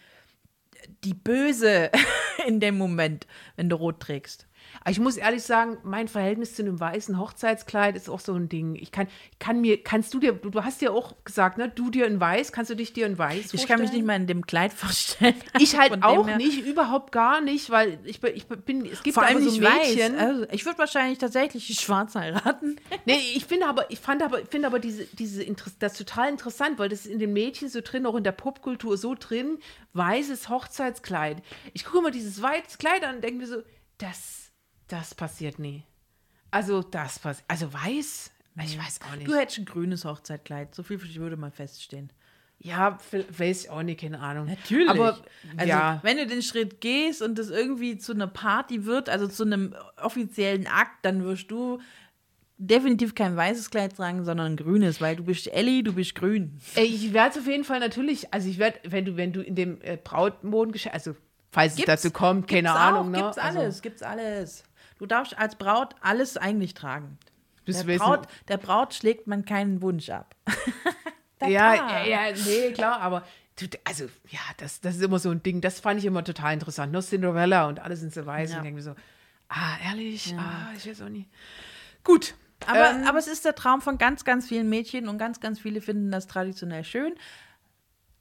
die 1.04 1.14
Böse 1.14 1.90
in 2.46 2.60
dem 2.60 2.76
Moment, 2.78 3.26
wenn 3.56 3.68
du 3.68 3.76
Rot 3.76 4.00
trägst. 4.00 4.46
Aber 4.80 4.90
ich 4.90 5.00
muss 5.00 5.16
ehrlich 5.16 5.42
sagen, 5.42 5.78
mein 5.82 6.08
Verhältnis 6.08 6.54
zu 6.54 6.62
einem 6.62 6.78
weißen 6.80 7.18
Hochzeitskleid 7.18 7.96
ist 7.96 8.08
auch 8.08 8.20
so 8.20 8.34
ein 8.34 8.48
Ding. 8.48 8.74
Ich 8.76 8.92
kann, 8.92 9.08
ich 9.32 9.38
kann 9.38 9.60
mir, 9.60 9.82
kannst 9.82 10.14
du 10.14 10.18
dir, 10.20 10.32
du, 10.32 10.50
du 10.50 10.64
hast 10.64 10.80
ja 10.82 10.90
auch 10.90 11.14
gesagt, 11.24 11.58
ne, 11.58 11.68
du 11.68 11.90
dir 11.90 12.06
in 12.06 12.20
weiß, 12.20 12.52
kannst 12.52 12.70
du 12.70 12.74
dich 12.76 12.92
dir 12.92 13.06
in 13.06 13.18
weiß 13.18 13.54
Ich 13.54 13.66
kann 13.66 13.80
mich 13.80 13.90
nicht 13.92 14.00
vorstellen? 14.00 14.06
mal 14.06 14.16
in 14.16 14.26
dem 14.26 14.46
Kleid 14.46 14.72
vorstellen. 14.72 15.34
Ich 15.58 15.76
halt 15.78 15.88
Von 15.92 16.02
auch 16.02 16.26
nicht, 16.36 16.64
überhaupt 16.66 17.12
gar 17.12 17.40
nicht, 17.40 17.70
weil 17.70 17.98
ich, 18.04 18.20
bin- 18.20 18.34
ich 18.34 18.46
bin, 18.46 18.84
es 18.86 19.02
gibt 19.02 19.14
Vor 19.14 19.24
allem 19.24 19.42
so 19.42 19.50
nicht 19.50 19.60
Mädchen. 19.60 20.14
weiß. 20.14 20.20
Also, 20.20 20.46
ich 20.52 20.64
würde 20.64 20.78
wahrscheinlich 20.78 21.18
tatsächlich 21.18 21.66
schwarz 21.80 22.14
heiraten. 22.14 22.76
Nee, 23.04 23.18
ich 23.34 23.46
finde 23.46 23.66
aber, 23.66 23.90
ich 23.90 24.00
fand 24.00 24.22
aber, 24.22 24.44
finde 24.50 24.66
aber 24.66 24.78
diese, 24.78 25.04
diese 25.06 25.42
Inter- 25.42 25.70
das 25.78 25.94
total 25.94 26.28
interessant, 26.28 26.78
weil 26.78 26.88
das 26.90 27.06
ist 27.06 27.12
in 27.12 27.18
den 27.18 27.32
Mädchen 27.32 27.68
so 27.70 27.80
drin, 27.82 28.04
auch 28.06 28.16
in 28.16 28.24
der 28.24 28.32
Popkultur 28.32 28.96
so 28.98 29.14
drin, 29.18 29.58
weißes 29.94 30.48
Hochzeitskleid. 30.48 31.42
Ich 31.72 31.84
gucke 31.84 32.02
mal 32.02 32.10
dieses 32.10 32.42
weiße 32.42 32.76
Kleid 32.78 33.04
an 33.04 33.16
und 33.16 33.24
denke 33.24 33.38
mir 33.38 33.46
so, 33.46 33.56
das, 33.98 34.47
das 34.88 35.14
passiert 35.14 35.58
nie. 35.58 35.84
Also 36.50 36.82
das 36.82 37.18
passiert, 37.18 37.44
also 37.48 37.72
weiß, 37.72 38.30
ich 38.64 38.78
weiß 38.78 39.00
auch 39.08 39.16
nicht. 39.16 39.28
Du 39.28 39.34
hättest 39.34 39.58
ein 39.58 39.64
grünes 39.66 40.04
Hochzeitkleid. 40.04 40.74
So 40.74 40.82
viel 40.82 41.00
würde 41.16 41.36
mal 41.36 41.50
feststehen. 41.50 42.10
ja, 42.58 42.98
weiß 43.12 43.64
ich 43.64 43.70
auch 43.70 43.82
nicht, 43.82 44.00
keine 44.00 44.18
Ahnung. 44.18 44.46
Natürlich. 44.46 44.88
Aber 44.90 45.18
also, 45.56 45.68
ja, 45.68 46.00
wenn 46.02 46.16
du 46.16 46.26
den 46.26 46.42
Schritt 46.42 46.80
gehst 46.80 47.22
und 47.22 47.38
das 47.38 47.50
irgendwie 47.50 47.98
zu 47.98 48.12
einer 48.12 48.26
Party 48.26 48.84
wird, 48.84 49.08
also 49.08 49.28
zu 49.28 49.44
einem 49.44 49.74
offiziellen 50.02 50.66
Akt, 50.66 51.04
dann 51.04 51.22
wirst 51.22 51.50
du 51.50 51.80
definitiv 52.60 53.14
kein 53.14 53.36
weißes 53.36 53.70
Kleid 53.70 53.94
tragen, 53.96 54.24
sondern 54.24 54.52
ein 54.52 54.56
grünes, 54.56 55.00
weil 55.00 55.14
du 55.14 55.22
bist 55.22 55.46
Ellie, 55.46 55.84
du 55.84 55.92
bist 55.92 56.16
grün. 56.16 56.58
Ich 56.74 57.12
werde 57.12 57.30
es 57.30 57.38
auf 57.38 57.46
jeden 57.46 57.62
Fall 57.62 57.78
natürlich, 57.78 58.34
also 58.34 58.48
ich 58.48 58.58
werde, 58.58 58.80
wenn 58.88 59.04
du, 59.04 59.16
wenn 59.16 59.32
du 59.32 59.40
in 59.40 59.54
dem 59.54 59.80
äh, 59.82 59.96
Brautmodengeschäft, 59.96 60.92
also 60.92 61.14
falls 61.52 61.78
es 61.78 61.84
dazu 61.84 62.10
kommt, 62.10 62.48
keine 62.48 62.62
gibt's 62.62 62.76
Ahnung, 62.76 63.06
auch, 63.06 63.10
ne? 63.10 63.18
Gibt's 63.22 63.38
Also, 63.38 63.58
alles, 63.60 63.82
gibt's 63.82 64.02
alles. 64.02 64.64
Du 64.98 65.06
darfst 65.06 65.38
als 65.38 65.56
Braut 65.56 65.94
alles 66.00 66.36
eigentlich 66.36 66.74
tragen. 66.74 67.18
Der 67.66 67.82
Braut, 67.98 68.26
der 68.48 68.56
Braut 68.56 68.94
schlägt 68.94 69.26
man 69.26 69.44
keinen 69.44 69.82
Wunsch 69.82 70.10
ab. 70.10 70.34
Ja, 71.40 71.74
ja, 71.74 72.04
ja, 72.04 72.36
nee, 72.46 72.72
klar, 72.72 73.00
aber 73.00 73.24
du, 73.60 73.66
also, 73.84 74.06
ja, 74.28 74.40
das, 74.56 74.80
das 74.80 74.96
ist 74.96 75.02
immer 75.02 75.20
so 75.20 75.30
ein 75.30 75.40
Ding, 75.40 75.60
das 75.60 75.78
fand 75.78 76.00
ich 76.00 76.04
immer 76.04 76.24
total 76.24 76.52
interessant. 76.54 76.92
Nur 76.92 77.00
Cinderella 77.00 77.68
und 77.68 77.78
alle 77.78 77.96
sind 77.96 78.12
so 78.12 78.26
weiß 78.26 78.50
Ja. 78.50 78.56
und 78.56 78.64
denke 78.64 78.76
mir 78.78 78.82
so, 78.82 78.96
ah, 79.48 79.76
ehrlich, 79.86 80.34
ah, 80.36 80.72
ich 80.76 80.88
weiß 80.88 81.02
auch 81.02 81.08
nicht. 81.08 81.28
Gut. 82.02 82.34
Aber, 82.66 82.90
ähm, 82.90 83.06
aber 83.06 83.18
es 83.18 83.28
ist 83.28 83.44
der 83.44 83.54
Traum 83.54 83.80
von 83.80 83.98
ganz, 83.98 84.24
ganz 84.24 84.48
vielen 84.48 84.68
Mädchen 84.68 85.06
und 85.06 85.18
ganz, 85.18 85.38
ganz 85.38 85.60
viele 85.60 85.80
finden 85.80 86.10
das 86.10 86.26
traditionell 86.26 86.82
schön. 86.82 87.14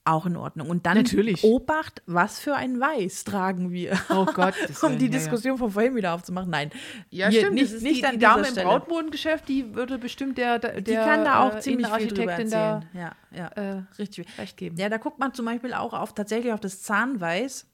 Auch 0.08 0.26
in 0.26 0.38
Ordnung. 0.38 0.70
Und 0.70 0.86
dann 0.86 0.95
Natürlich. 0.95 1.43
Obacht, 1.43 2.01
was 2.05 2.39
für 2.39 2.55
ein 2.55 2.80
Weiß 2.80 3.26
tragen 3.26 3.72
wir? 3.72 3.99
Oh 4.10 4.24
Gott, 4.24 4.53
um 4.82 4.97
die 4.97 5.08
ja, 5.08 5.12
ja. 5.12 5.18
Diskussion 5.18 5.58
von 5.58 5.70
vorhin 5.70 5.95
wieder 5.95 6.14
aufzumachen. 6.14 6.49
Nein. 6.49 6.72
Ja, 7.10 7.28
Hier, 7.28 7.41
stimmt. 7.41 7.55
Nicht, 7.55 7.74
das 7.74 7.82
nicht 7.82 8.01
die, 8.01 8.05
an 8.05 8.14
die 8.14 8.20
Dame 8.20 8.47
im. 8.47 8.55
Brautmodengeschäft, 8.55 9.49
die 9.49 9.76
würde 9.76 9.97
bestimmt 9.97 10.38
der, 10.38 10.60
der 10.60 10.80
Die 10.80 10.93
kann 10.93 11.26
da 11.26 11.45
auch 11.45 11.55
äh, 11.55 11.60
ziemlich 11.60 11.88
viel 11.88 12.08
drüber 12.08 12.32
erzählen. 12.32 12.49
da 12.49 12.82
ja, 12.93 13.12
ja, 13.36 13.47
äh, 13.47 13.84
richtig. 13.99 14.28
recht 14.38 14.55
geben. 14.55 14.78
Ja, 14.78 14.88
da 14.88 14.95
guckt 14.95 15.20
man 15.20 15.34
zum 15.34 15.45
Beispiel 15.45 15.74
auch 15.74 15.91
auf 15.91 16.14
tatsächlich 16.14 16.53
auf 16.53 16.62
das 16.62 16.82
Zahnweiß. 16.84 17.68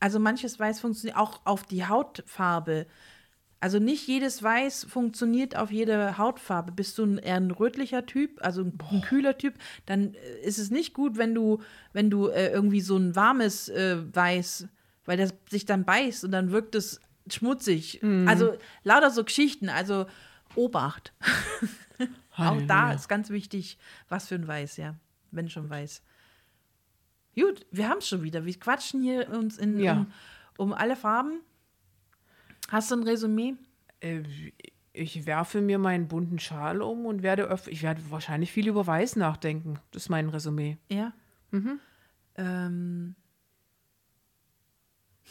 Also 0.00 0.18
manches 0.18 0.58
Weiß 0.58 0.80
funktioniert 0.80 1.16
auch 1.16 1.40
auf 1.44 1.62
die 1.62 1.86
Hautfarbe. 1.86 2.86
Also 3.62 3.78
nicht 3.78 4.06
jedes 4.06 4.42
Weiß 4.42 4.84
funktioniert 4.84 5.54
auf 5.54 5.70
jede 5.70 6.16
Hautfarbe. 6.16 6.72
Bist 6.72 6.96
du 6.96 7.04
ein, 7.04 7.18
eher 7.18 7.36
ein 7.36 7.50
rötlicher 7.50 8.06
Typ, 8.06 8.38
also 8.42 8.62
ein, 8.62 8.78
ein 8.90 9.02
kühler 9.02 9.36
Typ, 9.36 9.54
dann 9.84 10.14
äh, 10.14 10.40
ist 10.42 10.58
es 10.58 10.70
nicht 10.70 10.94
gut, 10.94 11.18
wenn 11.18 11.34
du, 11.34 11.60
wenn 11.92 12.08
du 12.08 12.28
äh, 12.28 12.48
irgendwie 12.50 12.80
so 12.80 12.96
ein 12.96 13.14
warmes 13.16 13.68
äh, 13.68 13.98
Weiß, 14.14 14.66
weil 15.04 15.18
das 15.18 15.34
sich 15.50 15.66
dann 15.66 15.84
beißt 15.84 16.24
und 16.24 16.32
dann 16.32 16.50
wirkt 16.52 16.74
es 16.74 17.00
schmutzig. 17.28 18.00
Also 18.26 18.54
lauter 18.82 19.10
so 19.10 19.24
Geschichten. 19.24 19.68
Also 19.68 20.06
Obacht. 20.56 21.12
Auch 22.36 22.60
da 22.66 22.92
ist 22.92 23.08
ganz 23.08 23.30
wichtig, 23.30 23.78
was 24.08 24.28
für 24.28 24.34
ein 24.36 24.48
Weiß, 24.48 24.78
ja. 24.78 24.94
Wenn 25.30 25.48
schon 25.48 25.68
weiß. 25.70 26.02
Gut, 27.36 27.66
wir 27.70 27.88
haben 27.88 27.98
es 27.98 28.08
schon 28.08 28.22
wieder. 28.22 28.44
Wir 28.46 28.58
quatschen 28.58 29.02
hier 29.02 29.28
uns 29.30 29.58
in, 29.58 29.78
Ja. 29.78 29.92
um, 29.92 30.06
um 30.56 30.72
alle 30.72 30.96
Farben. 30.96 31.40
Hast 32.70 32.90
du 32.90 32.96
ein 32.96 33.02
Resümee? 33.02 33.54
Äh, 34.00 34.22
ich 34.92 35.26
werfe 35.26 35.60
mir 35.60 35.78
meinen 35.78 36.08
bunten 36.08 36.38
Schal 36.38 36.82
um 36.82 37.06
und 37.06 37.22
werde, 37.22 37.50
öff- 37.52 37.68
ich 37.68 37.82
werde 37.82 38.00
wahrscheinlich 38.10 38.50
viel 38.50 38.66
über 38.66 38.86
Weiß 38.86 39.14
nachdenken. 39.16 39.78
Das 39.92 40.04
ist 40.04 40.08
mein 40.08 40.28
Resümee. 40.28 40.78
Ja. 40.90 41.12
Ähm, 42.36 43.14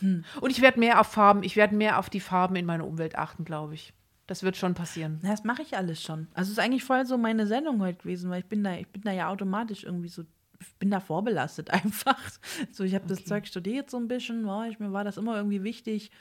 Und 0.02 0.52
ich 0.52 0.62
werde 0.62 0.80
mehr 0.80 1.02
auf 1.02 1.08
Farben, 1.08 1.44
ich 1.44 1.56
werde 1.58 1.76
mehr 1.76 2.00
auf 2.00 2.10
die 2.10 2.20
Farben 2.22 2.56
in 2.56 2.66
meiner 2.66 2.88
Umwelt 2.88 3.18
achten, 3.18 3.44
glaube 3.44 3.74
ich. 3.74 3.94
Das 4.28 4.44
wird 4.44 4.56
schon 4.58 4.76
passieren. 4.76 5.20
das 5.24 5.44
mache 5.44 5.64
ich 5.64 5.76
alles 5.76 6.02
schon. 6.04 6.28
Also 6.34 6.50
es 6.52 6.58
ist 6.58 6.64
eigentlich 6.64 6.84
voll 6.84 7.06
so 7.06 7.18
meine 7.18 7.48
Sendung 7.48 7.82
heute 7.82 7.98
gewesen, 7.98 8.30
weil 8.30 8.42
ich 8.42 8.46
bin 8.46 8.64
da, 8.64 8.76
ich 8.76 8.88
bin 8.88 9.02
da 9.02 9.12
ja 9.12 9.28
automatisch 9.30 9.84
irgendwie 9.84 10.08
so, 10.10 10.24
ich 10.60 10.76
bin 10.76 10.92
da 10.92 11.00
vorbelastet 11.00 11.70
einfach. 11.72 12.20
So, 12.72 12.84
ich 12.84 12.94
habe 12.96 13.08
das 13.08 13.26
Zeug 13.26 13.48
studiert 13.48 13.90
so 13.90 13.98
ein 13.98 14.08
bisschen, 14.08 14.46
war 14.46 14.68
ich, 14.68 14.80
mir 14.80 14.94
war 14.94 15.04
das 15.04 15.18
immer 15.18 15.36
irgendwie 15.36 15.64
wichtig. 15.64 16.12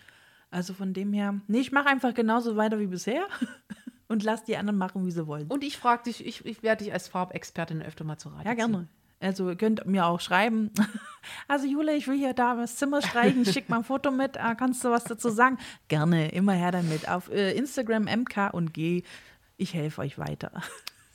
Also 0.51 0.73
von 0.75 0.95
dem 0.95 1.13
her, 1.13 1.41
nee, 1.47 1.59
ich 1.61 1.73
mache 1.73 1.89
einfach 1.89 2.15
genauso 2.15 2.57
weiter 2.57 2.79
wie 2.79 2.87
bisher 2.87 3.27
und 4.09 4.23
lass 4.23 4.45
die 4.45 4.57
anderen 4.57 4.79
machen, 4.79 5.05
wie 5.05 5.11
sie 5.11 5.27
wollen. 5.27 5.47
Und 5.49 5.63
ich 5.63 5.77
frage 5.77 6.05
dich, 6.05 6.25
ich, 6.27 6.45
ich 6.47 6.63
werde 6.63 6.85
dich 6.85 6.93
als 6.93 7.09
Farbexpertin 7.09 7.83
öfter 7.83 8.05
mal 8.05 8.17
zu 8.19 8.31
Rate 8.31 8.45
Ja, 8.49 8.51
ziehen. 8.57 8.57
gerne. 8.73 8.89
Also 9.21 9.49
ihr 9.51 9.57
könnt 9.57 9.85
mir 9.87 10.07
auch 10.07 10.21
schreiben. 10.21 10.71
Also 11.47 11.67
Jule, 11.67 11.95
ich 11.95 12.09
will 12.09 12.17
hier 12.17 12.33
da 12.33 12.55
das 12.55 12.77
Zimmer 12.77 13.03
streichen, 13.03 13.43
ich 13.43 13.53
schick 13.53 13.69
mal 13.69 13.79
ein 13.79 13.85
Foto 13.85 14.11
mit. 14.11 14.39
Ah, 14.39 14.55
kannst 14.55 14.83
du 14.83 14.91
was 14.91 15.05
dazu 15.05 15.29
sagen? 15.29 15.59
Gerne, 15.89 16.31
immer 16.31 16.53
her 16.55 16.71
damit. 16.71 17.07
Auf 17.07 17.29
äh, 17.31 17.53
Instagram 17.53 18.05
MK 18.05 18.51
und 18.55 18.73
G. 18.73 19.03
Ich 19.59 19.75
helfe 19.75 20.01
euch 20.01 20.17
weiter. 20.19 20.53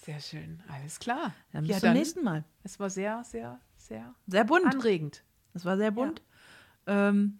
Sehr 0.06 0.20
schön, 0.20 0.62
alles 0.72 1.00
klar. 1.00 1.34
Dann 1.52 1.64
bis 1.64 1.72
ja, 1.72 1.80
zum 1.80 1.88
dann, 1.88 1.98
nächsten 1.98 2.24
Mal. 2.24 2.44
es 2.64 2.80
war 2.80 2.90
sehr, 2.92 3.24
sehr, 3.24 3.60
sehr 3.78 4.14
Sehr 4.28 4.44
bunt. 4.44 4.66
anregend. 4.66 5.24
Es 5.56 5.66
war 5.66 5.78
sehr 5.78 5.90
bunt. 5.92 6.22
Ähm, 6.86 7.40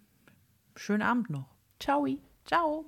schönen 0.74 1.02
Abend 1.02 1.30
noch. 1.30 1.53
Ciao. 1.78 2.20
Ciao. 2.44 2.84